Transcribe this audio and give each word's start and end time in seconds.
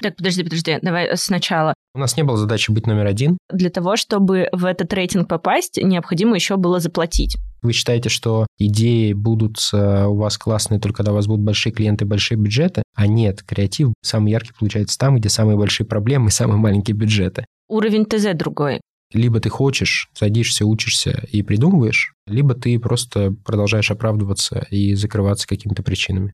Так, 0.00 0.16
подожди, 0.16 0.44
подожди, 0.44 0.78
давай 0.80 1.16
сначала. 1.16 1.74
У 1.94 1.98
нас 1.98 2.16
не 2.16 2.22
было 2.22 2.36
задачи 2.36 2.70
быть 2.70 2.86
номер 2.86 3.06
один. 3.06 3.38
Для 3.50 3.70
того, 3.70 3.96
чтобы 3.96 4.48
в 4.52 4.64
этот 4.64 4.92
рейтинг 4.92 5.26
попасть, 5.28 5.76
необходимо 5.82 6.36
еще 6.36 6.56
было 6.56 6.78
заплатить. 6.78 7.36
Вы 7.62 7.72
считаете, 7.72 8.08
что 8.08 8.46
идеи 8.58 9.12
будут 9.12 9.56
э, 9.72 10.04
у 10.06 10.14
вас 10.14 10.38
классные 10.38 10.78
только 10.78 10.98
когда 10.98 11.10
у 11.10 11.16
вас 11.16 11.26
будут 11.26 11.44
большие 11.44 11.72
клиенты, 11.72 12.04
большие 12.04 12.38
бюджеты? 12.38 12.82
А 12.94 13.08
нет, 13.08 13.42
креатив 13.42 13.92
самый 14.00 14.30
яркий 14.30 14.52
получается 14.56 14.96
там, 14.96 15.16
где 15.16 15.28
самые 15.28 15.56
большие 15.56 15.86
проблемы 15.86 16.28
и 16.28 16.30
самые 16.30 16.58
маленькие 16.58 16.94
бюджеты. 16.94 17.44
Уровень 17.68 18.04
ТЗ 18.04 18.34
другой. 18.34 18.80
Либо 19.12 19.40
ты 19.40 19.48
хочешь, 19.48 20.08
садишься, 20.12 20.66
учишься 20.66 21.26
и 21.32 21.42
придумываешь, 21.42 22.12
либо 22.26 22.54
ты 22.54 22.78
просто 22.78 23.32
продолжаешь 23.44 23.90
оправдываться 23.90 24.66
и 24.70 24.94
закрываться 24.94 25.48
какими-то 25.48 25.82
причинами. 25.82 26.32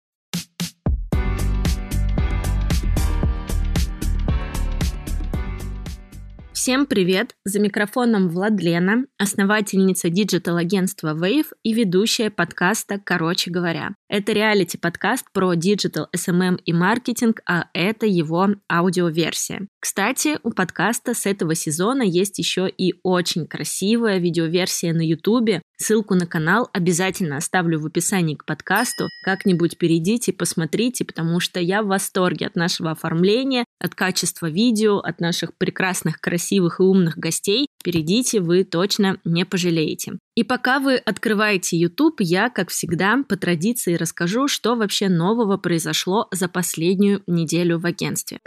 Всем 6.64 6.86
привет! 6.86 7.36
За 7.45 7.61
микрофоном 7.61 8.31
Владлена, 8.31 9.04
основательница 9.18 10.09
диджитал-агентства 10.09 11.14
Wave 11.14 11.49
и 11.63 11.75
ведущая 11.75 12.31
подкаста 12.31 12.99
«Короче 12.99 13.50
говоря». 13.50 13.90
Это 14.09 14.32
реалити-подкаст 14.32 15.27
про 15.35 15.53
диджитал, 15.53 16.09
SMM 16.17 16.57
и 16.57 16.73
маркетинг, 16.73 17.43
а 17.46 17.67
это 17.75 18.07
его 18.07 18.49
аудиоверсия. 18.73 19.68
Кстати, 19.85 20.39
у 20.43 20.51
подкаста 20.51 21.13
с 21.13 21.27
этого 21.27 21.55
сезона 21.55 22.01
есть 22.01 22.39
еще 22.39 22.71
и 22.71 22.95
очень 23.03 23.47
красивая 23.47 24.17
видеоверсия 24.17 24.95
на 24.95 25.07
YouTube. 25.07 25.61
Ссылку 25.77 26.15
на 26.15 26.27
канал 26.27 26.71
обязательно 26.73 27.37
оставлю 27.37 27.79
в 27.79 27.85
описании 27.85 28.35
к 28.35 28.47
подкасту. 28.47 29.09
Как-нибудь 29.27 29.77
перейдите, 29.77 30.33
посмотрите, 30.33 31.05
потому 31.05 31.39
что 31.39 31.61
я 31.61 31.83
в 31.83 31.89
восторге 31.89 32.47
от 32.47 32.57
нашего 32.57 32.93
оформления, 32.93 33.67
от 33.79 33.95
качества 33.95 34.48
видео, 34.48 35.01
от 35.01 35.20
наших 35.20 35.55
прекрасных, 35.55 36.19
красивых 36.19 36.81
и 36.81 36.83
умных 36.83 37.19
гостей. 37.19 37.67
Перейдите, 37.85 38.41
вы 38.41 38.65
точно 38.65 39.19
не 39.27 39.45
пожалеете. 39.45 40.13
И 40.35 40.45
пока 40.45 40.79
вы 40.79 40.97
открываете 40.97 41.77
YouTube, 41.77 42.21
я, 42.21 42.48
как 42.48 42.71
всегда, 42.71 43.23
по 43.29 43.37
традиции 43.37 43.97
расскажу, 43.97 44.48
что 44.48 44.77
вообще 44.77 45.11
нового 45.11 45.59
произошло 45.59 46.27
за 46.31 46.48
последнюю 46.48 47.23
неделю 47.27 47.79
в 47.79 47.85
агентстве. 47.85 48.39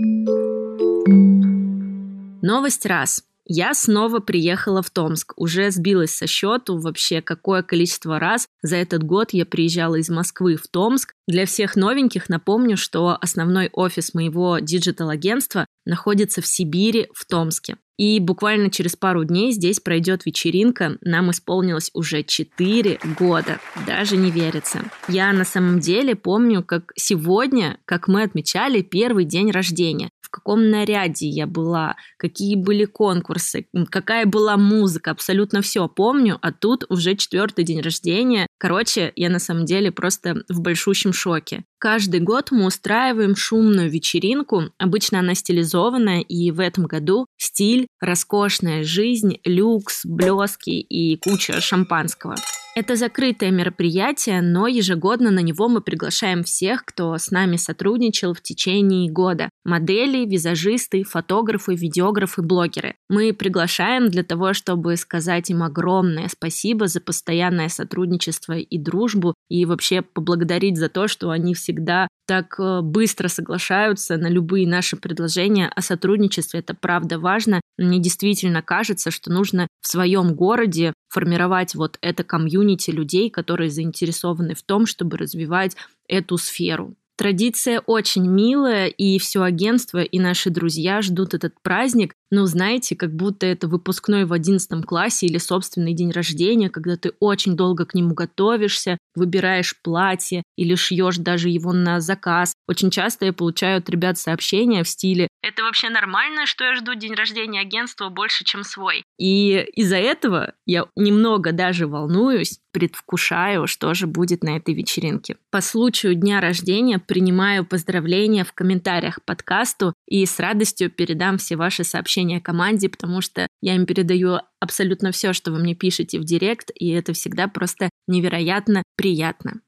Новость 2.41 2.85
раз. 2.85 3.23
Я 3.49 3.73
снова 3.73 4.19
приехала 4.19 4.81
в 4.81 4.89
Томск, 4.89 5.33
уже 5.37 5.71
сбилась 5.71 6.11
со 6.11 6.27
счету 6.27 6.77
вообще, 6.77 7.21
какое 7.21 7.63
количество 7.63 8.19
раз 8.19 8.47
за 8.61 8.75
этот 8.75 9.03
год 9.03 9.31
я 9.31 9.45
приезжала 9.45 9.95
из 9.95 10.09
Москвы 10.09 10.57
в 10.57 10.67
Томск. 10.67 11.13
Для 11.27 11.45
всех 11.45 11.77
новеньких 11.77 12.27
напомню, 12.27 12.75
что 12.75 13.17
основной 13.19 13.69
офис 13.71 14.13
моего 14.13 14.59
диджитал-агентства 14.59 15.65
находится 15.85 16.41
в 16.41 16.47
Сибири, 16.47 17.07
в 17.13 17.25
Томске. 17.25 17.77
И 17.97 18.19
буквально 18.19 18.69
через 18.69 18.95
пару 18.95 19.23
дней 19.23 19.51
здесь 19.51 19.79
пройдет 19.79 20.25
вечеринка. 20.25 20.97
Нам 21.01 21.31
исполнилось 21.31 21.89
уже 21.93 22.23
4 22.23 22.99
года. 23.17 23.59
Даже 23.87 24.17
не 24.17 24.29
верится. 24.29 24.83
Я 25.07 25.33
на 25.33 25.45
самом 25.45 25.79
деле 25.79 26.15
помню, 26.15 26.63
как 26.63 26.91
сегодня, 26.95 27.79
как 27.85 28.07
мы 28.07 28.21
отмечали 28.21 28.81
первый 28.83 29.25
день 29.25 29.49
рождения 29.49 30.11
каком 30.37 30.69
наряде 30.69 31.27
я 31.27 31.47
была, 31.47 31.95
какие 32.17 32.55
были 32.55 32.85
конкурсы, 32.85 33.67
какая 33.89 34.25
была 34.25 34.57
музыка, 34.57 35.11
абсолютно 35.11 35.61
все 35.61 35.87
помню, 35.87 36.37
а 36.41 36.51
тут 36.51 36.85
уже 36.89 37.15
четвертый 37.15 37.65
день 37.65 37.81
рождения. 37.81 38.47
Короче, 38.57 39.11
я 39.15 39.29
на 39.29 39.39
самом 39.39 39.65
деле 39.65 39.91
просто 39.91 40.43
в 40.47 40.61
большущем 40.61 41.13
шоке. 41.13 41.63
Каждый 41.79 42.19
год 42.19 42.51
мы 42.51 42.65
устраиваем 42.65 43.35
шумную 43.35 43.89
вечеринку, 43.89 44.63
обычно 44.77 45.19
она 45.19 45.35
стилизованная, 45.35 46.21
и 46.21 46.51
в 46.51 46.59
этом 46.59 46.85
году 46.85 47.27
стиль, 47.37 47.87
роскошная 47.99 48.83
жизнь, 48.83 49.39
люкс, 49.43 50.05
блески 50.05 50.69
и 50.69 51.17
куча 51.17 51.59
шампанского. 51.61 52.35
Это 52.77 52.95
закрытое 52.95 53.49
мероприятие, 53.49 54.39
но 54.43 54.67
ежегодно 54.67 55.31
на 55.31 55.39
него 55.39 55.67
мы 55.67 55.81
приглашаем 55.81 56.43
всех, 56.43 56.85
кто 56.85 57.17
с 57.17 57.31
нами 57.31 57.55
сотрудничал 57.55 58.35
в 58.35 58.41
течение 58.43 59.11
года. 59.11 59.49
Модели, 59.65 60.29
визажисты, 60.29 61.03
фотографы, 61.03 61.73
видеографы, 61.73 62.43
блогеры. 62.43 62.93
Мы 63.09 63.33
приглашаем 63.33 64.11
для 64.11 64.23
того, 64.23 64.53
чтобы 64.53 64.95
сказать 64.95 65.49
им 65.49 65.63
огромное 65.63 66.27
спасибо 66.27 66.85
за 66.85 67.01
постоянное 67.01 67.69
сотрудничество 67.69 68.53
и 68.53 68.77
дружбу, 68.77 69.33
и 69.49 69.65
вообще 69.65 70.03
поблагодарить 70.03 70.77
за 70.77 70.89
то, 70.89 71.07
что 71.07 71.31
они 71.31 71.55
всегда 71.55 72.07
так 72.27 72.59
э, 72.59 72.81
быстро 72.81 73.27
соглашаются 73.27 74.17
на 74.17 74.27
любые 74.27 74.67
наши 74.67 74.97
предложения 74.97 75.67
о 75.67 75.81
сотрудничестве. 75.81 76.59
Это 76.59 76.75
правда 76.75 77.17
важно. 77.17 77.59
Мне 77.77 77.99
действительно 77.99 78.61
кажется, 78.63 79.11
что 79.11 79.31
нужно 79.31 79.67
в 79.81 79.87
своем 79.87 80.33
городе 80.35 80.93
формировать 81.09 81.75
вот 81.75 81.97
это 82.01 82.23
комьюнити 82.23 82.89
людей, 82.91 83.29
которые 83.29 83.69
заинтересованы 83.69 84.55
в 84.55 84.63
том, 84.63 84.85
чтобы 84.87 85.17
развивать 85.17 85.75
эту 86.07 86.37
сферу. 86.37 86.95
Традиция 87.17 87.79
очень 87.79 88.27
милая, 88.27 88.87
и 88.87 89.17
все 89.17 89.41
агентство, 89.41 90.03
и 90.03 90.19
наши 90.19 90.51
друзья 90.51 91.01
ждут 91.01 91.33
этот 91.33 91.59
праздник. 91.63 92.13
Ну, 92.29 92.45
знаете, 92.45 92.95
как 92.95 93.15
будто 93.15 93.47
это 93.47 93.67
выпускной 93.67 94.25
в 94.25 94.33
одиннадцатом 94.33 94.83
классе 94.83 95.25
или 95.25 95.39
собственный 95.39 95.93
день 95.93 96.11
рождения, 96.11 96.69
когда 96.69 96.95
ты 96.95 97.13
очень 97.19 97.55
долго 97.55 97.85
к 97.85 97.95
нему 97.95 98.13
готовишься, 98.13 98.99
выбираешь 99.15 99.75
платье 99.81 100.43
или 100.57 100.75
шьешь 100.75 101.17
даже 101.17 101.49
его 101.49 101.73
на 101.73 102.01
заказ. 102.01 102.53
Очень 102.67 102.91
часто 102.91 103.25
я 103.25 103.33
получаю 103.33 103.79
от 103.79 103.89
ребят 103.89 104.19
сообщения 104.19 104.83
в 104.83 104.89
стиле 104.89 105.27
«Это 105.41 105.63
вообще 105.63 105.89
нормально, 105.89 106.45
что 106.45 106.65
я 106.65 106.75
жду 106.75 106.93
день 106.93 107.13
рождения 107.13 107.61
агентства 107.61 108.09
больше, 108.09 108.43
чем 108.43 108.63
свой?» 108.63 109.03
И 109.17 109.65
из-за 109.75 109.95
этого 109.95 110.53
я 110.65 110.85
немного 110.95 111.53
даже 111.53 111.87
волнуюсь, 111.87 112.59
предвкушаю, 112.73 113.65
что 113.65 113.93
же 113.93 114.07
будет 114.07 114.43
на 114.43 114.57
этой 114.57 114.73
вечеринке. 114.73 115.37
По 115.49 115.61
случаю 115.61 116.15
дня 116.15 116.41
рождения 116.41 116.99
принимаю 117.07 117.65
поздравления 117.65 118.43
в 118.43 118.53
комментариях 118.53 119.23
подкасту 119.25 119.93
и 120.07 120.25
с 120.25 120.39
радостью 120.39 120.91
передам 120.91 121.37
все 121.37 121.55
ваши 121.55 121.83
сообщения 121.83 122.39
команде, 122.39 122.89
потому 122.89 123.21
что 123.21 123.47
я 123.61 123.75
им 123.75 123.85
передаю 123.85 124.39
абсолютно 124.59 125.11
все, 125.11 125.33
что 125.33 125.51
вы 125.51 125.59
мне 125.59 125.75
пишете 125.75 126.19
в 126.19 126.23
директ, 126.23 126.69
и 126.75 126.89
это 126.89 127.13
всегда 127.13 127.47
просто 127.47 127.89
невероятно 128.07 128.83
приятно. 128.95 129.61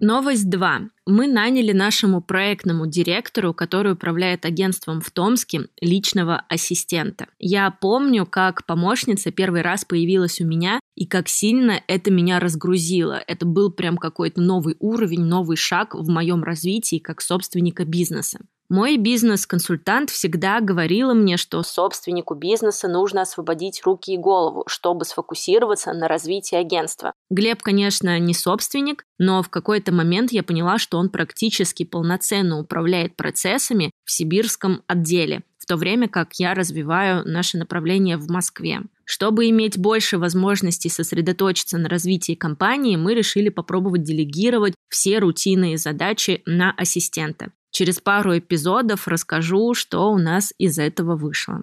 Новость 0.00 0.50
2. 0.50 0.90
Мы 1.06 1.26
наняли 1.26 1.72
нашему 1.72 2.20
проектному 2.20 2.86
директору, 2.86 3.54
который 3.54 3.92
управляет 3.92 4.44
агентством 4.44 5.00
в 5.00 5.10
Томске, 5.10 5.68
личного 5.80 6.44
ассистента. 6.50 7.28
Я 7.38 7.70
помню, 7.70 8.26
как 8.26 8.66
помощница 8.66 9.30
первый 9.30 9.62
раз 9.62 9.86
появилась 9.86 10.38
у 10.38 10.46
меня, 10.46 10.80
и 10.96 11.06
как 11.06 11.28
сильно 11.28 11.80
это 11.88 12.10
меня 12.10 12.40
разгрузило. 12.40 13.22
Это 13.26 13.46
был 13.46 13.72
прям 13.72 13.96
какой-то 13.96 14.42
новый 14.42 14.76
уровень, 14.80 15.24
новый 15.24 15.56
шаг 15.56 15.94
в 15.94 16.10
моем 16.10 16.44
развитии 16.44 16.98
как 16.98 17.22
собственника 17.22 17.86
бизнеса. 17.86 18.40
Мой 18.68 18.96
бизнес-консультант 18.96 20.10
всегда 20.10 20.60
говорила 20.60 21.14
мне, 21.14 21.36
что 21.36 21.62
собственнику 21.62 22.34
бизнеса 22.34 22.88
нужно 22.88 23.22
освободить 23.22 23.82
руки 23.84 24.14
и 24.14 24.18
голову, 24.18 24.64
чтобы 24.66 25.04
сфокусироваться 25.04 25.92
на 25.92 26.08
развитии 26.08 26.56
агентства. 26.56 27.12
Глеб, 27.30 27.62
конечно, 27.62 28.18
не 28.18 28.34
собственник, 28.34 29.04
но 29.18 29.42
в 29.42 29.48
какой-то 29.50 29.92
момент 29.92 30.32
я 30.32 30.42
поняла, 30.42 30.78
что 30.78 30.98
он 30.98 31.10
практически 31.10 31.84
полноценно 31.84 32.58
управляет 32.58 33.14
процессами 33.14 33.92
в 34.04 34.10
сибирском 34.10 34.82
отделе, 34.88 35.42
в 35.58 35.66
то 35.66 35.76
время 35.76 36.08
как 36.08 36.34
я 36.34 36.54
развиваю 36.54 37.22
наше 37.24 37.58
направление 37.58 38.16
в 38.16 38.28
Москве. 38.28 38.80
Чтобы 39.04 39.48
иметь 39.50 39.78
больше 39.78 40.18
возможностей 40.18 40.88
сосредоточиться 40.88 41.78
на 41.78 41.88
развитии 41.88 42.34
компании, 42.34 42.96
мы 42.96 43.14
решили 43.14 43.48
попробовать 43.48 44.02
делегировать 44.02 44.74
все 44.88 45.20
рутинные 45.20 45.78
задачи 45.78 46.42
на 46.44 46.72
ассистента. 46.72 47.52
Через 47.76 48.00
пару 48.00 48.38
эпизодов 48.38 49.06
расскажу, 49.06 49.74
что 49.74 50.10
у 50.10 50.16
нас 50.16 50.54
из 50.56 50.78
этого 50.78 51.14
вышло. 51.14 51.62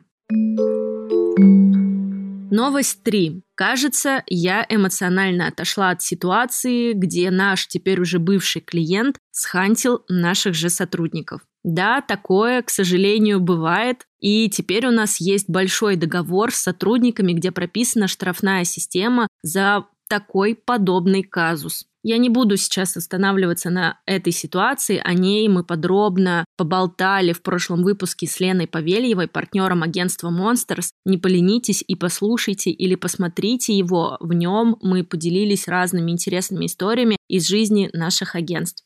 Новость 2.51 3.01
3. 3.01 3.41
Кажется, 3.55 4.21
я 4.27 4.63
эмоционально 4.69 5.47
отошла 5.47 5.89
от 5.89 6.03
ситуации, 6.03 6.93
где 6.93 7.31
наш 7.31 7.67
теперь 7.67 7.99
уже 7.99 8.19
бывший 8.19 8.61
клиент 8.61 9.17
схантил 9.31 10.05
наших 10.07 10.53
же 10.53 10.69
сотрудников. 10.69 11.41
Да, 11.63 12.01
такое, 12.01 12.61
к 12.61 12.69
сожалению, 12.69 13.39
бывает. 13.39 14.05
И 14.19 14.51
теперь 14.51 14.85
у 14.85 14.91
нас 14.91 15.19
есть 15.19 15.49
большой 15.49 15.95
договор 15.95 16.53
с 16.53 16.57
сотрудниками, 16.59 17.33
где 17.33 17.51
прописана 17.51 18.07
штрафная 18.07 18.65
система 18.65 19.27
за 19.41 19.87
такой 20.07 20.53
подобный 20.53 21.23
казус. 21.23 21.87
Я 22.03 22.17
не 22.17 22.29
буду 22.29 22.57
сейчас 22.57 22.97
останавливаться 22.97 23.69
на 23.69 23.99
этой 24.05 24.33
ситуации, 24.33 25.01
о 25.01 25.13
ней 25.13 25.47
мы 25.47 25.63
подробно 25.63 26.43
поболтали 26.57 27.31
в 27.31 27.41
прошлом 27.41 27.83
выпуске 27.83 28.27
с 28.27 28.41
Леной 28.41 28.67
Павельевой, 28.67 29.29
партнером 29.29 29.83
агентства 29.83 30.29
Monsters. 30.29 30.89
Не 31.05 31.17
поленитесь 31.17 31.81
и 31.87 31.95
послушайте 31.95 32.71
или 32.71 32.95
посмотрите 32.95 33.77
его. 33.77 34.17
В 34.19 34.33
нем 34.33 34.77
мы 34.81 35.05
поделились 35.05 35.69
разными 35.69 36.11
интересными 36.11 36.65
историями 36.65 37.15
из 37.29 37.47
жизни 37.47 37.89
наших 37.93 38.35
агентств. 38.35 38.83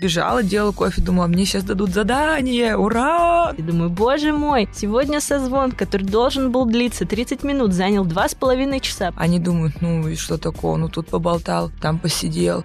Бежала, 0.00 0.42
делала 0.42 0.72
кофе, 0.72 1.02
думала, 1.02 1.26
мне 1.26 1.44
сейчас 1.44 1.62
дадут 1.62 1.90
задание, 1.90 2.74
ура! 2.74 3.52
И 3.58 3.60
думаю, 3.60 3.90
боже 3.90 4.32
мой, 4.32 4.66
сегодня 4.72 5.20
созвон, 5.20 5.72
который 5.72 6.06
должен 6.06 6.50
был 6.50 6.64
длиться 6.64 7.04
30 7.04 7.44
минут, 7.44 7.74
занял 7.74 8.06
два 8.06 8.26
с 8.26 8.34
половиной 8.34 8.80
часа. 8.80 9.12
Они 9.16 9.38
думают, 9.38 9.82
ну 9.82 10.08
и 10.08 10.16
что 10.16 10.38
такое, 10.38 10.76
ну 10.76 10.88
тут 10.88 11.08
поболтал, 11.08 11.70
там 11.82 11.98
посидел. 11.98 12.64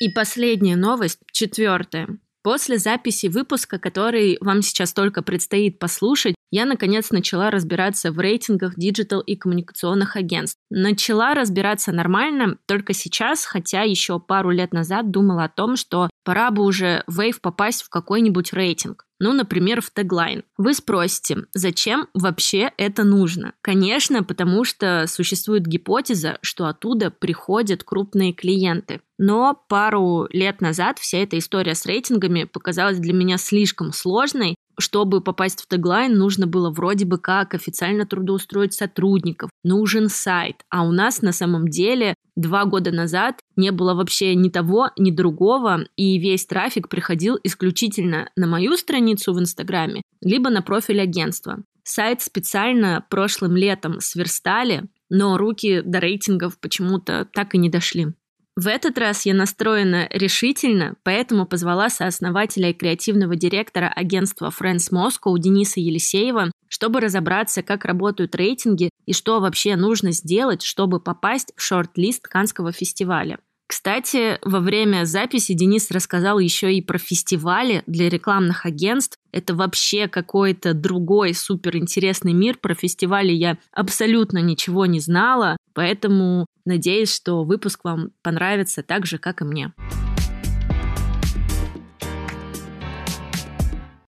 И 0.00 0.08
последняя 0.08 0.74
новость, 0.74 1.20
четвертая. 1.30 2.08
После 2.46 2.78
записи 2.78 3.26
выпуска, 3.26 3.76
который 3.80 4.38
вам 4.40 4.62
сейчас 4.62 4.92
только 4.92 5.20
предстоит 5.20 5.80
послушать, 5.80 6.36
я 6.52 6.64
наконец 6.64 7.10
начала 7.10 7.50
разбираться 7.50 8.12
в 8.12 8.20
рейтингах 8.20 8.76
диджитал 8.76 9.18
и 9.18 9.34
коммуникационных 9.34 10.14
агентств. 10.14 10.60
Начала 10.70 11.34
разбираться 11.34 11.90
нормально 11.90 12.58
только 12.66 12.92
сейчас, 12.92 13.44
хотя 13.44 13.82
еще 13.82 14.20
пару 14.20 14.50
лет 14.50 14.72
назад 14.72 15.10
думала 15.10 15.42
о 15.42 15.48
том, 15.48 15.74
что 15.74 16.08
пора 16.24 16.52
бы 16.52 16.62
уже 16.62 17.02
Wave 17.10 17.40
попасть 17.42 17.82
в 17.82 17.88
какой-нибудь 17.88 18.52
рейтинг. 18.52 19.05
Ну, 19.18 19.32
например, 19.32 19.80
в 19.80 19.90
Tagline. 19.90 20.44
Вы 20.58 20.74
спросите, 20.74 21.44
зачем 21.54 22.08
вообще 22.12 22.72
это 22.76 23.04
нужно? 23.04 23.54
Конечно, 23.62 24.22
потому 24.22 24.64
что 24.64 25.06
существует 25.08 25.66
гипотеза, 25.66 26.38
что 26.42 26.66
оттуда 26.66 27.10
приходят 27.10 27.82
крупные 27.82 28.32
клиенты. 28.32 29.00
Но 29.18 29.58
пару 29.68 30.28
лет 30.30 30.60
назад 30.60 30.98
вся 30.98 31.18
эта 31.18 31.38
история 31.38 31.74
с 31.74 31.86
рейтингами 31.86 32.44
показалась 32.44 32.98
для 32.98 33.14
меня 33.14 33.38
слишком 33.38 33.92
сложной, 33.92 34.56
чтобы 34.78 35.20
попасть 35.20 35.62
в 35.62 35.68
теглайн, 35.68 36.16
нужно 36.16 36.46
было 36.46 36.70
вроде 36.70 37.04
бы 37.04 37.18
как 37.18 37.54
официально 37.54 38.06
трудоустроить 38.06 38.74
сотрудников, 38.74 39.50
нужен 39.64 40.08
сайт. 40.08 40.56
А 40.70 40.86
у 40.86 40.92
нас 40.92 41.22
на 41.22 41.32
самом 41.32 41.68
деле 41.68 42.14
два 42.36 42.64
года 42.64 42.92
назад 42.92 43.40
не 43.56 43.72
было 43.72 43.94
вообще 43.94 44.34
ни 44.34 44.48
того, 44.48 44.90
ни 44.96 45.10
другого, 45.10 45.86
и 45.96 46.18
весь 46.18 46.46
трафик 46.46 46.88
приходил 46.88 47.38
исключительно 47.42 48.30
на 48.36 48.46
мою 48.46 48.76
страницу 48.76 49.32
в 49.32 49.40
Инстаграме, 49.40 50.02
либо 50.20 50.50
на 50.50 50.62
профиль 50.62 51.00
агентства. 51.00 51.62
Сайт 51.82 52.20
специально 52.20 53.04
прошлым 53.08 53.56
летом 53.56 54.00
сверстали, 54.00 54.84
но 55.08 55.38
руки 55.38 55.82
до 55.82 56.00
рейтингов 56.00 56.58
почему-то 56.58 57.28
так 57.32 57.54
и 57.54 57.58
не 57.58 57.70
дошли. 57.70 58.08
В 58.56 58.68
этот 58.68 58.96
раз 58.96 59.26
я 59.26 59.34
настроена 59.34 60.08
решительно, 60.10 60.94
поэтому 61.02 61.44
позвала 61.44 61.90
сооснователя 61.90 62.70
и 62.70 62.72
креативного 62.72 63.36
директора 63.36 63.92
агентства 63.94 64.50
Friends 64.50 64.90
Moscow 64.90 65.38
Дениса 65.38 65.78
Елисеева, 65.78 66.50
чтобы 66.68 67.00
разобраться, 67.00 67.62
как 67.62 67.84
работают 67.84 68.34
рейтинги 68.34 68.88
и 69.04 69.12
что 69.12 69.40
вообще 69.40 69.76
нужно 69.76 70.12
сделать, 70.12 70.62
чтобы 70.62 71.00
попасть 71.00 71.52
в 71.54 71.60
шорт-лист 71.60 72.26
Канского 72.28 72.72
фестиваля. 72.72 73.38
Кстати, 73.66 74.38
во 74.42 74.60
время 74.60 75.04
записи 75.04 75.52
Денис 75.52 75.90
рассказал 75.90 76.38
еще 76.38 76.72
и 76.72 76.80
про 76.80 76.98
фестивали 76.98 77.82
для 77.86 78.08
рекламных 78.08 78.64
агентств. 78.64 79.18
Это 79.32 79.54
вообще 79.54 80.08
какой-то 80.08 80.72
другой 80.72 81.34
суперинтересный 81.34 82.32
мир. 82.32 82.56
Про 82.56 82.74
фестивали 82.74 83.32
я 83.32 83.58
абсолютно 83.72 84.38
ничего 84.38 84.86
не 84.86 85.00
знала, 85.00 85.56
поэтому 85.74 86.46
надеюсь, 86.66 87.14
что 87.14 87.44
выпуск 87.44 87.80
вам 87.84 88.10
понравится 88.22 88.82
так 88.82 89.06
же, 89.06 89.18
как 89.18 89.40
и 89.40 89.44
мне. 89.44 89.72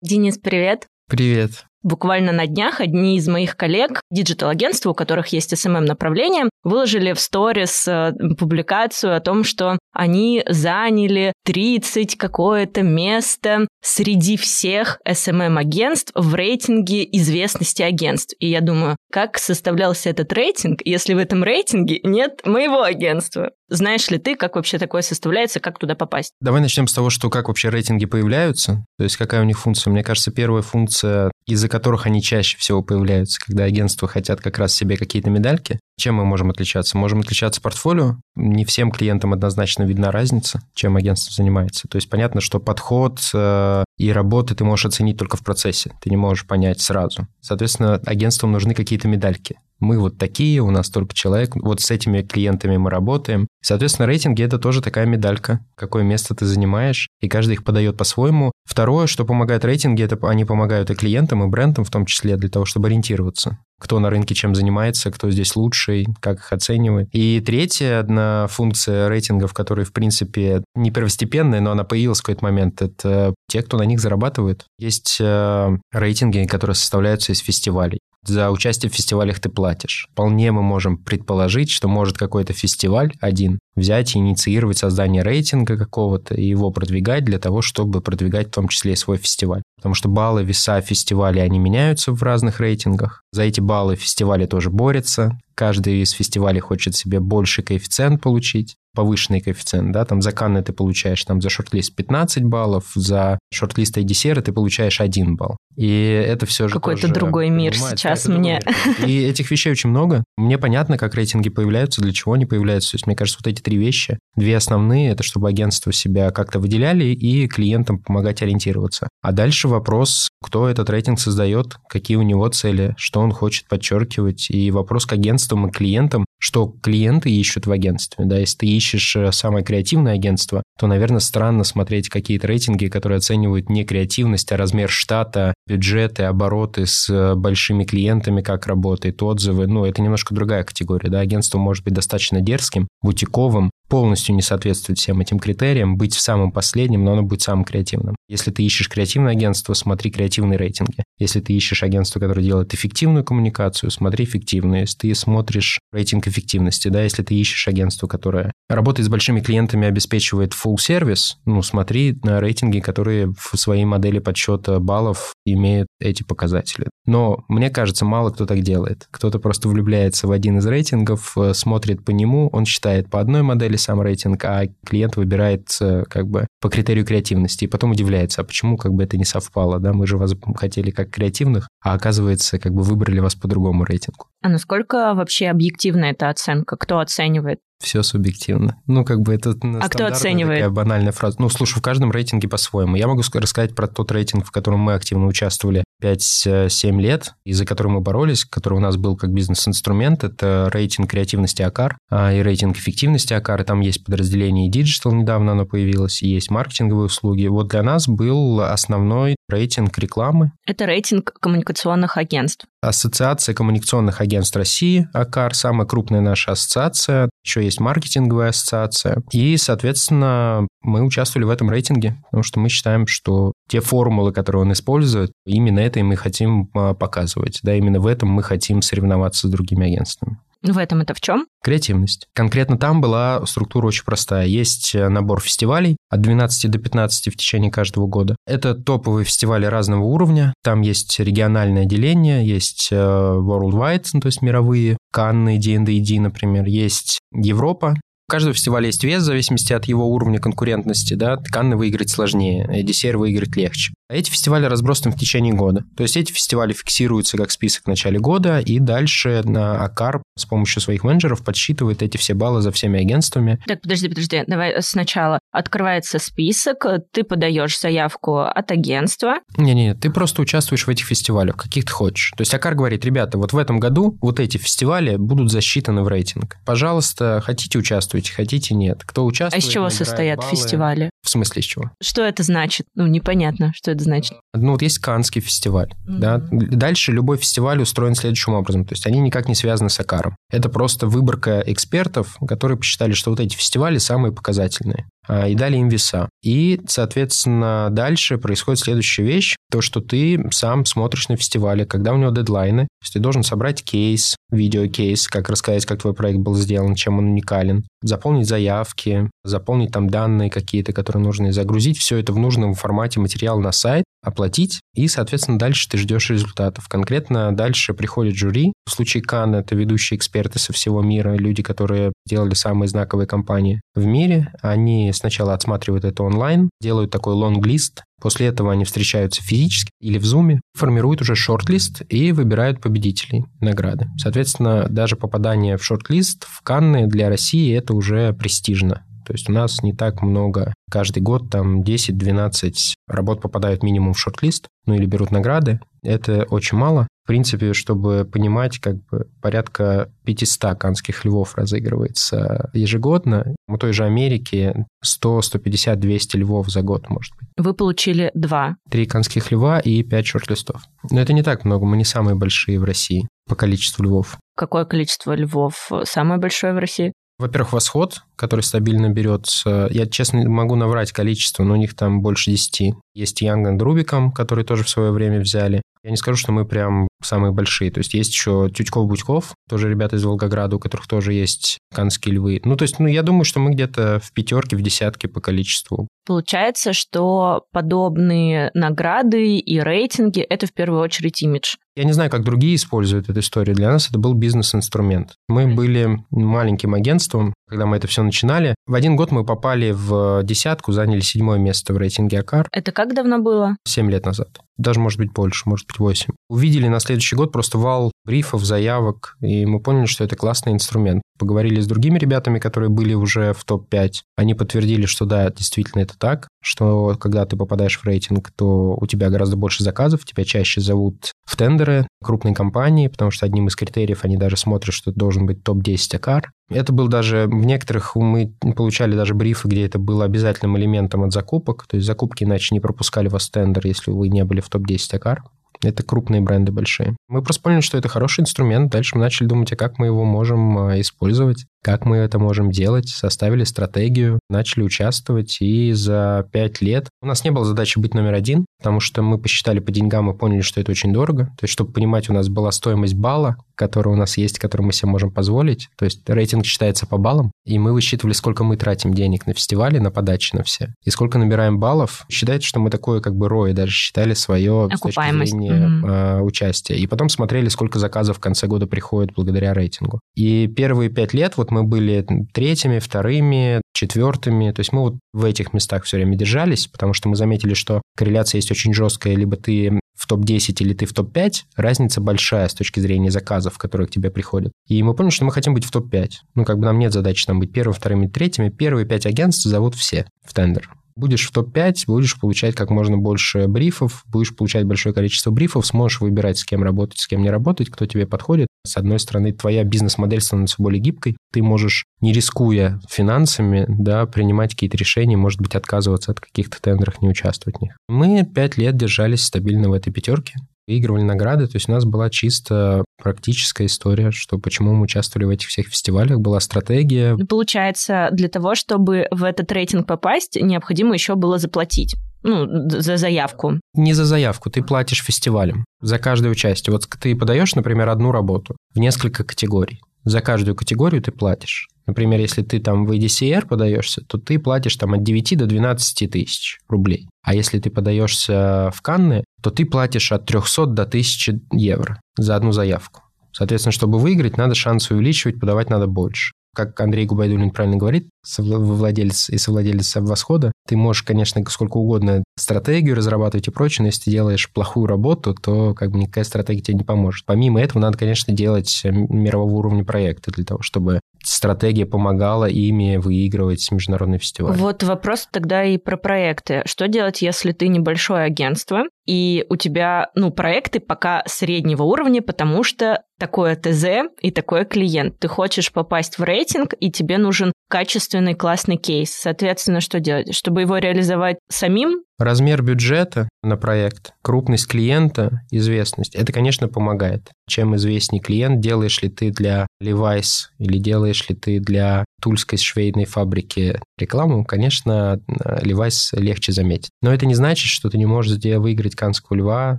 Денис, 0.02 0.38
привет. 0.38 0.88
Привет. 1.06 1.67
Буквально 1.82 2.32
на 2.32 2.46
днях 2.46 2.80
одни 2.80 3.16
из 3.16 3.28
моих 3.28 3.56
коллег, 3.56 4.00
диджитал-агентства, 4.10 4.90
у 4.90 4.94
которых 4.94 5.28
есть 5.28 5.52
SMM-направление, 5.52 6.50
выложили 6.64 7.12
в 7.12 7.20
сторис 7.20 7.86
э, 7.86 8.12
публикацию 8.38 9.16
о 9.16 9.20
том, 9.20 9.44
что 9.44 9.78
они 9.92 10.42
заняли 10.48 11.32
30 11.44 12.16
какое-то 12.16 12.82
место 12.82 13.68
среди 13.80 14.36
всех 14.36 15.00
SMM-агентств 15.06 16.12
в 16.14 16.34
рейтинге 16.34 17.04
известности 17.16 17.82
агентств. 17.82 18.34
И 18.40 18.48
я 18.48 18.60
думаю, 18.60 18.96
как 19.12 19.38
составлялся 19.38 20.10
этот 20.10 20.32
рейтинг, 20.32 20.80
если 20.84 21.14
в 21.14 21.18
этом 21.18 21.44
рейтинге 21.44 22.00
нет 22.02 22.44
моего 22.44 22.82
агентства? 22.82 23.50
Знаешь 23.70 24.08
ли 24.08 24.18
ты, 24.18 24.34
как 24.34 24.56
вообще 24.56 24.78
такое 24.78 25.02
составляется, 25.02 25.60
как 25.60 25.78
туда 25.78 25.94
попасть? 25.94 26.32
Давай 26.40 26.62
начнем 26.62 26.86
с 26.86 26.92
того, 26.94 27.10
что 27.10 27.28
как 27.28 27.48
вообще 27.48 27.68
рейтинги 27.68 28.06
появляются, 28.06 28.84
то 28.96 29.04
есть 29.04 29.16
какая 29.16 29.42
у 29.42 29.44
них 29.44 29.58
функция. 29.58 29.90
Мне 29.90 30.02
кажется, 30.02 30.30
первая 30.30 30.62
функция, 30.62 31.30
из-за 31.46 31.68
которых 31.68 32.06
они 32.06 32.22
чаще 32.22 32.56
всего 32.56 32.82
появляются, 32.82 33.38
когда 33.44 33.64
агентства 33.64 34.08
хотят 34.08 34.40
как 34.40 34.58
раз 34.58 34.74
себе 34.74 34.96
какие-то 34.96 35.28
медальки. 35.28 35.78
Чем 35.98 36.14
мы 36.14 36.24
можем 36.24 36.50
отличаться? 36.50 36.96
Можем 36.96 37.20
отличаться 37.20 37.60
портфолио. 37.60 38.16
Не 38.36 38.64
всем 38.64 38.90
клиентам 38.90 39.32
однозначно 39.32 39.82
видна 39.82 40.12
разница, 40.12 40.60
чем 40.74 40.96
агентство 40.96 41.34
занимается. 41.34 41.88
То 41.88 41.96
есть 41.96 42.08
понятно, 42.08 42.40
что 42.40 42.60
подход 42.60 43.18
э, 43.34 43.84
и 43.98 44.12
работы 44.12 44.54
ты 44.54 44.64
можешь 44.64 44.86
оценить 44.86 45.18
только 45.18 45.36
в 45.36 45.42
процессе. 45.42 45.92
Ты 46.00 46.10
не 46.10 46.16
можешь 46.16 46.46
понять 46.46 46.80
сразу. 46.80 47.26
Соответственно, 47.40 48.00
агентствам 48.06 48.52
нужны 48.52 48.74
какие-то 48.74 49.08
медальки 49.08 49.58
мы 49.80 49.98
вот 49.98 50.18
такие, 50.18 50.60
у 50.60 50.70
нас 50.70 50.86
столько 50.86 51.14
человек, 51.14 51.54
вот 51.54 51.80
с 51.80 51.90
этими 51.90 52.22
клиентами 52.22 52.76
мы 52.76 52.90
работаем. 52.90 53.48
Соответственно, 53.62 54.06
рейтинги– 54.06 54.42
это 54.44 54.58
тоже 54.58 54.82
такая 54.82 55.06
медалька, 55.06 55.64
какое 55.74 56.02
место 56.02 56.34
ты 56.34 56.46
занимаешь, 56.46 57.08
и 57.20 57.28
каждый 57.28 57.54
их 57.54 57.64
подает 57.64 57.96
по-своему. 57.96 58.52
Второе, 58.64 59.06
что 59.06 59.24
помогает 59.24 59.64
рейтинги, 59.64 60.02
это 60.02 60.18
они 60.28 60.44
помогают 60.44 60.90
и 60.90 60.94
клиентам, 60.94 61.44
и 61.44 61.48
брендам 61.48 61.84
в 61.84 61.90
том 61.90 62.06
числе, 62.06 62.36
для 62.36 62.48
того, 62.48 62.64
чтобы 62.64 62.88
ориентироваться 62.88 63.58
кто 63.80 64.00
на 64.00 64.10
рынке 64.10 64.34
чем 64.34 64.54
занимается, 64.54 65.10
кто 65.10 65.30
здесь 65.30 65.54
лучший, 65.56 66.08
как 66.20 66.38
их 66.38 66.52
оценивает. 66.52 67.08
И 67.12 67.40
третья 67.40 68.00
одна 68.00 68.46
функция 68.48 69.08
рейтингов, 69.08 69.54
которая, 69.54 69.86
в 69.86 69.92
принципе, 69.92 70.62
не 70.74 70.90
первостепенная, 70.90 71.60
но 71.60 71.70
она 71.70 71.84
появилась 71.84 72.18
в 72.18 72.22
какой-то 72.22 72.44
момент, 72.44 72.82
это 72.82 73.34
те, 73.48 73.62
кто 73.62 73.78
на 73.78 73.84
них 73.84 74.00
зарабатывает. 74.00 74.64
Есть 74.78 75.18
э, 75.20 75.78
рейтинги, 75.92 76.44
которые 76.44 76.74
составляются 76.74 77.32
из 77.32 77.38
фестивалей 77.38 78.00
за 78.28 78.50
участие 78.50 78.90
в 78.90 78.94
фестивалях 78.94 79.40
ты 79.40 79.48
платишь. 79.48 80.08
Вполне 80.12 80.52
мы 80.52 80.62
можем 80.62 80.96
предположить, 80.96 81.70
что 81.70 81.88
может 81.88 82.16
какой-то 82.16 82.52
фестиваль 82.52 83.12
один 83.20 83.58
взять 83.74 84.14
и 84.14 84.18
инициировать 84.18 84.78
создание 84.78 85.22
рейтинга 85.22 85.76
какого-то 85.76 86.34
и 86.34 86.44
его 86.44 86.70
продвигать 86.70 87.24
для 87.24 87.38
того, 87.38 87.62
чтобы 87.62 88.00
продвигать 88.00 88.48
в 88.48 88.52
том 88.52 88.68
числе 88.68 88.92
и 88.92 88.96
свой 88.96 89.16
фестиваль. 89.16 89.62
Потому 89.76 89.94
что 89.94 90.08
баллы, 90.08 90.44
веса 90.44 90.80
фестиваля, 90.80 91.42
они 91.42 91.58
меняются 91.58 92.12
в 92.12 92.22
разных 92.22 92.60
рейтингах. 92.60 93.22
За 93.32 93.42
эти 93.42 93.60
баллы 93.60 93.96
фестивали 93.96 94.46
тоже 94.46 94.70
борются. 94.70 95.38
Каждый 95.54 96.02
из 96.02 96.10
фестивалей 96.10 96.60
хочет 96.60 96.94
себе 96.94 97.20
больший 97.20 97.64
коэффициент 97.64 98.20
получить 98.20 98.76
повышенный 98.98 99.40
коэффициент, 99.40 99.92
да, 99.92 100.04
там 100.04 100.20
за 100.20 100.32
Канны 100.32 100.60
ты 100.60 100.72
получаешь 100.72 101.22
там 101.22 101.40
за 101.40 101.50
шорт-лист 101.50 101.94
15 101.94 102.42
баллов, 102.42 102.90
за 102.96 103.38
шорт-лист 103.54 103.96
IDCR 103.96 104.40
ты 104.40 104.52
получаешь 104.52 105.00
1 105.00 105.36
балл. 105.36 105.56
И 105.76 105.88
это 106.26 106.44
все 106.46 106.66
же 106.66 106.74
Какой-то 106.74 107.06
другой 107.06 107.48
мир 107.48 107.76
сейчас 107.76 108.26
мне. 108.26 108.60
Мир. 108.66 109.08
И 109.08 109.22
этих 109.22 109.52
вещей 109.52 109.70
очень 109.70 109.90
много. 109.90 110.24
Мне 110.36 110.58
понятно, 110.58 110.98
как 110.98 111.14
рейтинги 111.14 111.48
появляются, 111.48 112.00
для 112.00 112.12
чего 112.12 112.32
они 112.32 112.46
появляются. 112.46 112.90
То 112.90 112.94
есть, 112.96 113.06
мне 113.06 113.14
кажется, 113.14 113.38
вот 113.40 113.48
эти 113.48 113.62
три 113.62 113.76
вещи, 113.76 114.18
две 114.34 114.56
основные, 114.56 115.10
это 115.10 115.22
чтобы 115.22 115.48
агентства 115.48 115.92
себя 115.92 116.32
как-то 116.32 116.58
выделяли 116.58 117.04
и 117.04 117.46
клиентам 117.46 118.00
помогать 118.00 118.42
ориентироваться. 118.42 119.06
А 119.22 119.30
дальше 119.30 119.68
вопрос, 119.68 120.28
кто 120.42 120.68
этот 120.68 120.90
рейтинг 120.90 121.20
создает, 121.20 121.76
какие 121.88 122.16
у 122.16 122.22
него 122.22 122.48
цели, 122.48 122.94
что 122.96 123.20
он 123.20 123.30
хочет 123.30 123.68
подчеркивать, 123.68 124.50
и 124.50 124.72
вопрос 124.72 125.06
к 125.06 125.12
агентствам 125.12 125.68
и 125.68 125.70
клиентам, 125.70 126.24
что 126.38 126.66
клиенты 126.82 127.30
ищут 127.30 127.66
в 127.66 127.72
агентстве. 127.72 128.24
Да, 128.24 128.38
если 128.38 128.58
ты 128.58 128.66
ищешь 128.66 129.16
э, 129.16 129.32
самое 129.32 129.64
креативное 129.64 130.14
агентство, 130.14 130.62
то, 130.78 130.86
наверное, 130.86 131.20
странно 131.20 131.64
смотреть 131.64 132.08
какие-то 132.08 132.46
рейтинги, 132.46 132.86
которые 132.86 133.18
оценивают 133.18 133.68
не 133.68 133.84
креативность, 133.84 134.50
а 134.52 134.56
размер 134.56 134.88
штата, 134.88 135.54
бюджеты, 135.68 136.24
обороты 136.24 136.86
с 136.86 137.08
э, 137.10 137.34
большими 137.34 137.84
клиентами, 137.84 138.40
как 138.40 138.66
работает, 138.66 139.22
отзывы. 139.22 139.66
Ну, 139.66 139.84
это 139.84 140.00
немножко 140.00 140.34
другая 140.34 140.64
категория. 140.64 141.10
Да? 141.10 141.20
Агентство 141.20 141.58
может 141.58 141.84
быть 141.84 141.94
достаточно 141.94 142.40
дерзким, 142.40 142.88
бутиковым, 143.02 143.70
полностью 143.88 144.34
не 144.34 144.42
соответствует 144.42 144.98
всем 144.98 145.20
этим 145.20 145.38
критериям, 145.38 145.96
быть 145.96 146.14
в 146.14 146.20
самом 146.20 146.52
последнем, 146.52 147.04
но 147.04 147.12
оно 147.12 147.22
будет 147.22 147.42
самым 147.42 147.64
креативным. 147.64 148.16
Если 148.28 148.50
ты 148.50 148.62
ищешь 148.62 148.88
креативное 148.88 149.32
агентство, 149.32 149.72
смотри 149.74 150.10
креативные 150.10 150.58
рейтинги. 150.58 151.02
Если 151.18 151.40
ты 151.40 151.54
ищешь 151.54 151.82
агентство, 151.82 152.20
которое 152.20 152.42
делает 152.42 152.74
эффективную 152.74 153.24
коммуникацию, 153.24 153.90
смотри 153.90 154.24
эффективную. 154.24 154.82
Если 154.82 154.98
ты 154.98 155.14
смотришь 155.14 155.80
рейтинг 155.92 156.28
эффективности, 156.28 156.88
да, 156.88 157.02
если 157.02 157.22
ты 157.22 157.34
ищешь 157.34 157.66
агентство, 157.66 158.06
которое 158.06 158.52
работает 158.68 159.06
с 159.06 159.10
большими 159.10 159.40
клиентами, 159.40 159.86
обеспечивает 159.86 160.52
full 160.52 160.76
сервис, 160.78 161.38
ну, 161.46 161.62
смотри 161.62 162.18
на 162.22 162.40
рейтинги, 162.40 162.80
которые 162.80 163.32
в 163.38 163.56
своей 163.56 163.84
модели 163.84 164.18
подсчета 164.18 164.78
баллов 164.78 165.32
имеют 165.58 165.88
эти 166.00 166.22
показатели. 166.22 166.88
Но 167.06 167.44
мне 167.48 167.70
кажется, 167.70 168.04
мало 168.04 168.30
кто 168.30 168.46
так 168.46 168.60
делает. 168.60 169.06
Кто-то 169.10 169.38
просто 169.38 169.68
влюбляется 169.68 170.26
в 170.26 170.32
один 170.32 170.58
из 170.58 170.66
рейтингов, 170.66 171.36
э, 171.36 171.52
смотрит 171.54 172.04
по 172.04 172.10
нему, 172.10 172.48
он 172.52 172.64
считает 172.64 173.10
по 173.10 173.20
одной 173.20 173.42
модели 173.42 173.76
сам 173.76 174.00
рейтинг, 174.00 174.44
а 174.44 174.62
клиент 174.86 175.16
выбирает 175.16 175.68
э, 175.80 176.04
как 176.08 176.28
бы 176.28 176.46
по 176.60 176.68
критерию 176.68 177.04
креативности, 177.04 177.64
и 177.64 177.68
потом 177.68 177.90
удивляется, 177.90 178.40
а 178.40 178.44
почему 178.44 178.76
как 178.76 178.92
бы 178.92 179.02
это 179.02 179.16
не 179.16 179.24
совпало, 179.24 179.78
да, 179.78 179.92
мы 179.92 180.06
же 180.06 180.16
вас 180.16 180.34
хотели 180.56 180.90
как 180.90 181.10
креативных, 181.10 181.68
а 181.82 181.94
оказывается, 181.94 182.58
как 182.58 182.72
бы 182.72 182.82
выбрали 182.82 183.20
вас 183.20 183.34
по 183.34 183.48
другому 183.48 183.84
рейтингу. 183.84 184.26
А 184.42 184.48
насколько 184.48 185.14
вообще 185.14 185.48
объективна 185.48 186.06
эта 186.06 186.28
оценка? 186.28 186.76
Кто 186.76 187.00
оценивает? 187.00 187.58
Все 187.80 188.02
субъективно. 188.02 188.76
Ну, 188.86 189.04
как 189.04 189.20
бы 189.20 189.34
это 189.34 189.50
а 189.50 189.88
кто 189.88 190.06
оценивает? 190.06 190.58
такая 190.58 190.70
банальная 190.70 191.12
фраза. 191.12 191.36
Ну, 191.38 191.48
слушай, 191.48 191.78
в 191.78 191.82
каждом 191.82 192.10
рейтинге 192.10 192.48
по-своему. 192.48 192.96
Я 192.96 193.06
могу 193.06 193.22
рассказать 193.34 193.74
про 193.74 193.86
тот 193.86 194.10
рейтинг, 194.10 194.44
в 194.44 194.50
котором 194.50 194.80
мы 194.80 194.94
активно 194.94 195.26
участвовали 195.26 195.84
5-7 196.02 197.00
лет, 197.00 197.34
и 197.44 197.52
за 197.52 197.64
который 197.64 197.88
мы 197.88 198.00
боролись, 198.00 198.44
который 198.44 198.74
у 198.74 198.80
нас 198.80 198.96
был 198.96 199.16
как 199.16 199.32
бизнес-инструмент. 199.32 200.24
Это 200.24 200.68
рейтинг 200.72 201.10
креативности 201.10 201.62
АКАР 201.62 201.96
а, 202.10 202.32
и 202.32 202.42
рейтинг 202.42 202.76
эффективности 202.76 203.32
АКАР. 203.32 203.64
Там 203.64 203.80
есть 203.80 204.04
подразделение 204.04 204.70
Digital, 204.70 205.12
недавно 205.12 205.52
оно 205.52 205.64
появилось, 205.64 206.22
и 206.22 206.28
есть 206.28 206.50
маркетинговые 206.50 207.06
услуги. 207.06 207.46
Вот 207.46 207.68
для 207.68 207.82
нас 207.82 208.08
был 208.08 208.60
основной 208.60 209.36
рейтинг 209.48 209.98
рекламы. 209.98 210.52
Это 210.66 210.84
рейтинг 210.84 211.32
коммуникационных 211.40 212.16
агентств. 212.16 212.66
Ассоциация 212.80 213.54
коммуникационных 213.54 214.20
агентств 214.20 214.56
России, 214.56 215.08
АКАР, 215.12 215.54
самая 215.54 215.86
крупная 215.86 216.20
наша 216.20 216.52
ассоциация. 216.52 217.30
Еще 217.44 217.64
есть 217.64 217.80
маркетинговая 217.80 218.50
ассоциация. 218.50 219.22
И, 219.32 219.56
соответственно, 219.56 220.66
мы 220.82 221.02
участвовали 221.02 221.46
в 221.46 221.50
этом 221.50 221.70
рейтинге, 221.70 222.16
потому 222.24 222.42
что 222.42 222.60
мы 222.60 222.68
считаем, 222.68 223.06
что 223.06 223.52
те 223.68 223.80
формулы, 223.80 224.32
которые 224.32 224.62
он 224.62 224.72
использует, 224.72 225.32
именно 225.44 225.80
это 225.80 225.98
и 225.98 226.02
мы 226.02 226.16
хотим 226.16 226.70
а, 226.74 226.94
показывать. 226.94 227.60
Да, 227.62 227.74
именно 227.74 228.00
в 228.00 228.06
этом 228.06 228.28
мы 228.28 228.42
хотим 228.42 228.82
соревноваться 228.82 229.48
с 229.48 229.50
другими 229.50 229.86
агентствами. 229.86 230.38
В 230.62 230.76
этом 230.76 231.00
это 231.00 231.14
в 231.14 231.20
чем? 231.20 231.46
Креативность. 231.62 232.26
Конкретно 232.34 232.78
там 232.78 233.00
была 233.00 233.44
структура 233.46 233.86
очень 233.86 234.04
простая. 234.04 234.46
Есть 234.46 234.94
э, 234.94 235.08
набор 235.08 235.40
фестивалей 235.40 235.96
от 236.10 236.20
12 236.20 236.70
до 236.70 236.78
15 236.78 237.32
в 237.32 237.36
течение 237.36 237.70
каждого 237.70 238.06
года. 238.06 238.34
Это 238.46 238.74
топовые 238.74 239.24
фестивали 239.24 239.66
разного 239.66 240.02
уровня. 240.02 240.52
Там 240.64 240.80
есть 240.80 241.18
региональное 241.20 241.84
деление, 241.84 242.44
есть 242.46 242.88
э, 242.90 242.96
worldwide, 242.96 244.06
ну, 244.14 244.20
то 244.20 244.26
есть 244.26 244.42
мировые, 244.42 244.96
Канны, 245.12 245.58
D&D, 245.58 246.20
например, 246.20 246.66
есть 246.66 247.20
Европа, 247.32 247.94
у 248.28 248.30
каждого 248.30 248.52
фестиваля 248.52 248.86
есть 248.86 249.02
вес 249.04 249.22
в 249.22 249.26
зависимости 249.26 249.72
от 249.72 249.86
его 249.86 250.06
уровня 250.06 250.38
конкурентности. 250.38 251.14
Да? 251.14 251.38
Канны 251.50 251.76
выиграть 251.76 252.10
сложнее, 252.10 252.68
Эдисер 252.70 253.16
выиграть 253.16 253.56
легче. 253.56 253.94
А 254.10 254.14
эти 254.14 254.30
фестивали 254.30 254.66
разбросаны 254.66 255.14
в 255.14 255.18
течение 255.18 255.54
года. 255.54 255.84
То 255.96 256.02
есть 256.02 256.16
эти 256.16 256.30
фестивали 256.30 256.74
фиксируются 256.74 257.38
как 257.38 257.50
список 257.50 257.84
в 257.84 257.86
начале 257.88 258.18
года, 258.18 258.58
и 258.58 258.78
дальше 258.80 259.42
на 259.44 259.82
АКАР 259.82 260.22
с 260.38 260.44
помощью 260.44 260.82
своих 260.82 261.04
менеджеров 261.04 261.42
подсчитывает 261.42 262.02
эти 262.02 262.18
все 262.18 262.34
баллы 262.34 262.60
за 262.60 262.70
всеми 262.70 263.00
агентствами. 263.00 263.60
Так, 263.66 263.80
подожди, 263.80 264.08
подожди, 264.08 264.44
давай 264.46 264.82
сначала. 264.82 265.38
Открывается 265.58 266.20
список, 266.20 266.86
ты 267.10 267.24
подаешь 267.24 267.80
заявку 267.80 268.38
от 268.38 268.70
агентства. 268.70 269.40
Не-не, 269.56 269.94
ты 269.94 270.08
просто 270.08 270.40
участвуешь 270.40 270.86
в 270.86 270.88
этих 270.88 271.06
фестивалях, 271.06 271.56
каких 271.56 271.84
ты 271.84 271.90
хочешь. 271.90 272.32
То 272.36 272.42
есть 272.42 272.54
АКАР 272.54 272.76
говорит, 272.76 273.04
ребята, 273.04 273.38
вот 273.38 273.52
в 273.52 273.58
этом 273.58 273.80
году 273.80 274.16
вот 274.22 274.38
эти 274.38 274.56
фестивали 274.56 275.16
будут 275.16 275.50
засчитаны 275.50 276.02
в 276.02 276.08
рейтинг. 276.08 276.58
Пожалуйста, 276.64 277.42
хотите 277.44 277.76
участвуйте, 277.76 278.32
хотите 278.32 278.72
нет. 278.76 279.02
Кто 279.04 279.26
участвует, 279.26 279.64
А 279.64 279.66
из 279.66 279.72
чего 279.72 279.90
состоят 279.90 280.38
баллы. 280.38 280.50
фестивали? 280.52 281.10
В 281.24 281.28
смысле 281.28 281.60
из 281.60 281.66
чего? 281.66 281.90
Что 282.00 282.22
это 282.22 282.44
значит? 282.44 282.86
Ну, 282.94 283.08
непонятно, 283.08 283.72
что 283.74 283.90
это 283.90 284.04
значит. 284.04 284.38
Ну, 284.54 284.70
вот 284.70 284.82
есть 284.82 285.00
Канский 285.00 285.40
фестиваль. 285.40 285.92
Mm-hmm. 286.08 286.18
Да? 286.18 286.40
Дальше 286.50 287.10
любой 287.10 287.36
фестиваль 287.36 287.82
устроен 287.82 288.14
следующим 288.14 288.52
образом. 288.52 288.84
То 288.84 288.92
есть 288.92 289.08
они 289.08 289.18
никак 289.18 289.48
не 289.48 289.56
связаны 289.56 289.90
с 289.90 289.98
Акаром. 289.98 290.36
Это 290.52 290.68
просто 290.68 291.08
выборка 291.08 291.64
экспертов, 291.66 292.36
которые 292.46 292.78
посчитали, 292.78 293.10
что 293.10 293.30
вот 293.30 293.40
эти 293.40 293.56
фестивали 293.56 293.98
самые 293.98 294.32
показательные. 294.32 295.06
А, 295.28 295.46
и 295.46 295.54
дали 295.54 295.76
им 295.76 295.88
веса. 295.88 296.28
И, 296.42 296.80
соответственно, 296.86 297.88
дальше 297.90 298.38
происходит 298.38 298.80
следующая 298.80 299.24
вещь, 299.24 299.56
то, 299.70 299.82
что 299.82 300.00
ты 300.00 300.42
сам 300.50 300.86
смотришь 300.86 301.28
на 301.28 301.36
фестивале, 301.36 301.84
когда 301.84 302.14
у 302.14 302.16
него 302.16 302.30
дедлайны, 302.30 302.84
то 302.84 303.04
есть 303.04 303.12
ты 303.12 303.20
должен 303.20 303.42
собрать 303.42 303.84
кейс, 303.84 304.36
видеокейс, 304.50 305.28
как 305.28 305.50
рассказать, 305.50 305.84
как 305.84 306.00
твой 306.00 306.14
проект 306.14 306.38
был 306.38 306.54
сделан, 306.54 306.94
чем 306.94 307.18
он 307.18 307.26
уникален, 307.26 307.84
заполнить 308.02 308.48
заявки, 308.48 309.30
заполнить 309.44 309.92
там 309.92 310.08
данные 310.08 310.48
какие-то, 310.48 310.92
которые 310.94 311.22
нужны, 311.22 311.52
загрузить 311.52 311.98
все 311.98 312.16
это 312.16 312.32
в 312.32 312.38
нужном 312.38 312.74
формате 312.74 313.20
материал 313.20 313.60
на 313.60 313.72
сайт, 313.72 314.04
оплатить, 314.28 314.80
и, 314.94 315.08
соответственно, 315.08 315.58
дальше 315.58 315.88
ты 315.88 315.98
ждешь 315.98 316.30
результатов. 316.30 316.88
Конкретно 316.88 317.54
дальше 317.54 317.94
приходит 317.94 318.36
жюри. 318.36 318.72
В 318.86 318.90
случае 318.90 319.22
Кан 319.22 319.54
это 319.54 319.74
ведущие 319.74 320.16
эксперты 320.16 320.58
со 320.58 320.72
всего 320.72 321.02
мира, 321.02 321.34
люди, 321.34 321.62
которые 321.62 322.12
делали 322.26 322.54
самые 322.54 322.88
знаковые 322.88 323.26
компании 323.26 323.80
в 323.94 324.04
мире. 324.04 324.52
Они 324.62 325.12
сначала 325.12 325.54
отсматривают 325.54 326.04
это 326.04 326.22
онлайн, 326.22 326.70
делают 326.80 327.10
такой 327.10 327.34
лонг-лист, 327.34 328.02
После 328.20 328.46
этого 328.46 328.72
они 328.72 328.84
встречаются 328.84 329.42
физически 329.42 329.90
или 330.00 330.18
в 330.18 330.24
зуме, 330.24 330.60
формируют 330.74 331.20
уже 331.20 331.36
шорт-лист 331.36 332.02
и 332.08 332.32
выбирают 332.32 332.80
победителей 332.80 333.44
награды. 333.60 334.08
Соответственно, 334.18 334.88
даже 334.88 335.16
попадание 335.16 335.76
в 335.76 335.84
шорт-лист 335.84 336.44
в 336.48 336.62
Канны 336.62 337.06
для 337.06 337.28
России 337.28 337.76
это 337.76 337.94
уже 337.94 338.32
престижно. 338.32 339.04
То 339.28 339.34
есть 339.34 339.50
у 339.50 339.52
нас 339.52 339.82
не 339.82 339.92
так 339.92 340.22
много. 340.22 340.72
Каждый 340.90 341.20
год 341.20 341.50
там 341.50 341.82
10-12 341.82 342.72
работ 343.06 343.42
попадают 343.42 343.82
минимум 343.82 344.14
в 344.14 344.18
шорт-лист, 344.18 344.68
ну 344.86 344.94
или 344.94 345.04
берут 345.04 345.30
награды. 345.30 345.80
Это 346.02 346.44
очень 346.44 346.78
мало. 346.78 347.06
В 347.24 347.28
принципе, 347.28 347.74
чтобы 347.74 348.24
понимать, 348.24 348.78
как 348.78 348.94
бы 349.04 349.26
порядка 349.42 350.10
500 350.24 350.78
канских 350.78 351.26
львов 351.26 351.56
разыгрывается 351.56 352.70
ежегодно. 352.72 353.54
У 353.68 353.76
той 353.76 353.92
же 353.92 354.04
Америки 354.04 354.86
100, 355.04 355.42
150, 355.42 356.00
200 356.00 356.36
львов 356.38 356.70
за 356.70 356.80
год, 356.80 357.10
может 357.10 357.34
быть. 357.38 357.50
Вы 357.58 357.74
получили 357.74 358.30
два. 358.32 358.76
Три 358.90 359.04
канских 359.04 359.52
льва 359.52 359.78
и 359.78 360.02
пять 360.04 360.26
шорт-листов. 360.26 360.80
Но 361.10 361.20
это 361.20 361.34
не 361.34 361.42
так 361.42 361.66
много, 361.66 361.84
мы 361.84 361.98
не 361.98 362.04
самые 362.04 362.34
большие 362.34 362.80
в 362.80 362.84
России 362.84 363.28
по 363.46 363.56
количеству 363.56 364.04
львов. 364.04 364.38
Какое 364.56 364.86
количество 364.86 365.34
львов 365.34 365.90
самое 366.04 366.40
большое 366.40 366.72
в 366.72 366.78
России? 366.78 367.12
Во-первых, 367.38 367.72
восход, 367.72 368.22
который 368.34 368.62
стабильно 368.62 369.08
берется. 369.08 369.88
Я, 369.90 370.06
честно, 370.06 370.48
могу 370.48 370.74
наврать 370.74 371.12
количество, 371.12 371.62
но 371.62 371.74
у 371.74 371.76
них 371.76 371.94
там 371.94 372.20
больше 372.20 372.50
10. 372.50 372.94
Есть 373.14 373.42
and 373.42 373.78
Rubicon, 373.78 374.32
который 374.32 374.64
тоже 374.64 374.82
в 374.82 374.88
свое 374.88 375.12
время 375.12 375.40
взяли. 375.40 375.82
Я 376.02 376.10
не 376.10 376.16
скажу, 376.16 376.36
что 376.36 376.52
мы 376.52 376.64
прям 376.64 377.08
самые 377.22 377.52
большие. 377.52 377.90
То 377.90 377.98
есть 377.98 378.14
есть 378.14 378.32
еще 378.32 378.70
Тютьков-Будьков, 378.72 379.52
тоже 379.68 379.90
ребята 379.90 380.16
из 380.16 380.24
Волгограда, 380.24 380.76
у 380.76 380.78
которых 380.78 381.06
тоже 381.06 381.32
есть 381.32 381.78
канские 381.94 382.36
львы. 382.36 382.60
Ну, 382.64 382.76
то 382.76 382.84
есть, 382.84 382.98
ну, 382.98 383.06
я 383.06 383.22
думаю, 383.22 383.44
что 383.44 383.60
мы 383.60 383.72
где-то 383.72 384.20
в 384.22 384.32
пятерке, 384.32 384.76
в 384.76 384.82
десятке 384.82 385.28
по 385.28 385.40
количеству. 385.40 386.08
Получается, 386.26 386.92
что 386.92 387.64
подобные 387.72 388.70
награды 388.74 389.56
и 389.56 389.80
рейтинги– 389.80 390.40
это 390.48 390.66
в 390.66 390.72
первую 390.72 391.00
очередь 391.00 391.42
имидж. 391.42 391.76
Я 391.98 392.04
не 392.04 392.12
знаю, 392.12 392.30
как 392.30 392.44
другие 392.44 392.76
используют 392.76 393.28
эту 393.28 393.40
историю. 393.40 393.74
Для 393.74 393.90
нас 393.90 394.08
это 394.08 394.20
был 394.20 394.32
бизнес-инструмент. 394.32 395.34
Мы 395.48 395.66
были 395.66 396.22
маленьким 396.30 396.94
агентством, 396.94 397.54
когда 397.68 397.86
мы 397.86 397.96
это 397.96 398.06
все 398.06 398.22
начинали. 398.22 398.74
В 398.86 398.94
один 398.94 399.16
год 399.16 399.30
мы 399.30 399.44
попали 399.44 399.92
в 399.92 400.42
десятку, 400.42 400.92
заняли 400.92 401.20
седьмое 401.20 401.58
место 401.58 401.92
в 401.92 401.98
рейтинге 401.98 402.40
АКАР. 402.40 402.68
Это 402.72 402.92
как 402.92 403.14
давно 403.14 403.38
было? 403.38 403.76
Семь 403.84 404.10
лет 404.10 404.24
назад. 404.26 404.48
Даже, 404.76 405.00
может 405.00 405.18
быть, 405.18 405.32
больше, 405.32 405.68
может 405.68 405.86
быть, 405.88 405.98
восемь. 405.98 406.34
Увидели 406.48 406.86
на 406.86 407.00
следующий 407.00 407.34
год 407.34 407.52
просто 407.52 407.78
вал 407.78 408.12
брифов, 408.24 408.64
заявок, 408.64 409.36
и 409.40 409.66
мы 409.66 409.80
поняли, 409.80 410.06
что 410.06 410.22
это 410.22 410.36
классный 410.36 410.72
инструмент. 410.72 411.22
Поговорили 411.36 411.80
с 411.80 411.86
другими 411.86 412.18
ребятами, 412.18 412.60
которые 412.60 412.88
были 412.88 413.14
уже 413.14 413.52
в 413.54 413.64
топ-5. 413.64 414.12
Они 414.36 414.54
подтвердили, 414.54 415.06
что 415.06 415.24
да, 415.24 415.50
действительно 415.50 416.02
это 416.02 416.16
так, 416.16 416.48
что 416.62 417.16
когда 417.18 417.44
ты 417.44 417.56
попадаешь 417.56 417.98
в 417.98 418.04
рейтинг, 418.04 418.50
то 418.56 418.96
у 419.00 419.06
тебя 419.06 419.30
гораздо 419.30 419.56
больше 419.56 419.82
заказов, 419.82 420.24
тебя 420.24 420.44
чаще 420.44 420.80
зовут 420.80 421.32
в 421.44 421.56
тендеры 421.56 422.06
крупной 422.22 422.54
компании, 422.54 423.08
потому 423.08 423.30
что 423.30 423.46
одним 423.46 423.66
из 423.68 423.76
критериев 423.76 424.24
они 424.24 424.36
даже 424.36 424.56
смотрят, 424.56 424.94
что 424.94 425.12
должен 425.12 425.46
быть 425.46 425.64
топ-10 425.64 426.16
АКАР. 426.16 426.50
Это 426.70 426.92
был 426.92 427.08
даже, 427.08 427.46
в 427.46 427.64
некоторых 427.64 428.14
мы 428.14 428.52
получали 428.76 429.14
даже 429.14 429.34
брифы, 429.34 429.68
где 429.68 429.86
это 429.86 429.98
было 429.98 430.24
обязательным 430.24 430.76
элементом 430.76 431.24
от 431.24 431.32
закупок, 431.32 431.86
то 431.86 431.96
есть 431.96 432.06
закупки 432.06 432.44
иначе 432.44 432.74
не 432.74 432.80
пропускали 432.80 433.28
вас 433.28 433.48
в 433.48 433.50
тендер, 433.50 433.86
если 433.86 434.10
вы 434.10 434.28
не 434.28 434.44
были 434.44 434.60
в 434.60 434.68
топ-10 434.68 435.16
АКАР. 435.16 435.44
Это 435.82 436.02
крупные 436.02 436.40
бренды 436.40 436.72
большие. 436.72 437.16
Мы 437.28 437.40
просто 437.40 437.62
поняли, 437.62 437.82
что 437.82 437.96
это 437.96 438.08
хороший 438.08 438.40
инструмент. 438.40 438.90
Дальше 438.90 439.14
мы 439.14 439.22
начали 439.22 439.46
думать, 439.46 439.72
а 439.72 439.76
как 439.76 439.98
мы 439.98 440.06
его 440.06 440.24
можем 440.24 440.76
а, 440.76 441.00
использовать, 441.00 441.66
как 441.82 442.04
мы 442.04 442.16
это 442.16 442.38
можем 442.38 442.70
делать. 442.70 443.08
Составили 443.08 443.64
стратегию, 443.64 444.38
начали 444.48 444.82
участвовать. 444.82 445.58
И 445.60 445.92
за 445.92 446.46
пять 446.52 446.80
лет 446.80 447.08
у 447.22 447.26
нас 447.26 447.44
не 447.44 447.50
было 447.50 447.64
задачи 447.64 447.98
быть 447.98 448.14
номер 448.14 448.34
один, 448.34 448.66
потому 448.78 449.00
что 449.00 449.22
мы 449.22 449.38
посчитали 449.38 449.78
по 449.78 449.92
деньгам 449.92 450.30
и 450.30 450.36
поняли, 450.36 450.60
что 450.60 450.80
это 450.80 450.90
очень 450.90 451.12
дорого. 451.12 451.46
То 451.58 451.64
есть, 451.64 451.72
чтобы 451.72 451.92
понимать, 451.92 452.28
у 452.28 452.32
нас 452.32 452.48
была 452.48 452.72
стоимость 452.72 453.14
балла, 453.14 453.56
которая 453.74 454.14
у 454.14 454.18
нас 454.18 454.36
есть, 454.36 454.58
которую 454.58 454.86
мы 454.86 454.92
себе 454.92 455.10
можем 455.10 455.32
позволить. 455.32 455.88
То 455.96 456.04
есть 456.04 456.28
рейтинг 456.28 456.66
считается 456.66 457.06
по 457.06 457.16
баллам, 457.16 457.52
и 457.64 457.78
мы 457.78 457.92
высчитывали, 457.92 458.32
сколько 458.32 458.64
мы 458.64 458.76
тратим 458.76 459.14
денег 459.14 459.46
на 459.46 459.54
фестивали, 459.54 459.98
на 459.98 460.10
подачи 460.10 460.54
на 460.54 460.62
все, 460.62 460.92
и 461.04 461.10
сколько 461.10 461.38
набираем 461.38 461.78
баллов. 461.78 462.24
Считается, 462.28 462.66
что 462.68 462.80
мы 462.80 462.90
такое 462.90 463.20
как 463.20 463.36
бы 463.36 463.46
ROI 463.46 463.72
даже 463.72 463.92
считали 463.92 464.34
свое 464.34 464.88
с 464.94 465.00
точки 465.00 465.20
зрения 465.20 465.72
mm-hmm. 465.72 466.42
участия. 466.42 466.96
И 466.96 467.06
потом 467.06 467.28
смотрели, 467.28 467.68
сколько 467.68 467.98
заказов 467.98 468.38
в 468.38 468.40
конце 468.40 468.66
года 468.66 468.86
приходит 468.86 469.32
благодаря 469.34 469.74
рейтингу. 469.74 470.20
И 470.34 470.66
первые 470.66 471.10
пять 471.10 471.34
лет 471.34 471.56
вот 471.56 471.67
мы 471.70 471.82
были 471.82 472.26
третьими, 472.52 472.98
вторыми, 472.98 473.80
четвертыми. 473.92 474.70
То 474.72 474.80
есть 474.80 474.92
мы 474.92 475.00
вот 475.00 475.14
в 475.32 475.44
этих 475.44 475.72
местах 475.72 476.04
все 476.04 476.16
время 476.16 476.36
держались, 476.36 476.86
потому 476.86 477.12
что 477.12 477.28
мы 477.28 477.36
заметили, 477.36 477.74
что 477.74 478.02
корреляция 478.16 478.58
есть 478.58 478.70
очень 478.70 478.94
жесткая. 478.94 479.34
Либо 479.34 479.56
ты 479.56 480.00
в 480.18 480.26
топ-10 480.26 480.74
или 480.80 480.94
ты 480.94 481.06
в 481.06 481.12
топ-5, 481.12 481.52
разница 481.76 482.20
большая 482.20 482.68
с 482.68 482.74
точки 482.74 482.98
зрения 482.98 483.30
заказов, 483.30 483.78
которые 483.78 484.08
к 484.08 484.10
тебе 484.10 484.30
приходят. 484.30 484.72
И 484.88 485.02
мы 485.02 485.14
поняли, 485.14 485.30
что 485.30 485.44
мы 485.44 485.52
хотим 485.52 485.74
быть 485.74 485.84
в 485.84 485.92
топ-5. 485.92 486.30
Ну, 486.56 486.64
как 486.64 486.78
бы 486.78 486.86
нам 486.86 486.98
нет 486.98 487.12
задачи 487.12 487.46
там 487.46 487.60
быть 487.60 487.72
первым, 487.72 487.94
вторым 487.94 488.24
и 488.24 488.28
третьими. 488.28 488.68
Первые 488.68 489.06
пять 489.06 489.26
агентств 489.26 489.64
зовут 489.64 489.94
все 489.94 490.26
в 490.44 490.52
тендер. 490.52 490.90
Будешь 491.14 491.48
в 491.48 491.52
топ-5, 491.52 492.04
будешь 492.06 492.38
получать 492.38 492.74
как 492.74 492.90
можно 492.90 493.16
больше 493.16 493.66
брифов, 493.66 494.24
будешь 494.26 494.54
получать 494.54 494.84
большое 494.84 495.14
количество 495.14 495.50
брифов, 495.50 495.86
сможешь 495.86 496.20
выбирать, 496.20 496.58
с 496.58 496.64
кем 496.64 496.82
работать, 496.82 497.18
с 497.18 497.26
кем 497.26 497.42
не 497.42 497.50
работать, 497.50 497.88
кто 497.88 498.06
тебе 498.06 498.26
подходит. 498.26 498.68
С 498.88 498.96
одной 498.96 499.18
стороны, 499.18 499.52
твоя 499.52 499.84
бизнес-модель 499.84 500.40
становится 500.40 500.76
более 500.78 501.00
гибкой, 501.00 501.36
ты 501.52 501.62
можешь, 501.62 502.04
не 502.20 502.32
рискуя 502.32 503.00
финансами, 503.08 503.86
да, 503.88 504.26
принимать 504.26 504.72
какие-то 504.72 504.96
решения, 504.96 505.36
может 505.36 505.60
быть, 505.60 505.74
отказываться 505.74 506.32
от 506.32 506.40
каких-то 506.40 506.80
тендеров, 506.80 507.20
не 507.22 507.28
участвовать 507.28 507.78
в 507.78 507.82
них. 507.82 507.96
Мы 508.08 508.44
пять 508.44 508.76
лет 508.76 508.96
держались 508.96 509.44
стабильно 509.44 509.88
в 509.88 509.92
этой 509.92 510.12
пятерке 510.12 510.54
выигрывали 510.88 511.22
награды. 511.22 511.66
То 511.66 511.76
есть 511.76 511.88
у 511.88 511.92
нас 511.92 512.04
была 512.04 512.30
чисто 512.30 513.04
практическая 513.22 513.86
история, 513.86 514.30
что 514.30 514.58
почему 514.58 514.94
мы 514.94 515.02
участвовали 515.02 515.44
в 515.44 515.50
этих 515.50 515.68
всех 515.68 515.88
фестивалях, 515.88 516.40
была 516.40 516.60
стратегия. 516.60 517.36
Получается, 517.36 518.30
для 518.32 518.48
того, 518.48 518.74
чтобы 518.74 519.28
в 519.30 519.44
этот 519.44 519.70
рейтинг 519.70 520.06
попасть, 520.06 520.56
необходимо 520.56 521.12
еще 521.12 521.34
было 521.34 521.58
заплатить 521.58 522.16
ну, 522.42 522.88
за 522.88 523.16
заявку. 523.16 523.80
Не 523.94 524.14
за 524.14 524.24
заявку, 524.24 524.70
ты 524.70 524.82
платишь 524.82 525.24
фестивалем 525.24 525.84
за 526.00 526.18
каждое 526.18 526.50
участие. 526.50 526.92
Вот 526.92 527.08
ты 527.20 527.34
подаешь, 527.34 527.74
например, 527.74 528.08
одну 528.08 528.32
работу 528.32 528.76
в 528.94 528.98
несколько 528.98 529.44
категорий. 529.44 530.00
За 530.24 530.40
каждую 530.40 530.74
категорию 530.74 531.22
ты 531.22 531.32
платишь. 531.32 531.88
Например, 532.06 532.40
если 532.40 532.62
ты 532.62 532.80
там 532.80 533.06
в 533.06 533.12
EDCR 533.12 533.66
подаешься, 533.66 534.22
то 534.22 534.38
ты 534.38 534.58
платишь 534.58 534.96
там 534.96 535.14
от 535.14 535.22
9 535.22 535.58
до 535.58 535.66
12 535.66 536.30
тысяч 536.30 536.78
рублей. 536.88 537.28
А 537.42 537.54
если 537.54 537.78
ты 537.78 537.90
подаешься 537.90 538.90
в 538.94 539.02
Канны, 539.02 539.44
то 539.62 539.70
ты 539.70 539.84
платишь 539.84 540.32
от 540.32 540.46
300 540.46 540.86
до 540.86 541.02
1000 541.02 541.60
евро 541.72 542.20
за 542.36 542.56
одну 542.56 542.72
заявку. 542.72 543.22
Соответственно, 543.52 543.92
чтобы 543.92 544.18
выиграть, 544.18 544.56
надо 544.56 544.74
шансы 544.74 545.14
увеличивать, 545.14 545.60
подавать 545.60 545.90
надо 545.90 546.06
больше 546.06 546.52
как 546.78 547.00
Андрей 547.00 547.26
Губайдулин 547.26 547.70
правильно 547.70 547.96
говорит, 547.96 548.28
владелец 548.56 549.50
и 549.50 549.58
совладелец 549.58 550.14
восхода, 550.16 550.70
ты 550.86 550.96
можешь, 550.96 551.24
конечно, 551.24 551.62
сколько 551.68 551.96
угодно 551.96 552.44
стратегию 552.56 553.16
разрабатывать 553.16 553.66
и 553.66 553.72
прочее, 553.72 554.04
но 554.04 554.06
если 554.06 554.24
ты 554.24 554.30
делаешь 554.30 554.70
плохую 554.72 555.06
работу, 555.06 555.54
то 555.54 555.92
как 555.94 556.12
бы 556.12 556.20
никакая 556.20 556.44
стратегия 556.44 556.80
тебе 556.80 556.98
не 556.98 557.04
поможет. 557.04 557.44
Помимо 557.46 557.80
этого, 557.80 558.00
надо, 558.00 558.16
конечно, 558.16 558.54
делать 558.54 559.02
мирового 559.04 559.74
уровня 559.74 560.04
проекты 560.04 560.52
для 560.52 560.64
того, 560.64 560.82
чтобы 560.82 561.18
стратегия 561.42 562.06
помогала 562.06 562.66
ими 562.66 563.16
выигрывать 563.16 563.90
международный 563.90 564.38
фестиваль. 564.38 564.76
Вот 564.76 565.02
вопрос 565.02 565.48
тогда 565.50 565.84
и 565.84 565.98
про 565.98 566.16
проекты. 566.16 566.82
Что 566.86 567.08
делать, 567.08 567.42
если 567.42 567.72
ты 567.72 567.88
небольшое 567.88 568.44
агентство, 568.44 569.02
и 569.26 569.64
у 569.68 569.76
тебя, 569.76 570.30
ну, 570.34 570.50
проекты 570.50 571.00
пока 571.00 571.42
среднего 571.46 572.04
уровня, 572.04 572.40
потому 572.40 572.82
что 572.84 573.22
такое 573.38 573.76
ТЗ 573.76 574.30
и 574.40 574.50
такой 574.50 574.84
клиент. 574.84 575.38
Ты 575.38 575.48
хочешь 575.48 575.92
попасть 575.92 576.38
в 576.38 576.42
рейтинг, 576.42 576.94
и 577.00 577.10
тебе 577.10 577.38
нужен 577.38 577.72
качественный 577.88 578.54
классный 578.54 578.96
кейс. 578.96 579.32
Соответственно, 579.32 580.00
что 580.00 580.20
делать? 580.20 580.54
Чтобы 580.54 580.82
его 580.82 580.98
реализовать 580.98 581.58
самим, 581.68 582.22
Размер 582.38 582.82
бюджета 582.82 583.48
на 583.64 583.76
проект, 583.76 584.32
крупность 584.42 584.86
клиента, 584.86 585.62
известность, 585.72 586.36
это, 586.36 586.52
конечно, 586.52 586.86
помогает. 586.86 587.50
Чем 587.68 587.96
известнее 587.96 588.40
клиент, 588.40 588.80
делаешь 588.80 589.20
ли 589.22 589.28
ты 589.28 589.50
для 589.50 589.88
Levi's 590.00 590.68
или 590.78 590.98
делаешь 590.98 591.48
ли 591.48 591.56
ты 591.56 591.80
для 591.80 592.24
тульской 592.40 592.78
швейной 592.78 593.24
фабрики 593.24 594.00
рекламу, 594.16 594.64
конечно, 594.64 595.40
Levi's 595.48 596.38
легче 596.38 596.70
заметить. 596.70 597.10
Но 597.22 597.34
это 597.34 597.44
не 597.44 597.56
значит, 597.56 597.88
что 597.88 598.08
ты 598.08 598.16
не 598.18 598.26
можешь 598.26 598.56
выиграть 598.62 599.16
Канского 599.16 599.56
льва 599.56 599.98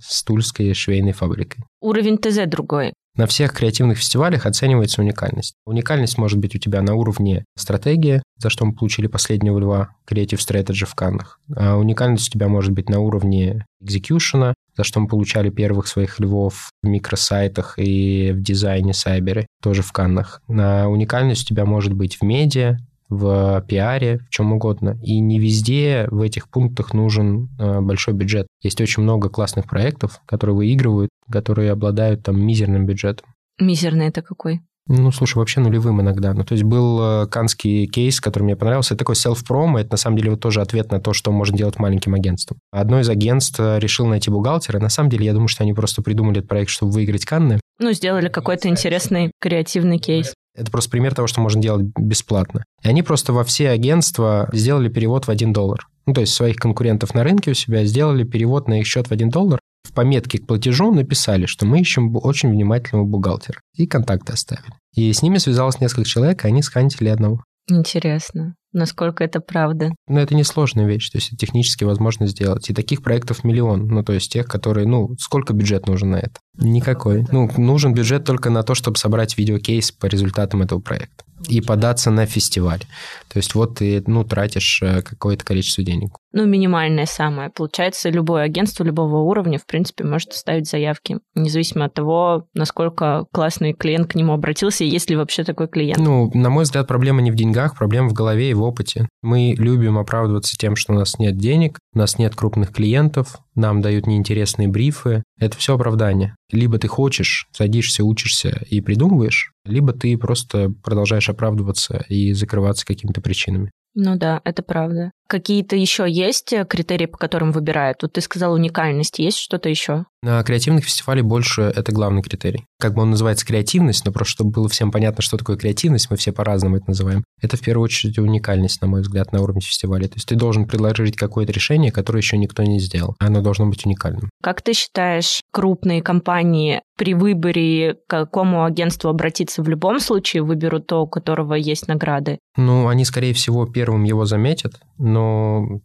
с 0.00 0.24
тульской 0.24 0.74
швейной 0.74 1.12
фабрикой. 1.12 1.62
Уровень 1.80 2.18
ТЗ 2.18 2.46
другой. 2.46 2.92
На 3.18 3.26
всех 3.26 3.52
креативных 3.52 3.98
фестивалях 3.98 4.46
оценивается 4.46 5.02
уникальность. 5.02 5.54
Уникальность 5.66 6.18
может 6.18 6.38
быть 6.38 6.54
у 6.54 6.58
тебя 6.58 6.82
на 6.82 6.94
уровне 6.94 7.44
стратегии, 7.56 8.22
за 8.36 8.48
что 8.48 8.64
мы 8.64 8.74
получили 8.74 9.08
последнего 9.08 9.58
льва 9.58 9.88
Creative 10.08 10.38
Strategy 10.38 10.86
в 10.86 10.94
Каннах. 10.94 11.40
А 11.56 11.76
уникальность 11.76 12.28
у 12.28 12.32
тебя 12.32 12.46
может 12.46 12.70
быть 12.72 12.88
на 12.88 13.00
уровне 13.00 13.66
экзекьюшена, 13.80 14.54
за 14.76 14.84
что 14.84 15.00
мы 15.00 15.08
получали 15.08 15.50
первых 15.50 15.88
своих 15.88 16.20
львов 16.20 16.70
в 16.80 16.86
микросайтах 16.86 17.74
и 17.76 18.30
в 18.32 18.40
дизайне 18.40 18.94
сайбере, 18.94 19.48
тоже 19.60 19.82
в 19.82 19.90
Каннах. 19.90 20.40
На 20.46 20.88
уникальность 20.88 21.42
у 21.42 21.46
тебя 21.46 21.64
может 21.64 21.94
быть 21.94 22.16
в 22.20 22.22
медиа, 22.22 22.76
в 23.08 23.64
пиаре, 23.66 24.18
в 24.18 24.30
чем 24.30 24.52
угодно. 24.52 24.98
И 25.02 25.18
не 25.20 25.38
везде 25.38 26.06
в 26.10 26.20
этих 26.20 26.48
пунктах 26.48 26.92
нужен 26.92 27.48
э, 27.58 27.80
большой 27.80 28.14
бюджет. 28.14 28.46
Есть 28.62 28.80
очень 28.80 29.02
много 29.02 29.28
классных 29.28 29.66
проектов, 29.66 30.20
которые 30.26 30.56
выигрывают, 30.56 31.10
которые 31.30 31.72
обладают 31.72 32.22
там 32.22 32.40
мизерным 32.40 32.86
бюджетом. 32.86 33.26
Мизерный 33.58 34.08
это 34.08 34.22
какой? 34.22 34.60
Ну, 34.90 35.12
слушай, 35.12 35.36
вообще 35.36 35.60
нулевым 35.60 36.00
иногда. 36.00 36.32
Ну, 36.32 36.44
то 36.44 36.52
есть 36.52 36.64
был 36.64 37.00
э, 37.00 37.26
канский 37.26 37.86
кейс, 37.86 38.22
который 38.22 38.44
мне 38.44 38.56
понравился. 38.56 38.94
Это 38.94 39.00
такой 39.00 39.16
селф-промо. 39.16 39.80
Это, 39.80 39.92
на 39.92 39.96
самом 39.98 40.16
деле, 40.16 40.30
вот 40.30 40.40
тоже 40.40 40.62
ответ 40.62 40.90
на 40.90 40.98
то, 40.98 41.12
что 41.12 41.30
можно 41.30 41.56
делать 41.56 41.78
маленьким 41.78 42.14
агентством. 42.14 42.58
Одно 42.72 42.98
из 43.00 43.08
агентств 43.10 43.60
э, 43.60 43.78
решил 43.78 44.06
найти 44.06 44.30
бухгалтера. 44.30 44.80
На 44.80 44.88
самом 44.88 45.10
деле, 45.10 45.26
я 45.26 45.34
думаю, 45.34 45.48
что 45.48 45.62
они 45.62 45.74
просто 45.74 46.00
придумали 46.00 46.38
этот 46.38 46.48
проект, 46.48 46.70
чтобы 46.70 46.92
выиграть 46.92 47.26
Канны. 47.26 47.60
Ну, 47.78 47.92
сделали 47.92 48.30
какой-то 48.30 48.68
интересный 48.68 49.30
креативный 49.40 49.98
кейс. 49.98 50.32
Это 50.58 50.70
просто 50.70 50.90
пример 50.90 51.14
того, 51.14 51.28
что 51.28 51.40
можно 51.40 51.62
делать 51.62 51.86
бесплатно. 51.96 52.64
И 52.82 52.88
они 52.88 53.02
просто 53.02 53.32
во 53.32 53.44
все 53.44 53.70
агентства 53.70 54.48
сделали 54.52 54.88
перевод 54.88 55.26
в 55.26 55.30
1 55.30 55.52
доллар. 55.52 55.86
Ну, 56.06 56.14
то 56.14 56.20
есть 56.20 56.34
своих 56.34 56.56
конкурентов 56.56 57.14
на 57.14 57.22
рынке 57.22 57.52
у 57.52 57.54
себя 57.54 57.84
сделали 57.84 58.24
перевод 58.24 58.66
на 58.66 58.80
их 58.80 58.86
счет 58.86 59.08
в 59.08 59.12
1 59.12 59.30
доллар. 59.30 59.60
В 59.84 59.92
пометке 59.92 60.38
к 60.38 60.46
платежу 60.46 60.92
написали, 60.92 61.46
что 61.46 61.64
мы 61.64 61.80
ищем 61.80 62.14
очень 62.16 62.50
внимательного 62.50 63.06
бухгалтера. 63.06 63.60
И 63.76 63.86
контакты 63.86 64.32
оставили. 64.32 64.72
И 64.94 65.12
с 65.12 65.22
ними 65.22 65.38
связалось 65.38 65.80
несколько 65.80 66.08
человек, 66.08 66.44
и 66.44 66.48
они 66.48 66.62
схантили 66.62 67.08
одного. 67.08 67.42
Интересно, 67.70 68.54
насколько 68.72 69.24
это 69.24 69.40
правда. 69.40 69.90
Но 70.06 70.20
это 70.20 70.34
не 70.34 70.44
сложная 70.44 70.86
вещь, 70.86 71.10
то 71.10 71.18
есть 71.18 71.28
это 71.28 71.36
технически 71.36 71.84
возможно 71.84 72.26
сделать. 72.26 72.68
И 72.70 72.74
таких 72.74 73.02
проектов 73.02 73.44
миллион, 73.44 73.88
ну 73.88 74.02
то 74.02 74.12
есть 74.12 74.32
тех, 74.32 74.46
которые, 74.46 74.86
ну, 74.86 75.14
сколько 75.18 75.52
бюджет 75.52 75.86
нужен 75.86 76.10
на 76.10 76.16
это? 76.16 76.40
Никакой. 76.56 77.24
Ну, 77.30 77.48
нужен 77.56 77.94
бюджет 77.94 78.24
только 78.24 78.50
на 78.50 78.62
то, 78.62 78.74
чтобы 78.74 78.98
собрать 78.98 79.38
видеокейс 79.38 79.92
по 79.92 80.06
результатам 80.06 80.62
этого 80.62 80.80
проекта 80.80 81.24
и 81.46 81.60
податься 81.60 82.10
на 82.10 82.26
фестиваль. 82.26 82.80
То 83.28 83.36
есть 83.36 83.54
вот 83.54 83.78
ты, 83.78 84.02
ну, 84.06 84.24
тратишь 84.24 84.80
э, 84.82 85.02
какое-то 85.02 85.44
количество 85.44 85.84
денег. 85.84 86.10
Ну, 86.32 86.46
минимальное 86.46 87.06
самое. 87.06 87.50
Получается, 87.50 88.10
любое 88.10 88.42
агентство 88.42 88.84
любого 88.84 89.18
уровня, 89.18 89.58
в 89.58 89.66
принципе, 89.66 90.04
может 90.04 90.32
ставить 90.32 90.68
заявки, 90.68 91.18
независимо 91.34 91.86
от 91.86 91.94
того, 91.94 92.46
насколько 92.54 93.26
классный 93.32 93.72
клиент 93.72 94.12
к 94.12 94.14
нему 94.14 94.32
обратился, 94.32 94.84
и 94.84 94.88
есть 94.88 95.10
ли 95.10 95.16
вообще 95.16 95.44
такой 95.44 95.68
клиент. 95.68 95.98
Ну, 95.98 96.30
на 96.34 96.50
мой 96.50 96.64
взгляд, 96.64 96.86
проблема 96.86 97.22
не 97.22 97.30
в 97.30 97.36
деньгах, 97.36 97.76
проблема 97.76 98.08
в 98.08 98.12
голове 98.12 98.50
и 98.50 98.54
в 98.58 98.62
опыте. 98.62 99.08
Мы 99.22 99.54
любим 99.56 99.98
оправдываться 99.98 100.56
тем, 100.56 100.76
что 100.76 100.92
у 100.92 100.96
нас 100.96 101.18
нет 101.18 101.36
денег, 101.36 101.78
у 101.94 101.98
нас 101.98 102.18
нет 102.18 102.34
крупных 102.34 102.72
клиентов, 102.72 103.36
нам 103.54 103.80
дают 103.80 104.06
неинтересные 104.06 104.68
брифы. 104.68 105.22
Это 105.38 105.56
все 105.56 105.74
оправдание. 105.74 106.36
Либо 106.52 106.78
ты 106.78 106.88
хочешь, 106.88 107.48
садишься, 107.52 108.04
учишься 108.04 108.62
и 108.68 108.80
придумываешь, 108.80 109.52
либо 109.64 109.92
ты 109.92 110.16
просто 110.18 110.70
продолжаешь 110.82 111.28
оправдываться 111.28 112.04
и 112.08 112.32
закрываться 112.32 112.86
какими-то 112.86 113.20
причинами. 113.20 113.70
Ну 113.94 114.16
да, 114.16 114.40
это 114.44 114.62
правда. 114.62 115.10
Какие-то 115.28 115.76
еще 115.76 116.06
есть 116.08 116.54
э, 116.54 116.64
критерии, 116.64 117.04
по 117.04 117.18
которым 117.18 117.52
выбирают? 117.52 117.98
Вот 118.00 118.14
ты 118.14 118.22
сказал 118.22 118.54
уникальность, 118.54 119.18
есть 119.18 119.36
что-то 119.36 119.68
еще? 119.68 120.06
На 120.22 120.42
креативных 120.42 120.84
фестивалях 120.84 121.26
больше 121.26 121.62
это 121.62 121.92
главный 121.92 122.22
критерий. 122.22 122.64
Как 122.80 122.94
бы 122.94 123.02
он 123.02 123.10
называется 123.10 123.46
креативность, 123.46 124.04
но 124.04 124.10
просто 124.10 124.32
чтобы 124.32 124.50
было 124.50 124.68
всем 124.68 124.90
понятно, 124.90 125.22
что 125.22 125.36
такое 125.36 125.56
креативность, 125.56 126.10
мы 126.10 126.16
все 126.16 126.32
по-разному 126.32 126.76
это 126.76 126.86
называем. 126.88 127.24
Это 127.40 127.56
в 127.56 127.60
первую 127.60 127.84
очередь 127.84 128.18
уникальность, 128.18 128.80
на 128.80 128.88
мой 128.88 129.02
взгляд, 129.02 129.30
на 129.32 129.42
уровне 129.42 129.60
фестиваля. 129.60 130.08
То 130.08 130.14
есть 130.14 130.26
ты 130.26 130.34
должен 130.34 130.66
предложить 130.66 131.16
какое-то 131.16 131.52
решение, 131.52 131.92
которое 131.92 132.20
еще 132.20 132.36
никто 132.36 132.62
не 132.62 132.80
сделал. 132.80 133.14
Оно 133.20 133.42
должно 133.42 133.66
быть 133.66 133.84
уникальным. 133.86 134.30
Как 134.42 134.62
ты 134.62 134.72
считаешь, 134.72 135.40
крупные 135.52 136.02
компании 136.02 136.80
при 136.96 137.14
выборе, 137.14 137.94
к 137.94 138.08
какому 138.08 138.64
агентству 138.64 139.08
обратиться 139.08 139.62
в 139.62 139.68
любом 139.68 140.00
случае, 140.00 140.42
выберут 140.42 140.88
то, 140.88 141.02
у 141.02 141.06
которого 141.06 141.54
есть 141.54 141.86
награды? 141.86 142.38
Ну, 142.56 142.88
они, 142.88 143.04
скорее 143.04 143.34
всего, 143.34 143.66
первым 143.66 144.02
его 144.02 144.24
заметят, 144.24 144.80
но 144.98 145.17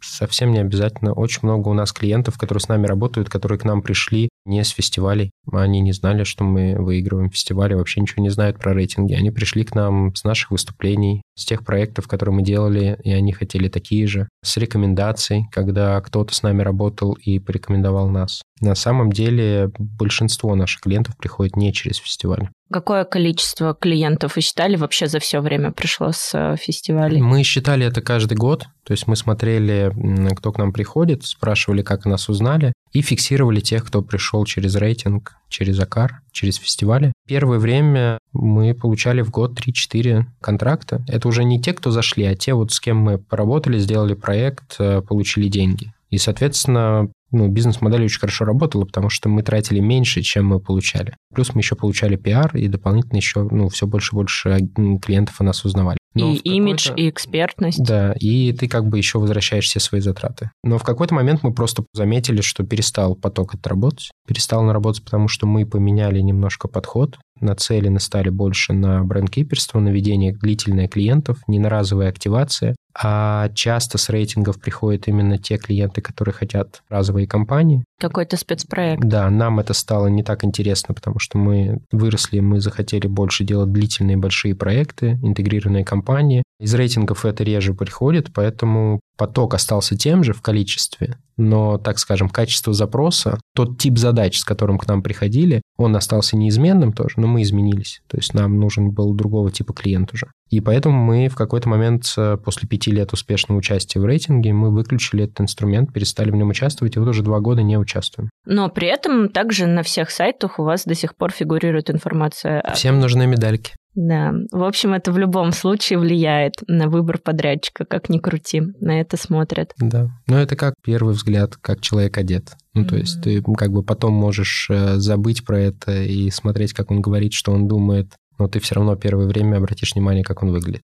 совсем 0.01 0.51
не 0.51 0.59
обязательно. 0.59 1.13
Очень 1.13 1.41
много 1.43 1.69
у 1.69 1.73
нас 1.73 1.91
клиентов, 1.91 2.37
которые 2.37 2.61
с 2.61 2.67
нами 2.67 2.87
работают, 2.87 3.29
которые 3.29 3.59
к 3.59 3.65
нам 3.65 3.81
пришли 3.81 4.29
не 4.45 4.63
с 4.63 4.69
фестивалей. 4.69 5.31
Они 5.51 5.79
не 5.79 5.93
знали, 5.93 6.23
что 6.23 6.43
мы 6.43 6.75
выигрываем 6.77 7.29
фестивали, 7.29 7.73
вообще 7.73 8.01
ничего 8.01 8.23
не 8.23 8.29
знают 8.29 8.59
про 8.59 8.73
рейтинги. 8.73 9.13
Они 9.13 9.31
пришли 9.31 9.63
к 9.63 9.75
нам 9.75 10.13
с 10.15 10.23
наших 10.23 10.51
выступлений, 10.51 11.21
с 11.35 11.45
тех 11.45 11.63
проектов, 11.63 12.07
которые 12.07 12.35
мы 12.35 12.43
делали, 12.43 12.99
и 13.03 13.11
они 13.11 13.31
хотели 13.31 13.67
такие 13.67 14.07
же, 14.07 14.27
с 14.43 14.57
рекомендаций, 14.57 15.45
когда 15.51 15.99
кто-то 16.01 16.33
с 16.33 16.43
нами 16.43 16.61
работал 16.61 17.13
и 17.13 17.39
порекомендовал 17.39 18.09
нас. 18.09 18.41
На 18.63 18.75
самом 18.75 19.11
деле 19.11 19.71
большинство 19.77 20.55
наших 20.55 20.81
клиентов 20.81 21.17
приходит 21.17 21.57
не 21.57 21.73
через 21.73 21.97
фестиваль. 21.97 22.47
Какое 22.71 23.03
количество 23.03 23.75
клиентов 23.75 24.37
вы 24.37 24.41
считали 24.41 24.77
вообще 24.77 25.07
за 25.07 25.19
все 25.19 25.41
время 25.41 25.71
пришло 25.71 26.13
с 26.13 26.31
э, 26.33 26.55
фестивалей? 26.57 27.21
Мы 27.21 27.43
считали 27.43 27.85
это 27.85 28.01
каждый 28.01 28.37
год. 28.37 28.65
То 28.83 28.93
есть 28.93 29.05
мы 29.05 29.15
смотрели, 29.17 29.93
кто 30.35 30.51
к 30.53 30.57
нам 30.57 30.71
приходит, 30.71 31.23
спрашивали, 31.25 31.81
как 31.81 32.05
нас 32.05 32.29
узнали, 32.29 32.73
и 32.93 33.01
фиксировали 33.01 33.59
тех, 33.59 33.85
кто 33.85 34.01
пришел 34.01 34.45
через 34.45 34.75
рейтинг, 34.75 35.35
через 35.49 35.79
АКАР, 35.79 36.21
через 36.31 36.55
фестивали. 36.55 37.13
Первое 37.27 37.59
время 37.59 38.17
мы 38.31 38.73
получали 38.73 39.21
в 39.21 39.29
год 39.29 39.59
3-4 39.59 40.23
контракта. 40.41 41.03
Это 41.07 41.27
уже 41.27 41.43
не 41.43 41.61
те, 41.61 41.73
кто 41.73 41.91
зашли, 41.91 42.23
а 42.25 42.35
те, 42.35 42.53
вот 42.53 42.71
с 42.71 42.79
кем 42.79 42.97
мы 42.97 43.17
поработали, 43.17 43.77
сделали 43.77 44.13
проект, 44.13 44.75
э, 44.79 45.01
получили 45.01 45.47
деньги. 45.47 45.92
И, 46.13 46.19
соответственно, 46.19 47.09
ну, 47.31 47.47
бизнес-модель 47.47 48.03
очень 48.03 48.19
хорошо 48.19 48.45
работала, 48.45 48.85
потому 48.85 49.09
что 49.09 49.29
мы 49.29 49.41
тратили 49.41 49.79
меньше, 49.79 50.21
чем 50.21 50.45
мы 50.45 50.59
получали. 50.59 51.15
Плюс 51.33 51.55
мы 51.55 51.61
еще 51.61 51.75
получали 51.75 52.17
пиар, 52.17 52.55
и 52.55 52.67
дополнительно 52.67 53.17
еще 53.17 53.47
ну, 53.49 53.67
все 53.69 53.87
больше 53.87 54.11
и 54.11 54.15
больше 54.15 54.59
клиентов 55.01 55.41
о 55.41 55.43
нас 55.43 55.65
узнавали. 55.65 55.97
Но 56.13 56.31
и 56.31 56.35
имидж, 56.35 56.91
и 56.95 57.09
экспертность. 57.09 57.83
Да, 57.83 58.13
и 58.19 58.53
ты 58.53 58.67
как 58.67 58.87
бы 58.87 58.99
еще 58.99 59.17
возвращаешь 59.17 59.65
все 59.65 59.79
свои 59.79 60.01
затраты. 60.01 60.51
Но 60.63 60.77
в 60.77 60.83
какой-то 60.83 61.15
момент 61.15 61.41
мы 61.41 61.51
просто 61.51 61.83
заметили, 61.93 62.41
что 62.41 62.63
перестал 62.63 63.15
поток 63.15 63.55
отработать. 63.55 64.11
Перестал 64.27 64.61
наработать, 64.61 65.03
потому 65.03 65.27
что 65.27 65.47
мы 65.47 65.65
поменяли 65.65 66.19
немножко 66.19 66.67
подход. 66.67 67.17
Нацелены 67.43 67.99
стали 67.99 68.29
больше 68.29 68.73
на 68.73 69.03
бренд-киперство, 69.03 69.79
на 69.79 69.89
ведение 69.89 70.33
длительных 70.33 70.91
клиентов, 70.91 71.39
не 71.47 71.59
на 71.59 71.69
разовые 71.69 72.09
активации. 72.09 72.75
А 72.95 73.49
часто 73.55 73.97
с 73.97 74.09
рейтингов 74.09 74.59
приходят 74.59 75.07
именно 75.07 75.37
те 75.37 75.57
клиенты, 75.57 76.01
которые 76.01 76.33
хотят 76.33 76.83
разовые 76.89 77.27
компании. 77.27 77.83
Какой-то 77.99 78.37
спецпроект. 78.37 79.03
Да, 79.03 79.29
нам 79.29 79.59
это 79.59 79.73
стало 79.73 80.07
не 80.07 80.23
так 80.23 80.43
интересно, 80.43 80.93
потому 80.93 81.17
что 81.19 81.37
мы 81.37 81.79
выросли, 81.91 82.39
мы 82.39 82.59
захотели 82.59 83.07
больше 83.07 83.43
делать 83.43 83.71
длительные 83.71 84.17
большие 84.17 84.55
проекты, 84.55 85.19
интегрированные 85.23 85.83
компании. 85.83 86.43
Из 86.63 86.73
рейтингов 86.73 87.25
это 87.25 87.43
реже 87.43 87.73
приходит, 87.73 88.31
поэтому 88.33 89.01
поток 89.17 89.53
остался 89.53 89.97
тем 89.97 90.23
же 90.23 90.31
в 90.31 90.41
количестве, 90.41 91.17
но, 91.35 91.77
так 91.77 91.99
скажем, 91.99 92.29
качество 92.29 92.71
запроса, 92.71 93.37
тот 93.53 93.77
тип 93.77 93.97
задач, 93.97 94.37
с 94.37 94.45
которым 94.45 94.77
к 94.77 94.87
нам 94.87 95.03
приходили, 95.03 95.61
он 95.75 95.93
остался 95.93 96.37
неизменным 96.37 96.93
тоже, 96.93 97.15
но 97.17 97.27
мы 97.27 97.41
изменились. 97.41 98.01
То 98.07 98.15
есть 98.15 98.33
нам 98.33 98.61
нужен 98.61 98.91
был 98.91 99.13
другого 99.13 99.51
типа 99.51 99.73
клиент 99.73 100.13
уже. 100.13 100.27
И 100.51 100.61
поэтому 100.61 101.03
мы 101.03 101.27
в 101.27 101.35
какой-то 101.35 101.67
момент 101.67 102.05
э, 102.15 102.37
после 102.37 102.69
пяти 102.69 102.91
лет 102.91 103.11
успешного 103.11 103.59
участия 103.59 103.99
в 103.99 104.05
рейтинге 104.05 104.53
мы 104.53 104.71
выключили 104.71 105.25
этот 105.25 105.41
инструмент, 105.41 105.91
перестали 105.91 106.31
в 106.31 106.35
нем 106.35 106.47
участвовать, 106.47 106.95
и 106.95 106.99
вот 106.99 107.09
уже 107.09 107.23
два 107.23 107.41
года 107.41 107.61
не 107.61 107.77
участвуем. 107.77 108.29
Но 108.45 108.69
при 108.69 108.87
этом 108.87 109.27
также 109.27 109.67
на 109.67 109.83
всех 109.83 110.11
сайтах 110.11 110.59
у 110.59 110.63
вас 110.63 110.85
до 110.85 110.95
сих 110.95 111.17
пор 111.17 111.31
фигурирует 111.31 111.89
информация. 111.89 112.63
Всем 112.73 113.01
нужны 113.01 113.27
медальки. 113.27 113.73
Да, 113.95 114.33
в 114.51 114.63
общем, 114.63 114.93
это 114.93 115.11
в 115.11 115.17
любом 115.17 115.51
случае 115.51 115.99
влияет 115.99 116.53
на 116.67 116.89
выбор 116.89 117.19
подрядчика, 117.19 117.85
как 117.85 118.09
ни 118.09 118.17
крути, 118.17 118.61
на 118.79 118.99
это 118.99 119.17
смотрят. 119.17 119.73
Да, 119.77 120.09
но 120.27 120.39
это 120.39 120.55
как 120.55 120.73
первый 120.83 121.13
взгляд, 121.13 121.55
как 121.57 121.81
человек 121.81 122.17
одет. 122.17 122.55
Ну, 122.73 122.81
mm-hmm. 122.81 122.87
то 122.87 122.95
есть 122.95 123.21
ты 123.21 123.43
как 123.55 123.71
бы 123.71 123.83
потом 123.83 124.13
можешь 124.13 124.67
э, 124.69 124.95
забыть 124.95 125.45
про 125.45 125.59
это 125.59 126.03
и 126.03 126.29
смотреть, 126.31 126.73
как 126.73 126.89
он 126.89 127.01
говорит, 127.01 127.33
что 127.33 127.51
он 127.51 127.67
думает, 127.67 128.13
но 128.39 128.47
ты 128.47 128.59
все 128.59 128.75
равно 128.75 128.95
первое 128.95 129.27
время 129.27 129.57
обратишь 129.57 129.93
внимание, 129.93 130.23
как 130.23 130.41
он 130.41 130.51
выглядит. 130.51 130.81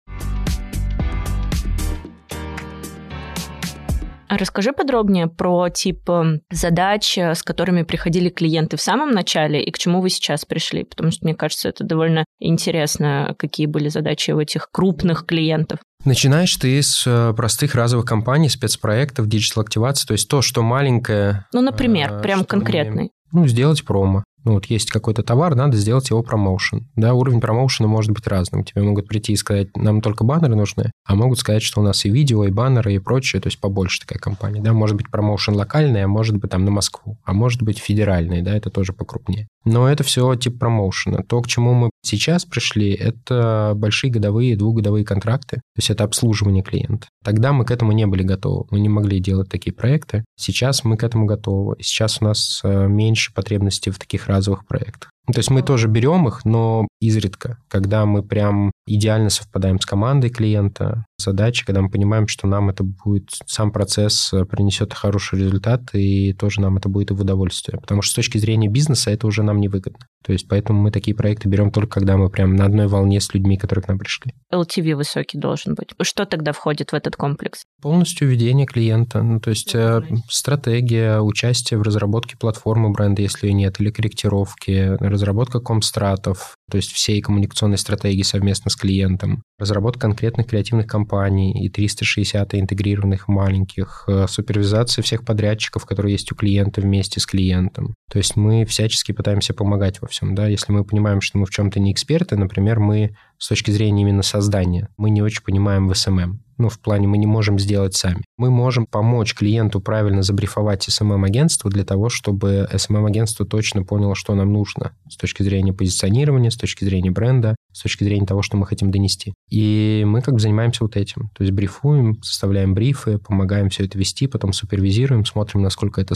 Расскажи 4.37 4.71
подробнее 4.73 5.27
про 5.27 5.69
тип 5.69 6.09
эм, 6.09 6.41
задач, 6.51 7.17
э, 7.17 7.33
с 7.33 7.43
которыми 7.43 7.83
приходили 7.83 8.29
клиенты 8.29 8.77
в 8.77 8.81
самом 8.81 9.11
начале 9.11 9.63
и 9.63 9.71
к 9.71 9.77
чему 9.77 10.01
вы 10.01 10.09
сейчас 10.09 10.45
пришли, 10.45 10.83
потому 10.83 11.11
что 11.11 11.25
мне 11.25 11.35
кажется, 11.35 11.69
это 11.69 11.83
довольно 11.83 12.25
интересно, 12.39 13.35
какие 13.37 13.65
были 13.65 13.89
задачи 13.89 14.31
у 14.31 14.39
этих 14.39 14.69
крупных 14.71 15.25
клиентов. 15.25 15.79
Начинаешь 16.05 16.55
ты 16.55 16.81
с 16.81 17.05
э, 17.05 17.33
простых 17.33 17.75
разовых 17.75 18.05
компаний, 18.05 18.49
спецпроектов, 18.49 19.27
диджитал-активации, 19.27 20.07
то 20.07 20.13
есть 20.13 20.29
то, 20.29 20.41
что 20.41 20.61
маленькое. 20.61 21.45
Ну, 21.51 21.61
например, 21.61 22.13
э, 22.13 22.21
прям 22.21 22.45
конкретный. 22.45 23.11
Ну, 23.31 23.47
сделать 23.47 23.83
промо. 23.83 24.23
Ну, 24.43 24.53
вот 24.53 24.65
есть 24.65 24.91
какой-то 24.91 25.23
товар, 25.23 25.55
надо 25.55 25.77
сделать 25.77 26.09
его 26.09 26.23
промоушен. 26.23 26.87
Да, 26.95 27.13
уровень 27.13 27.41
промоушена 27.41 27.87
может 27.87 28.11
быть 28.11 28.27
разным. 28.27 28.63
Тебе 28.63 28.83
могут 28.83 29.07
прийти 29.07 29.33
и 29.33 29.35
сказать, 29.35 29.75
нам 29.75 30.01
только 30.01 30.23
баннеры 30.23 30.55
нужны, 30.55 30.91
а 31.05 31.15
могут 31.15 31.39
сказать, 31.39 31.61
что 31.61 31.81
у 31.81 31.83
нас 31.83 32.05
и 32.05 32.09
видео, 32.09 32.45
и 32.45 32.51
баннеры, 32.51 32.93
и 32.93 32.99
прочее, 32.99 33.41
то 33.41 33.47
есть 33.47 33.59
побольше 33.59 34.01
такая 34.01 34.19
компания. 34.19 34.61
Да, 34.61 34.73
может 34.73 34.95
быть 34.95 35.09
промоушен 35.09 35.55
локальный, 35.55 36.03
а 36.03 36.07
может 36.07 36.37
быть 36.37 36.51
там 36.51 36.65
на 36.65 36.71
Москву, 36.71 37.17
а 37.23 37.33
может 37.33 37.61
быть 37.61 37.79
федеральный, 37.79 38.41
да, 38.41 38.55
это 38.55 38.69
тоже 38.69 38.93
покрупнее. 38.93 39.47
Но 39.65 39.89
это 39.89 40.03
все 40.03 40.35
тип 40.35 40.57
промоушена. 40.57 41.23
То, 41.23 41.41
к 41.41 41.47
чему 41.47 41.73
мы 41.73 41.89
сейчас 42.01 42.45
пришли, 42.45 42.93
это 42.93 43.73
большие 43.75 44.11
годовые, 44.11 44.55
двухгодовые 44.55 45.03
контракты, 45.03 45.57
то 45.57 45.77
есть 45.77 45.89
это 45.89 46.05
обслуживание 46.05 46.63
клиента. 46.63 47.07
Тогда 47.23 47.51
мы 47.51 47.65
к 47.65 47.71
этому 47.71 47.91
не 47.91 48.07
были 48.07 48.23
готовы, 48.23 48.65
мы 48.71 48.79
не 48.79 48.89
могли 48.89 49.19
делать 49.19 49.49
такие 49.49 49.73
проекты. 49.73 50.23
Сейчас 50.37 50.83
мы 50.83 50.95
к 50.95 51.03
этому 51.03 51.25
готовы. 51.25 51.75
Сейчас 51.81 52.21
у 52.21 52.25
нас 52.25 52.61
э, 52.63 52.87
меньше 52.87 53.33
потребностей 53.33 53.91
в 53.91 53.99
таких 53.99 54.27
разовых 54.29 54.65
проектах. 54.65 55.11
Ну, 55.29 55.33
то 55.33 55.41
есть 55.41 55.51
мы 55.51 55.61
тоже 55.61 55.87
берем 55.87 56.27
их, 56.27 56.43
но 56.43 56.87
изредка, 56.99 57.59
когда 57.67 58.07
мы 58.07 58.23
прям 58.23 58.71
идеально 58.87 59.29
совпадаем 59.29 59.79
с 59.79 59.85
командой 59.85 60.31
клиента, 60.31 61.05
задачи, 61.19 61.63
когда 61.63 61.81
мы 61.81 61.91
понимаем, 61.91 62.27
что 62.27 62.47
нам 62.47 62.69
это 62.69 62.83
будет, 62.83 63.29
сам 63.45 63.71
процесс 63.71 64.33
э, 64.33 64.45
принесет 64.45 64.91
хороший 64.95 65.37
результат, 65.37 65.93
и 65.93 66.33
тоже 66.33 66.61
нам 66.61 66.77
это 66.77 66.89
будет 66.89 67.11
и 67.11 67.13
в 67.13 67.21
удовольствие. 67.21 67.79
Потому 67.79 68.01
что 68.01 68.13
с 68.13 68.15
точки 68.15 68.39
зрения 68.39 68.69
бизнеса 68.69 69.11
это 69.11 69.27
уже 69.27 69.43
нам 69.43 69.59
невыгодно. 69.59 69.99
То 70.25 70.33
есть 70.33 70.47
поэтому 70.47 70.81
мы 70.81 70.89
такие 70.89 71.15
проекты 71.15 71.47
берем 71.47 71.71
только 71.71 71.99
когда 71.99 72.17
мы 72.17 72.29
прям 72.29 72.55
на 72.55 72.65
одной 72.65 72.87
волне 72.87 73.21
с 73.21 73.31
людьми, 73.33 73.57
которые 73.57 73.83
к 73.83 73.87
нам 73.87 73.99
пришли. 73.99 74.33
LTV 74.51 74.95
высокий 74.95 75.37
должен 75.37 75.75
быть. 75.75 75.89
Что 76.01 76.25
тогда 76.25 76.53
входит 76.53 76.91
в 76.91 76.95
этот 76.95 77.15
комплекс? 77.15 77.63
Полностью 77.81 78.27
ведение 78.27 78.65
клиента. 78.65 79.21
Ну, 79.21 79.39
то 79.39 79.51
есть 79.51 79.75
э, 79.75 80.01
стратегия, 80.27 81.19
участие 81.19 81.79
в 81.79 81.83
разработке 81.83 82.35
платформы 82.37 82.89
бренда, 82.91 83.21
если 83.21 83.47
ее 83.47 83.53
нет, 83.53 83.79
или 83.79 83.91
корректировки, 83.91 84.97
разработка 85.19 85.59
комстратов, 85.59 86.55
то 86.69 86.77
есть 86.77 86.91
всей 86.91 87.21
коммуникационной 87.21 87.77
стратегии 87.77 88.23
совместно 88.23 88.71
с 88.71 88.75
клиентом, 88.75 89.43
разработка 89.57 90.01
конкретных 90.01 90.47
креативных 90.47 90.87
компаний 90.87 91.65
и 91.65 91.69
360 91.69 92.55
интегрированных 92.55 93.27
маленьких, 93.27 94.05
э, 94.07 94.27
супервизация 94.27 95.01
всех 95.01 95.25
подрядчиков, 95.25 95.85
которые 95.85 96.13
есть 96.13 96.31
у 96.31 96.35
клиента 96.35 96.81
вместе 96.81 97.19
с 97.19 97.25
клиентом. 97.25 97.95
То 98.11 98.17
есть 98.17 98.35
мы 98.35 98.65
всячески 98.65 99.11
пытаемся 99.11 99.53
помогать 99.53 100.01
во 100.01 100.07
всем, 100.07 100.35
да, 100.35 100.47
если 100.47 100.71
мы 100.71 100.83
понимаем, 100.83 101.21
что 101.21 101.37
мы 101.37 101.45
в 101.45 101.49
чем-то 101.49 101.79
не 101.79 101.91
эксперты, 101.91 102.37
например, 102.37 102.79
мы 102.79 103.15
с 103.37 103.47
точки 103.47 103.71
зрения 103.71 104.03
именно 104.03 104.23
создания, 104.23 104.89
мы 104.97 105.09
не 105.09 105.21
очень 105.21 105.43
понимаем 105.43 105.87
в 105.87 105.91
SMM 105.91 106.39
ну, 106.59 106.67
в 106.67 106.77
плане 106.79 107.07
мы 107.07 107.17
не 107.17 107.25
можем 107.25 107.57
сделать 107.57 107.95
сами. 107.95 108.23
Мы 108.37 108.51
можем 108.51 108.85
помочь 108.85 109.33
клиенту 109.33 109.79
правильно 109.79 110.21
забрифовать 110.21 110.87
SMM-агентство 110.89 111.71
для 111.71 111.85
того, 111.85 112.09
чтобы 112.09 112.67
SMM-агентство 112.71 113.45
точно 113.45 113.83
поняло, 113.83 114.13
что 114.13 114.35
нам 114.35 114.51
нужно 114.51 114.91
с 115.09 115.15
точки 115.15 115.41
зрения 115.41 115.73
позиционирования, 115.73 116.51
с 116.51 116.57
точки 116.59 116.83
зрения 116.83 117.11
бренда, 117.11 117.55
с 117.73 117.81
точки 117.81 118.03
зрения 118.03 118.25
того, 118.25 118.41
что 118.41 118.57
мы 118.57 118.65
хотим 118.65 118.91
донести. 118.91 119.33
И 119.49 120.03
мы 120.05 120.21
как 120.21 120.35
бы 120.35 120.39
занимаемся 120.39 120.83
вот 120.83 120.95
этим. 120.95 121.29
То 121.35 121.43
есть 121.43 121.53
брифуем, 121.53 122.21
составляем 122.21 122.73
брифы, 122.73 123.17
помогаем 123.17 123.69
все 123.69 123.85
это 123.85 123.97
вести, 123.97 124.27
потом 124.27 124.53
супервизируем, 124.53 125.25
смотрим, 125.25 125.61
насколько 125.61 126.01
это 126.01 126.15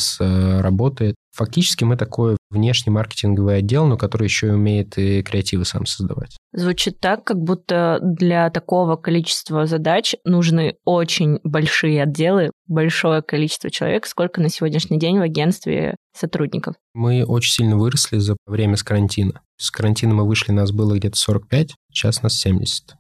работает. 0.62 1.16
Фактически 1.34 1.84
мы 1.84 1.98
такой 1.98 2.38
внешний 2.52 2.92
маркетинговый 2.92 3.58
отдел, 3.58 3.88
но 3.88 3.98
который 3.98 4.26
еще 4.26 4.48
и 4.48 4.52
умеет 4.52 4.98
и 5.00 5.24
креативы 5.24 5.66
сам 5.66 5.88
создавать. 5.88 6.38
Звучит 6.54 7.00
так, 7.00 7.24
как 7.24 7.38
будто 7.38 7.98
для 8.04 8.52
такого 8.52 8.98
количества 8.98 9.66
задач 9.66 10.16
нужны 10.26 10.76
очень 10.86 11.40
большие 11.44 12.04
отделы, 12.04 12.52
большое 12.68 13.24
количество 13.24 13.72
человек. 13.72 14.06
Сколько 14.06 14.42
на 14.42 14.50
сегодняшний 14.50 15.00
день 15.00 15.18
в 15.18 15.24
агентстве 15.24 15.96
сотрудников? 16.16 16.76
Мы 16.94 17.26
очень 17.26 17.52
сильно 17.52 17.78
выросли 17.78 18.20
за 18.20 18.38
время 18.46 18.78
с 18.78 18.84
карантина. 18.84 19.42
С 19.58 19.72
карантина 19.72 20.14
мы 20.14 20.28
вышли, 20.28 20.52
нас 20.52 20.72
было 20.72 20.96
где-то 20.96 21.18
45, 21.18 21.74
сейчас 21.92 22.22
нас 22.22 22.36
70. 22.36 22.96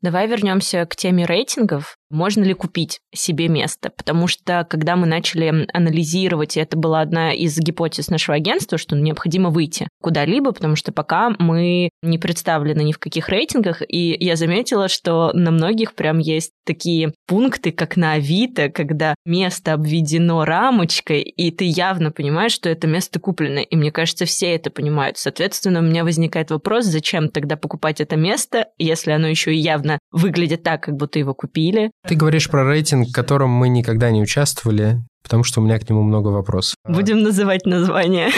Давай 0.00 0.28
вернемся 0.28 0.86
к 0.86 0.94
теме 0.94 1.26
рейтингов 1.26 1.96
можно 2.10 2.42
ли 2.42 2.54
купить 2.54 3.00
себе 3.14 3.48
место. 3.48 3.90
Потому 3.90 4.26
что, 4.26 4.66
когда 4.68 4.96
мы 4.96 5.06
начали 5.06 5.66
анализировать, 5.72 6.56
и 6.56 6.60
это 6.60 6.76
была 6.76 7.00
одна 7.00 7.32
из 7.32 7.58
гипотез 7.58 8.08
нашего 8.08 8.36
агентства, 8.36 8.78
что 8.78 8.96
необходимо 8.96 9.50
выйти 9.50 9.88
куда-либо, 10.00 10.52
потому 10.52 10.76
что 10.76 10.92
пока 10.92 11.30
мы 11.38 11.90
не 12.02 12.18
представлены 12.18 12.82
ни 12.82 12.92
в 12.92 12.98
каких 12.98 13.28
рейтингах, 13.28 13.82
и 13.86 14.16
я 14.18 14.36
заметила, 14.36 14.88
что 14.88 15.32
на 15.34 15.50
многих 15.50 15.94
прям 15.94 16.18
есть 16.18 16.52
такие 16.64 17.12
пункты, 17.26 17.72
как 17.72 17.96
на 17.96 18.12
Авито, 18.12 18.68
когда 18.68 19.14
место 19.24 19.72
обведено 19.72 20.44
рамочкой, 20.44 21.22
и 21.22 21.50
ты 21.50 21.64
явно 21.64 22.10
понимаешь, 22.10 22.52
что 22.52 22.68
это 22.68 22.86
место 22.86 23.18
куплено. 23.20 23.60
И 23.60 23.76
мне 23.76 23.90
кажется, 23.90 24.24
все 24.24 24.54
это 24.54 24.70
понимают. 24.70 25.18
Соответственно, 25.18 25.80
у 25.80 25.82
меня 25.82 26.04
возникает 26.04 26.50
вопрос, 26.50 26.84
зачем 26.84 27.28
тогда 27.28 27.56
покупать 27.56 28.00
это 28.00 28.16
место, 28.16 28.68
если 28.78 29.10
оно 29.10 29.28
еще 29.28 29.54
и 29.54 29.58
явно 29.58 29.98
выглядит 30.10 30.62
так, 30.62 30.82
как 30.82 30.96
будто 30.96 31.18
его 31.18 31.34
купили, 31.34 31.90
Ты 32.06 32.14
говоришь 32.14 32.48
про 32.48 32.64
рейтинг, 32.64 33.08
в 33.08 33.12
котором 33.12 33.50
мы 33.50 33.68
никогда 33.68 34.10
не 34.10 34.22
участвовали, 34.22 35.00
потому 35.22 35.44
что 35.44 35.60
у 35.60 35.64
меня 35.64 35.78
к 35.78 35.88
нему 35.88 36.02
много 36.02 36.28
вопросов. 36.28 36.74
Будем 36.86 37.22
называть 37.22 37.66
название. 37.66 38.30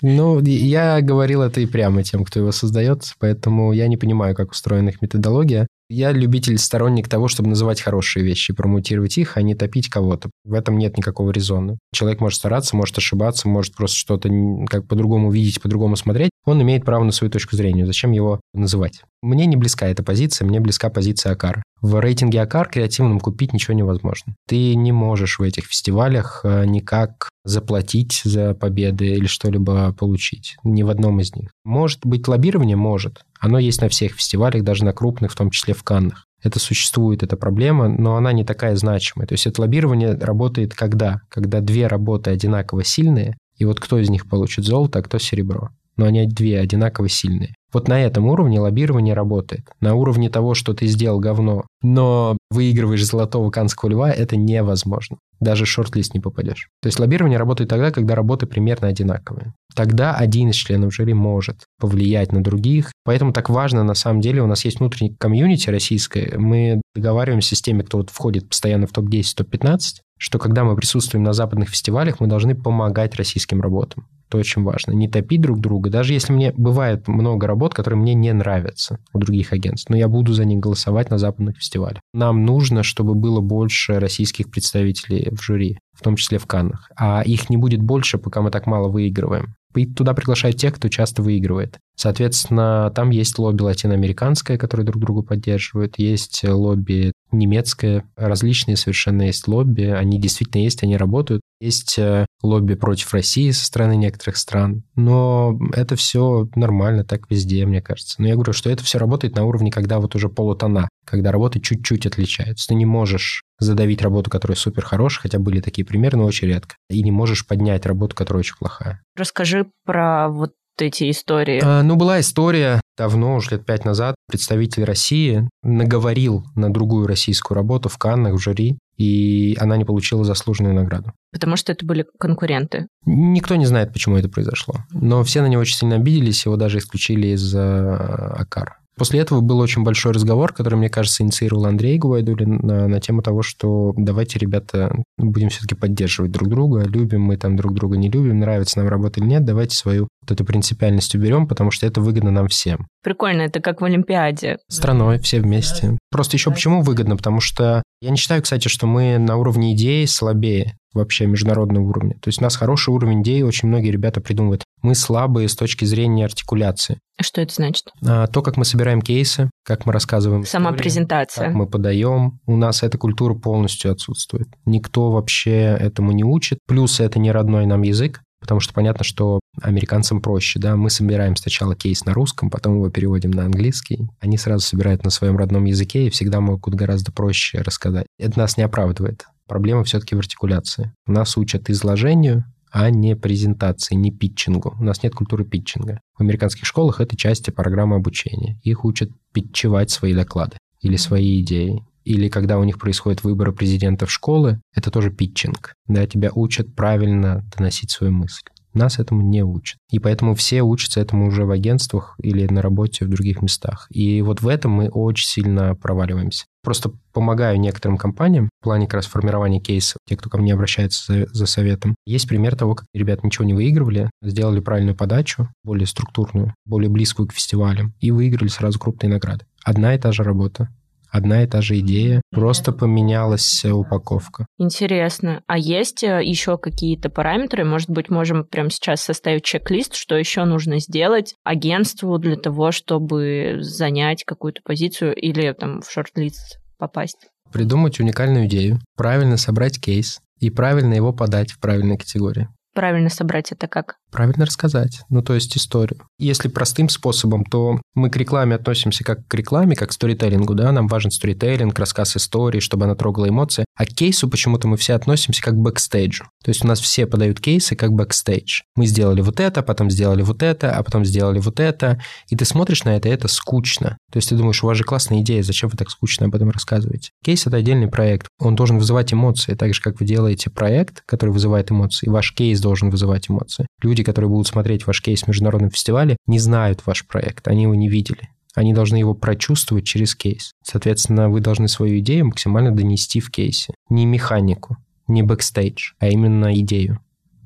Ну, 0.00 0.40
я 0.40 1.00
говорил 1.00 1.42
это 1.42 1.60
и 1.60 1.66
прямо 1.66 2.04
тем, 2.04 2.24
кто 2.24 2.38
его 2.38 2.52
создает, 2.52 3.02
поэтому 3.18 3.72
я 3.72 3.88
не 3.88 3.96
понимаю, 3.96 4.36
как 4.36 4.52
устроена 4.52 4.90
их 4.90 5.02
методология. 5.02 5.66
Я 5.90 6.12
любитель, 6.12 6.58
сторонник 6.58 7.08
того, 7.08 7.28
чтобы 7.28 7.48
называть 7.48 7.80
хорошие 7.80 8.22
вещи, 8.22 8.52
промутировать 8.52 9.16
их, 9.16 9.38
а 9.38 9.42
не 9.42 9.54
топить 9.54 9.88
кого-то. 9.88 10.30
В 10.44 10.52
этом 10.52 10.76
нет 10.76 10.98
никакого 10.98 11.30
резона. 11.30 11.78
Человек 11.94 12.20
может 12.20 12.38
стараться, 12.38 12.76
может 12.76 12.98
ошибаться, 12.98 13.48
может 13.48 13.74
просто 13.74 13.96
что-то 13.96 14.28
как 14.66 14.86
по-другому 14.86 15.30
видеть, 15.30 15.62
по-другому 15.62 15.96
смотреть. 15.96 16.30
Он 16.44 16.60
имеет 16.60 16.84
право 16.84 17.04
на 17.04 17.12
свою 17.12 17.30
точку 17.30 17.56
зрения. 17.56 17.86
Зачем 17.86 18.12
его 18.12 18.40
называть? 18.52 19.02
Мне 19.22 19.46
не 19.46 19.56
близка 19.56 19.86
эта 19.86 20.02
позиция, 20.02 20.46
мне 20.46 20.60
близка 20.60 20.90
позиция 20.90 21.32
Акар. 21.32 21.62
В 21.80 22.00
рейтинге 22.00 22.42
Акар 22.42 22.68
креативным 22.68 23.18
купить 23.18 23.52
ничего 23.52 23.74
невозможно. 23.74 24.34
Ты 24.46 24.74
не 24.74 24.92
можешь 24.92 25.38
в 25.38 25.42
этих 25.42 25.64
фестивалях 25.64 26.40
э, 26.44 26.66
никак 26.66 27.30
заплатить 27.48 28.20
за 28.24 28.54
победы 28.54 29.06
или 29.08 29.26
что-либо 29.26 29.92
получить. 29.92 30.56
Ни 30.64 30.82
в 30.82 30.90
одном 30.90 31.20
из 31.20 31.34
них. 31.34 31.50
Может 31.64 32.04
быть 32.04 32.28
лоббирование? 32.28 32.76
Может. 32.76 33.22
Оно 33.40 33.58
есть 33.58 33.80
на 33.80 33.88
всех 33.88 34.12
фестивалях, 34.12 34.62
даже 34.62 34.84
на 34.84 34.92
крупных, 34.92 35.32
в 35.32 35.36
том 35.36 35.50
числе 35.50 35.74
в 35.74 35.82
Каннах. 35.82 36.26
Это 36.42 36.60
существует, 36.60 37.22
эта 37.22 37.36
проблема, 37.36 37.88
но 37.88 38.16
она 38.16 38.32
не 38.32 38.44
такая 38.44 38.76
значимая. 38.76 39.26
То 39.26 39.34
есть 39.34 39.46
это 39.46 39.60
лоббирование 39.60 40.14
работает 40.14 40.74
когда? 40.74 41.22
Когда 41.28 41.60
две 41.60 41.86
работы 41.88 42.30
одинаково 42.30 42.84
сильные, 42.84 43.36
и 43.56 43.64
вот 43.64 43.80
кто 43.80 43.98
из 43.98 44.08
них 44.08 44.28
получит 44.28 44.64
золото, 44.64 45.00
а 45.00 45.02
кто 45.02 45.18
серебро. 45.18 45.70
Но 45.98 46.06
они 46.06 46.26
две 46.26 46.60
одинаково 46.60 47.10
сильные. 47.10 47.54
Вот 47.70 47.86
на 47.86 48.00
этом 48.02 48.26
уровне 48.26 48.60
лоббирование 48.60 49.14
работает. 49.14 49.68
На 49.80 49.94
уровне 49.94 50.30
того, 50.30 50.54
что 50.54 50.72
ты 50.72 50.86
сделал 50.86 51.20
говно, 51.20 51.66
но 51.82 52.38
выигрываешь 52.50 53.04
золотого 53.04 53.50
канского 53.50 53.90
льва, 53.90 54.10
это 54.10 54.36
невозможно. 54.36 55.18
Даже 55.38 55.66
в 55.66 55.68
шорт-лист 55.68 56.14
не 56.14 56.20
попадешь. 56.20 56.70
То 56.80 56.86
есть 56.86 56.98
лоббирование 56.98 57.38
работает 57.38 57.68
тогда, 57.68 57.90
когда 57.90 58.14
работы 58.14 58.46
примерно 58.46 58.88
одинаковые. 58.88 59.52
Тогда 59.74 60.14
один 60.14 60.48
из 60.48 60.54
членов 60.54 60.94
жюри 60.94 61.12
может 61.12 61.66
повлиять 61.78 62.32
на 62.32 62.42
других. 62.42 62.90
Поэтому 63.04 63.32
так 63.34 63.50
важно, 63.50 63.84
на 63.84 63.94
самом 63.94 64.22
деле, 64.22 64.42
у 64.42 64.46
нас 64.46 64.64
есть 64.64 64.80
внутренний 64.80 65.14
комьюнити 65.14 65.68
российское. 65.68 66.38
Мы 66.38 66.80
договариваемся 66.94 67.54
с 67.54 67.60
теми, 67.60 67.82
кто 67.82 67.98
вот 67.98 68.10
входит 68.10 68.48
постоянно 68.48 68.86
в 68.86 68.92
топ-10, 68.92 69.34
топ-15, 69.36 69.78
что 70.18 70.38
когда 70.38 70.64
мы 70.64 70.74
присутствуем 70.74 71.22
на 71.22 71.34
западных 71.34 71.68
фестивалях, 71.68 72.18
мы 72.18 72.28
должны 72.28 72.54
помогать 72.54 73.14
российским 73.16 73.60
работам. 73.60 74.06
Это 74.28 74.38
очень 74.38 74.62
важно. 74.62 74.92
Не 74.92 75.08
топить 75.08 75.40
друг 75.40 75.60
друга. 75.60 75.90
Даже 75.90 76.12
если 76.12 76.32
мне 76.32 76.52
бывает 76.56 77.08
много 77.08 77.46
работ, 77.46 77.74
которые 77.74 77.98
мне 77.98 78.14
не 78.14 78.32
нравятся 78.32 78.98
у 79.12 79.18
других 79.18 79.52
агентств, 79.52 79.88
но 79.88 79.96
я 79.96 80.08
буду 80.08 80.34
за 80.34 80.44
них 80.44 80.60
голосовать 80.60 81.10
на 81.10 81.18
западных 81.18 81.56
фестивалях. 81.56 82.00
Нам 82.12 82.44
нужно, 82.44 82.82
чтобы 82.82 83.14
было 83.14 83.40
больше 83.40 83.98
российских 83.98 84.50
представителей 84.50 85.30
в 85.34 85.42
жюри, 85.42 85.78
в 85.94 86.02
том 86.02 86.16
числе 86.16 86.38
в 86.38 86.46
Каннах. 86.46 86.90
А 86.96 87.22
их 87.22 87.48
не 87.48 87.56
будет 87.56 87.80
больше, 87.80 88.18
пока 88.18 88.42
мы 88.42 88.50
так 88.50 88.66
мало 88.66 88.88
выигрываем. 88.88 89.54
И 89.74 89.86
туда 89.86 90.14
приглашают 90.14 90.56
тех, 90.56 90.74
кто 90.74 90.88
часто 90.88 91.22
выигрывает. 91.22 91.78
Соответственно, 91.96 92.92
там 92.94 93.10
есть 93.10 93.38
лобби 93.38 93.62
латиноамериканское, 93.62 94.56
которое 94.56 94.84
друг 94.84 95.02
друга 95.02 95.22
поддерживает, 95.22 95.98
есть 95.98 96.44
лобби 96.44 97.12
немецкое, 97.32 98.04
различные 98.16 98.76
совершенно 98.76 99.22
есть 99.22 99.46
лобби, 99.48 99.82
они 99.82 100.18
действительно 100.18 100.62
есть, 100.62 100.82
они 100.82 100.96
работают. 100.96 101.42
Есть 101.60 101.98
э, 101.98 102.24
лобби 102.42 102.74
против 102.74 103.12
России 103.12 103.50
со 103.50 103.66
стороны 103.66 103.96
некоторых 103.96 104.36
стран, 104.36 104.84
но 104.94 105.58
это 105.74 105.96
все 105.96 106.48
нормально, 106.54 107.04
так 107.04 107.28
везде, 107.28 107.66
мне 107.66 107.82
кажется. 107.82 108.14
Но 108.22 108.28
я 108.28 108.34
говорю, 108.34 108.52
что 108.52 108.70
это 108.70 108.84
все 108.84 108.98
работает 108.98 109.34
на 109.34 109.44
уровне, 109.44 109.72
когда 109.72 109.98
вот 109.98 110.14
уже 110.14 110.28
полутона, 110.28 110.88
когда 111.10 111.32
работы 111.32 111.60
чуть-чуть 111.60 112.06
отличаются. 112.06 112.68
Ты 112.68 112.74
не 112.74 112.86
можешь 112.86 113.42
задавить 113.58 114.02
работу, 114.02 114.30
которая 114.30 114.56
супер 114.56 114.84
хорошая, 114.84 115.22
хотя 115.22 115.38
были 115.38 115.60
такие 115.60 115.84
примеры, 115.84 116.18
но 116.18 116.24
очень 116.24 116.48
редко. 116.48 116.76
И 116.90 117.02
не 117.02 117.10
можешь 117.10 117.46
поднять 117.46 117.86
работу, 117.86 118.14
которая 118.14 118.40
очень 118.40 118.56
плохая. 118.56 119.02
Расскажи 119.16 119.66
про 119.84 120.28
вот 120.28 120.52
эти 120.78 121.10
истории? 121.10 121.60
А, 121.62 121.82
ну, 121.82 121.96
была 121.96 122.20
история 122.20 122.80
давно, 122.96 123.36
уже 123.36 123.50
лет 123.52 123.64
пять 123.64 123.84
назад. 123.84 124.14
Представитель 124.28 124.84
России 124.84 125.48
наговорил 125.62 126.44
на 126.54 126.72
другую 126.72 127.06
российскую 127.06 127.56
работу 127.56 127.88
в 127.88 127.96
Каннах, 127.96 128.34
в 128.34 128.38
жюри, 128.38 128.78
и 128.96 129.56
она 129.60 129.76
не 129.76 129.84
получила 129.84 130.24
заслуженную 130.24 130.74
награду. 130.74 131.12
Потому 131.32 131.56
что 131.56 131.72
это 131.72 131.86
были 131.86 132.06
конкуренты? 132.18 132.88
Никто 133.06 133.54
не 133.54 133.66
знает, 133.66 133.92
почему 133.92 134.16
это 134.16 134.28
произошло. 134.28 134.76
Но 134.90 135.22
все 135.22 135.42
на 135.42 135.46
него 135.46 135.62
очень 135.62 135.76
сильно 135.76 135.96
обиделись, 135.96 136.44
его 136.44 136.56
даже 136.56 136.78
исключили 136.78 137.28
из 137.28 137.54
АКАР. 137.54 138.78
После 138.98 139.20
этого 139.20 139.40
был 139.40 139.60
очень 139.60 139.84
большой 139.84 140.12
разговор, 140.12 140.52
который, 140.52 140.74
мне 140.74 140.90
кажется, 140.90 141.22
инициировал 141.22 141.66
Андрей 141.66 141.98
Гуайдулин 141.98 142.58
на, 142.58 142.88
на 142.88 143.00
тему 143.00 143.22
того, 143.22 143.42
что 143.42 143.94
давайте, 143.96 144.38
ребята, 144.38 144.90
будем 145.16 145.48
все-таки 145.50 145.74
поддерживать 145.74 146.32
друг 146.32 146.48
друга, 146.48 146.82
любим 146.82 147.22
мы 147.22 147.36
там 147.36 147.56
друг 147.56 147.74
друга, 147.74 147.96
не 147.96 148.10
любим, 148.10 148.40
нравится 148.40 148.78
нам 148.78 148.88
работа 148.88 149.20
или 149.20 149.28
нет, 149.28 149.44
давайте 149.44 149.76
свою 149.76 150.08
вот 150.22 150.30
эту 150.30 150.44
принципиальность 150.44 151.14
уберем, 151.14 151.46
потому 151.46 151.70
что 151.70 151.86
это 151.86 152.00
выгодно 152.00 152.30
нам 152.30 152.48
всем. 152.48 152.86
Прикольно, 153.02 153.42
это 153.42 153.60
как 153.60 153.80
в 153.80 153.84
Олимпиаде. 153.84 154.58
Страной, 154.68 155.18
все 155.20 155.40
вместе. 155.40 155.96
Просто 156.10 156.36
еще 156.36 156.50
почему 156.50 156.82
выгодно? 156.82 157.16
Потому 157.16 157.40
что 157.40 157.82
я 158.00 158.10
не 158.10 158.16
считаю, 158.16 158.42
кстати, 158.42 158.68
что 158.68 158.86
мы 158.86 159.18
на 159.18 159.36
уровне 159.36 159.74
идеи 159.74 160.04
слабее 160.06 160.77
вообще 160.94 161.26
международного 161.26 161.84
уровня. 161.84 162.14
То 162.20 162.28
есть 162.28 162.40
у 162.40 162.44
нас 162.44 162.56
хороший 162.56 162.90
уровень 162.90 163.22
идей, 163.22 163.42
очень 163.42 163.68
многие 163.68 163.90
ребята 163.90 164.20
придумывают. 164.20 164.64
Мы 164.82 164.94
слабые 164.94 165.48
с 165.48 165.56
точки 165.56 165.84
зрения 165.84 166.24
артикуляции. 166.24 166.98
Что 167.20 167.40
это 167.40 167.54
значит? 167.54 167.86
А, 168.06 168.26
то, 168.28 168.42
как 168.42 168.56
мы 168.56 168.64
собираем 168.64 169.02
кейсы, 169.02 169.50
как 169.64 169.86
мы 169.86 169.92
рассказываем. 169.92 170.44
Сама 170.44 170.70
истории, 170.70 170.82
презентация. 170.82 171.46
Как 171.46 171.54
мы 171.54 171.66
подаем. 171.66 172.38
У 172.46 172.56
нас 172.56 172.82
эта 172.82 172.96
культура 172.96 173.34
полностью 173.34 173.90
отсутствует. 173.90 174.48
Никто 174.64 175.10
вообще 175.10 175.76
этому 175.78 176.12
не 176.12 176.24
учит. 176.24 176.58
Плюс 176.66 177.00
это 177.00 177.18
не 177.18 177.32
родной 177.32 177.66
нам 177.66 177.82
язык. 177.82 178.20
Потому 178.40 178.60
что 178.60 178.72
понятно, 178.72 179.04
что 179.04 179.40
американцам 179.60 180.20
проще, 180.20 180.60
да, 180.60 180.76
мы 180.76 180.90
собираем 180.90 181.34
сначала 181.34 181.74
кейс 181.74 182.04
на 182.04 182.14
русском, 182.14 182.50
потом 182.50 182.76
его 182.76 182.88
переводим 182.88 183.32
на 183.32 183.44
английский. 183.44 184.08
Они 184.20 184.38
сразу 184.38 184.64
собирают 184.64 185.02
на 185.02 185.10
своем 185.10 185.36
родном 185.36 185.64
языке 185.64 186.06
и 186.06 186.10
всегда 186.10 186.40
могут 186.40 186.74
гораздо 186.74 187.10
проще 187.10 187.58
рассказать. 187.58 188.06
Это 188.16 188.38
нас 188.38 188.56
не 188.56 188.62
оправдывает. 188.62 189.24
Проблема 189.48 189.82
все-таки 189.84 190.14
в 190.14 190.18
артикуляции. 190.18 190.92
Нас 191.06 191.36
учат 191.36 191.70
изложению, 191.70 192.44
а 192.70 192.90
не 192.90 193.16
презентации, 193.16 193.94
не 193.94 194.12
питчингу. 194.12 194.76
У 194.78 194.84
нас 194.84 195.02
нет 195.02 195.14
культуры 195.14 195.44
питчинга. 195.44 196.00
В 196.16 196.20
американских 196.20 196.66
школах 196.66 197.00
это 197.00 197.16
часть 197.16 197.52
программы 197.54 197.96
обучения. 197.96 198.60
Их 198.62 198.84
учат 198.84 199.10
питчевать 199.32 199.90
свои 199.90 200.14
доклады 200.14 200.58
или 200.80 200.96
свои 200.96 201.42
идеи. 201.42 201.82
Или 202.04 202.28
когда 202.28 202.58
у 202.58 202.64
них 202.64 202.78
происходит 202.78 203.24
выборы 203.24 203.52
президентов 203.52 204.10
школы, 204.10 204.60
это 204.74 204.90
тоже 204.90 205.10
питчинг. 205.10 205.74
Да, 205.86 206.06
тебя 206.06 206.30
учат 206.34 206.74
правильно 206.74 207.44
доносить 207.56 207.90
свою 207.90 208.12
мысль. 208.12 208.44
Нас 208.74 208.98
этому 208.98 209.22
не 209.22 209.42
учат. 209.42 209.78
И 209.90 209.98
поэтому 209.98 210.34
все 210.34 210.62
учатся 210.62 211.00
этому 211.00 211.26
уже 211.26 211.44
в 211.44 211.50
агентствах 211.50 212.14
или 212.22 212.46
на 212.46 212.62
работе 212.62 213.04
в 213.04 213.08
других 213.08 213.42
местах. 213.42 213.86
И 213.90 214.22
вот 214.22 214.40
в 214.40 214.48
этом 214.48 214.72
мы 214.72 214.88
очень 214.88 215.26
сильно 215.26 215.74
проваливаемся. 215.74 216.44
Просто 216.62 216.92
помогаю 217.12 217.58
некоторым 217.60 217.96
компаниям 217.96 218.48
в 218.60 218.64
плане 218.64 218.86
как 218.86 218.94
раз 218.94 219.06
формирования 219.06 219.60
кейсов, 219.60 219.98
те, 220.06 220.16
кто 220.16 220.28
ко 220.28 220.38
мне 220.38 220.54
обращается 220.54 221.12
за, 221.12 221.26
за 221.32 221.46
советом. 221.46 221.94
Есть 222.04 222.28
пример 222.28 222.56
того, 222.56 222.74
как 222.74 222.86
ребята 222.92 223.24
ничего 223.24 223.44
не 223.44 223.54
выигрывали, 223.54 224.10
сделали 224.22 224.60
правильную 224.60 224.96
подачу, 224.96 225.48
более 225.64 225.86
структурную, 225.86 226.54
более 226.64 226.90
близкую 226.90 227.28
к 227.28 227.32
фестивалям, 227.32 227.94
и 228.00 228.10
выиграли 228.10 228.48
сразу 228.48 228.78
крупные 228.78 229.10
награды. 229.10 229.44
Одна 229.64 229.94
и 229.94 229.98
та 229.98 230.12
же 230.12 230.22
работа, 230.22 230.68
одна 231.10 231.42
и 231.42 231.46
та 231.46 231.60
же 231.60 231.78
идея, 231.80 232.20
просто 232.30 232.72
поменялась 232.72 233.64
упаковка. 233.64 234.46
Интересно. 234.58 235.42
А 235.46 235.58
есть 235.58 236.02
э, 236.04 236.22
еще 236.24 236.58
какие-то 236.58 237.10
параметры? 237.10 237.64
Может 237.64 237.90
быть, 237.90 238.08
можем 238.10 238.44
прямо 238.44 238.70
сейчас 238.70 239.00
составить 239.00 239.44
чек-лист, 239.44 239.94
что 239.94 240.16
еще 240.16 240.44
нужно 240.44 240.80
сделать 240.80 241.34
агентству 241.44 242.18
для 242.18 242.36
того, 242.36 242.72
чтобы 242.72 243.58
занять 243.60 244.24
какую-то 244.24 244.60
позицию 244.64 245.14
или 245.14 245.52
там 245.52 245.80
в 245.80 245.90
шорт-лист 245.90 246.58
попасть? 246.78 247.28
Придумать 247.52 247.98
уникальную 247.98 248.46
идею, 248.46 248.80
правильно 248.96 249.36
собрать 249.36 249.80
кейс 249.80 250.20
и 250.38 250.50
правильно 250.50 250.94
его 250.94 251.12
подать 251.12 251.50
в 251.50 251.60
правильной 251.60 251.96
категории. 251.96 252.48
Правильно 252.74 253.08
собрать 253.08 253.50
это 253.50 253.66
как? 253.66 253.96
Правильно 254.10 254.46
рассказать, 254.46 255.02
ну 255.10 255.22
то 255.22 255.34
есть 255.34 255.56
историю. 255.56 256.00
Если 256.18 256.48
простым 256.48 256.88
способом, 256.88 257.44
то 257.44 257.80
мы 257.94 258.10
к 258.10 258.16
рекламе 258.16 258.54
относимся 258.54 259.04
как 259.04 259.26
к 259.26 259.34
рекламе, 259.34 259.76
как 259.76 259.90
к 259.90 259.92
сторителлингу, 259.92 260.54
да, 260.54 260.72
нам 260.72 260.88
важен 260.88 261.10
сторителлинг, 261.10 261.78
рассказ 261.78 262.16
истории, 262.16 262.60
чтобы 262.60 262.86
она 262.86 262.94
трогала 262.94 263.28
эмоции, 263.28 263.64
а 263.76 263.84
к 263.84 263.90
кейсу 263.90 264.28
почему-то 264.28 264.66
мы 264.66 264.76
все 264.76 264.94
относимся 264.94 265.42
как 265.42 265.54
к 265.54 265.58
бэкстейджу. 265.58 266.24
То 266.42 266.48
есть 266.50 266.64
у 266.64 266.68
нас 266.68 266.80
все 266.80 267.06
подают 267.06 267.40
кейсы 267.40 267.76
как 267.76 267.92
бэкстейдж. 267.92 268.62
Мы 268.76 268.86
сделали 268.86 269.20
вот 269.20 269.40
это, 269.40 269.62
потом 269.62 269.90
сделали 269.90 270.22
вот 270.22 270.42
это, 270.42 270.72
а 270.72 270.82
потом 270.82 271.04
сделали 271.04 271.38
вот 271.38 271.60
это, 271.60 272.00
и 272.28 272.36
ты 272.36 272.44
смотришь 272.44 272.84
на 272.84 272.96
это, 272.96 273.08
и 273.08 273.12
это 273.12 273.28
скучно. 273.28 273.98
То 274.10 274.16
есть 274.16 274.30
ты 274.30 274.36
думаешь, 274.36 274.62
у 274.64 274.66
вас 274.66 274.78
же 274.78 274.84
классная 274.84 275.20
идея, 275.20 275.42
зачем 275.42 275.68
вы 275.68 275.76
так 275.76 275.90
скучно 275.90 276.26
об 276.26 276.34
этом 276.34 276.50
рассказываете? 276.50 277.10
Кейс– 277.22 277.46
это 277.46 277.58
отдельный 277.58 277.88
проект, 277.88 278.28
он 278.38 278.56
должен 278.56 278.78
вызывать 278.78 279.12
эмоции, 279.12 279.54
так 279.54 279.74
же, 279.74 279.82
как 279.82 280.00
вы 280.00 280.06
делаете 280.06 280.50
проект, 280.50 281.02
который 281.06 281.30
вызывает 281.30 281.70
эмоции, 281.70 282.06
и 282.06 282.10
ваш 282.10 282.32
кейс 282.32 282.60
должен 282.60 282.90
вызывать 282.90 283.28
эмоции. 283.28 283.66
Люди, 283.82 283.97
которые 284.04 284.30
будут 284.30 284.46
смотреть 284.46 284.86
ваш 284.86 285.02
кейс 285.02 285.22
в 285.22 285.28
международном 285.28 285.70
фестивале, 285.70 286.16
не 286.26 286.38
знают 286.38 286.86
ваш 286.86 287.06
проект, 287.06 287.48
они 287.48 287.62
его 287.62 287.74
не 287.74 287.88
видели. 287.88 288.30
Они 288.54 288.72
должны 288.72 288.96
его 288.96 289.14
прочувствовать 289.14 289.86
через 289.86 290.16
кейс. 290.16 290.52
Соответственно, 290.64 291.28
вы 291.28 291.40
должны 291.40 291.68
свою 291.68 292.00
идею 292.00 292.26
максимально 292.26 292.72
донести 292.72 293.20
в 293.20 293.30
кейсе. 293.30 293.74
Не 293.88 294.04
механику, 294.04 294.78
не 295.06 295.22
бэкстейдж, 295.22 295.92
а 295.98 296.08
именно 296.08 296.52
идею 296.60 297.00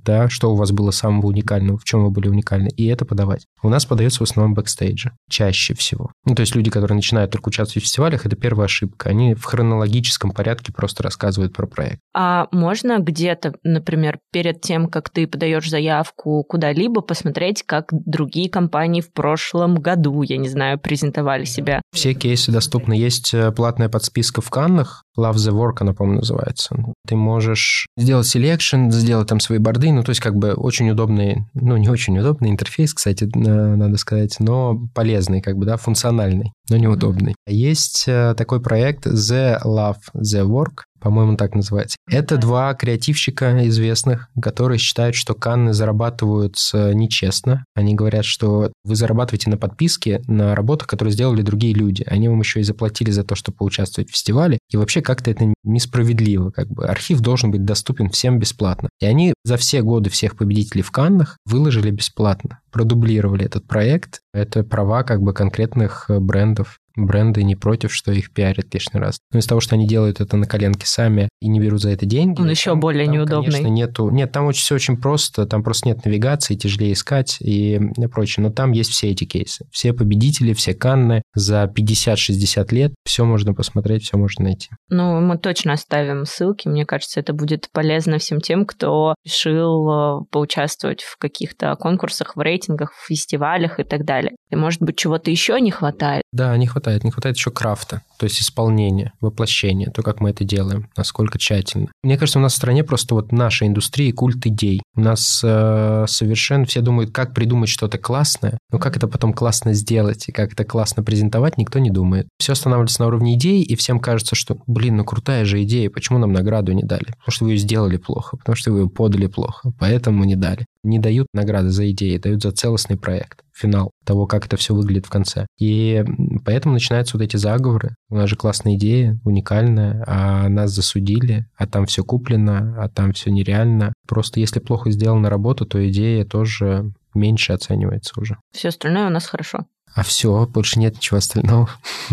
да, 0.04 0.28
что 0.28 0.52
у 0.52 0.56
вас 0.56 0.72
было 0.72 0.90
самого 0.90 1.26
уникального, 1.26 1.78
в 1.78 1.84
чем 1.84 2.04
вы 2.04 2.10
были 2.10 2.28
уникальны, 2.28 2.68
и 2.68 2.86
это 2.86 3.04
подавать. 3.04 3.46
У 3.62 3.68
нас 3.68 3.84
подается 3.84 4.20
в 4.20 4.22
основном 4.22 4.54
бэкстейджи, 4.54 5.12
чаще 5.28 5.74
всего. 5.74 6.12
Ну, 6.24 6.34
то 6.34 6.40
есть 6.40 6.54
люди, 6.54 6.70
которые 6.70 6.96
начинают 6.96 7.30
только 7.30 7.48
участвовать 7.48 7.84
в 7.84 7.86
фестивалях, 7.86 8.26
это 8.26 8.36
первая 8.36 8.66
ошибка. 8.66 9.10
Они 9.10 9.34
в 9.34 9.44
хронологическом 9.44 10.30
порядке 10.30 10.72
просто 10.72 11.02
рассказывают 11.02 11.54
про 11.54 11.66
проект. 11.66 12.00
А 12.14 12.48
можно 12.52 12.98
где-то, 12.98 13.54
например, 13.62 14.18
перед 14.32 14.60
тем, 14.60 14.88
как 14.88 15.10
ты 15.10 15.26
подаешь 15.26 15.68
заявку 15.68 16.42
куда-либо, 16.44 17.00
посмотреть, 17.00 17.62
как 17.64 17.88
другие 17.90 18.50
компании 18.50 19.00
в 19.00 19.12
прошлом 19.12 19.76
году, 19.76 20.22
я 20.22 20.36
не 20.36 20.48
знаю, 20.48 20.78
презентовали 20.78 21.44
себя? 21.44 21.80
Все 21.92 22.14
кейсы 22.14 22.52
доступны. 22.52 22.94
Есть 22.94 23.34
э, 23.34 23.50
платная 23.52 23.88
подписка 23.88 24.40
в 24.40 24.50
Каннах, 24.50 25.04
Love 25.18 25.34
the 25.34 25.52
Work 25.52 25.78
она, 25.80 25.92
по-моему, 25.92 26.20
называется. 26.20 26.76
Ты 27.06 27.16
можешь 27.16 27.86
сделать 27.96 28.26
selection, 28.26 28.90
сделать 28.90 29.28
там 29.28 29.40
свои 29.40 29.58
борды, 29.58 29.92
ну, 29.92 30.02
то 30.02 30.10
есть 30.10 30.20
как 30.20 30.36
бы 30.36 30.52
очень 30.54 30.90
удобный, 30.90 31.46
ну, 31.54 31.76
не 31.76 31.88
очень 31.88 32.18
удобный 32.18 32.50
интерфейс, 32.50 32.94
кстати, 32.94 33.28
надо 33.34 33.96
сказать, 33.96 34.36
но 34.38 34.88
полезный, 34.94 35.40
как 35.40 35.56
бы, 35.56 35.66
да, 35.66 35.76
функциональный, 35.76 36.52
но 36.70 36.76
неудобный. 36.76 37.34
Есть 37.46 38.04
э, 38.06 38.34
такой 38.36 38.60
проект 38.60 39.06
The 39.06 39.62
Love 39.64 39.98
the 40.16 40.46
Work, 40.46 40.84
по-моему, 41.02 41.36
так 41.36 41.54
называется. 41.54 41.96
Это 42.08 42.36
два 42.36 42.74
креативщика 42.74 43.66
известных, 43.68 44.28
которые 44.40 44.78
считают, 44.78 45.16
что 45.16 45.34
Канны 45.34 45.72
зарабатывают 45.72 46.56
нечестно. 46.72 47.64
Они 47.74 47.94
говорят, 47.94 48.24
что 48.24 48.72
вы 48.84 48.96
зарабатываете 48.96 49.50
на 49.50 49.56
подписке 49.56 50.22
на 50.26 50.54
работах, 50.54 50.86
которые 50.86 51.12
сделали 51.12 51.42
другие 51.42 51.74
люди. 51.74 52.04
Они 52.06 52.28
вам 52.28 52.40
еще 52.40 52.60
и 52.60 52.64
заплатили 52.64 53.10
за 53.10 53.24
то, 53.24 53.34
чтобы 53.34 53.58
поучаствовать 53.58 54.10
в 54.10 54.12
фестивале. 54.12 54.58
И 54.70 54.76
вообще 54.76 55.02
как-то 55.02 55.30
это 55.30 55.52
несправедливо. 55.64 56.50
Как 56.50 56.68
бы. 56.68 56.86
Архив 56.86 57.20
должен 57.20 57.50
быть 57.50 57.64
доступен 57.64 58.10
всем 58.10 58.38
бесплатно. 58.38 58.88
И 59.00 59.06
они 59.06 59.34
за 59.44 59.56
все 59.56 59.82
годы 59.82 60.10
всех 60.10 60.36
победителей 60.36 60.82
в 60.82 60.90
Каннах 60.90 61.36
выложили 61.44 61.90
бесплатно 61.90 62.60
продублировали 62.72 63.44
этот 63.44 63.68
проект. 63.68 64.22
Это 64.32 64.64
права 64.64 65.04
как 65.04 65.20
бы 65.20 65.32
конкретных 65.32 66.06
брендов 66.08 66.78
бренды 66.96 67.42
не 67.42 67.56
против, 67.56 67.92
что 67.92 68.12
их 68.12 68.32
пиарят 68.32 68.72
лишний 68.72 69.00
раз. 69.00 69.18
Но 69.32 69.38
из 69.38 69.46
того, 69.46 69.60
что 69.60 69.74
они 69.74 69.86
делают 69.86 70.20
это 70.20 70.36
на 70.36 70.46
коленке 70.46 70.86
сами 70.86 71.28
и 71.40 71.48
не 71.48 71.60
берут 71.60 71.80
за 71.80 71.90
это 71.90 72.06
деньги... 72.06 72.40
Он 72.40 72.50
еще 72.50 72.70
там, 72.70 72.80
более 72.80 73.06
там, 73.06 73.14
неудобный. 73.14 73.52
Конечно, 73.52 73.68
нету... 73.68 74.10
Нет, 74.10 74.32
там 74.32 74.46
очень, 74.46 74.62
все 74.62 74.74
очень 74.74 74.96
просто, 74.96 75.46
там 75.46 75.62
просто 75.62 75.88
нет 75.88 76.04
навигации, 76.04 76.54
тяжелее 76.54 76.92
искать 76.92 77.38
и 77.40 77.80
прочее. 78.12 78.44
Но 78.44 78.52
там 78.52 78.72
есть 78.72 78.90
все 78.90 79.10
эти 79.10 79.24
кейсы. 79.24 79.66
Все 79.72 79.92
победители, 79.92 80.52
все 80.52 80.74
Канны 80.74 81.22
за 81.34 81.64
50-60 81.64 82.74
лет. 82.74 82.94
Все 83.04 83.24
можно 83.24 83.54
посмотреть, 83.54 84.04
все 84.04 84.16
можно 84.16 84.44
найти. 84.44 84.68
Ну, 84.88 85.20
мы 85.20 85.38
точно 85.38 85.72
оставим 85.72 86.24
ссылки. 86.24 86.68
Мне 86.68 86.84
кажется, 86.84 87.20
это 87.20 87.32
будет 87.32 87.68
полезно 87.72 88.18
всем 88.18 88.40
тем, 88.40 88.66
кто 88.66 89.14
решил 89.24 89.88
э, 89.88 90.24
поучаствовать 90.30 91.02
в 91.02 91.16
каких-то 91.18 91.74
конкурсах, 91.76 92.36
в 92.36 92.40
рейтингах, 92.40 92.92
в 92.92 93.06
фестивалях 93.06 93.80
и 93.80 93.84
так 93.84 94.04
далее. 94.04 94.32
И, 94.52 94.56
может 94.56 94.82
быть, 94.82 94.96
чего-то 94.96 95.30
еще 95.30 95.58
не 95.60 95.70
хватает? 95.70 96.22
Да, 96.30 96.54
не 96.58 96.66
хватает. 96.66 97.04
Не 97.04 97.10
хватает 97.10 97.36
еще 97.36 97.50
крафта, 97.50 98.02
то 98.18 98.24
есть 98.24 98.40
исполнения, 98.40 99.12
воплощения, 99.20 99.90
то, 99.90 100.02
как 100.02 100.20
мы 100.20 100.30
это 100.30 100.44
делаем, 100.44 100.88
насколько 100.94 101.38
тщательно. 101.38 101.88
Мне 102.02 102.18
кажется, 102.18 102.38
у 102.38 102.42
нас 102.42 102.52
в 102.52 102.56
стране 102.56 102.84
просто 102.84 103.14
вот 103.14 103.32
наша 103.32 103.66
индустрия 103.66 104.12
культ 104.12 104.46
идей. 104.46 104.82
У 104.94 105.00
нас 105.00 105.40
э, 105.42 106.04
совершенно 106.06 106.66
все 106.66 106.82
думают, 106.82 107.12
как 107.12 107.32
придумать 107.32 107.70
что-то 107.70 107.96
классное, 107.96 108.58
но 108.70 108.78
как 108.78 108.96
это 108.96 109.08
потом 109.08 109.32
классно 109.32 109.72
сделать 109.72 110.28
и 110.28 110.32
как 110.32 110.52
это 110.52 110.64
классно 110.64 111.02
презентовать, 111.02 111.56
никто 111.56 111.78
не 111.78 111.90
думает. 111.90 112.28
Все 112.38 112.52
останавливается 112.52 113.00
на 113.00 113.06
уровне 113.06 113.34
идей, 113.34 113.62
и 113.62 113.74
всем 113.74 114.00
кажется, 114.00 114.34
что, 114.36 114.58
блин, 114.66 114.96
ну 114.98 115.04
крутая 115.04 115.46
же 115.46 115.62
идея, 115.62 115.88
почему 115.88 116.18
нам 116.18 116.32
награду 116.32 116.72
не 116.72 116.82
дали? 116.82 117.06
Потому 117.06 117.30
что 117.30 117.44
вы 117.44 117.52
ее 117.52 117.56
сделали 117.56 117.96
плохо, 117.96 118.36
потому 118.36 118.56
что 118.56 118.70
вы 118.70 118.80
ее 118.80 118.88
подали 118.90 119.28
плохо, 119.28 119.72
поэтому 119.78 120.24
не 120.24 120.36
дали. 120.36 120.66
Не 120.82 120.98
дают 120.98 121.28
награды 121.32 121.70
за 121.70 121.90
идеи, 121.90 122.18
дают 122.18 122.42
за 122.42 122.52
целостный 122.52 122.96
проект 122.96 123.42
финал 123.54 123.92
того, 124.04 124.26
как 124.26 124.46
это 124.46 124.56
все 124.56 124.74
выглядит 124.74 125.06
в 125.06 125.10
конце. 125.10 125.46
И 125.58 126.04
поэтому 126.44 126.74
начинаются 126.74 127.16
вот 127.16 127.22
эти 127.22 127.36
заговоры. 127.36 127.94
У 128.08 128.16
нас 128.16 128.28
же 128.28 128.36
классная 128.36 128.74
идея, 128.74 129.18
уникальная, 129.24 130.02
а 130.06 130.48
нас 130.48 130.72
засудили, 130.72 131.46
а 131.56 131.66
там 131.66 131.86
все 131.86 132.02
куплено, 132.02 132.74
а 132.78 132.88
там 132.88 133.12
все 133.12 133.30
нереально. 133.30 133.92
Просто 134.08 134.40
если 134.40 134.58
плохо 134.58 134.90
сделана 134.90 135.30
работа, 135.30 135.64
то 135.64 135.86
идея 135.88 136.24
тоже 136.24 136.92
меньше 137.14 137.52
оценивается 137.52 138.18
уже. 138.18 138.38
Все 138.52 138.68
остальное 138.68 139.06
у 139.06 139.10
нас 139.10 139.26
хорошо. 139.26 139.66
А 139.94 140.02
все, 140.02 140.46
больше 140.46 140.78
нет 140.78 140.96
ничего 140.96 141.18
остального. 141.18 141.68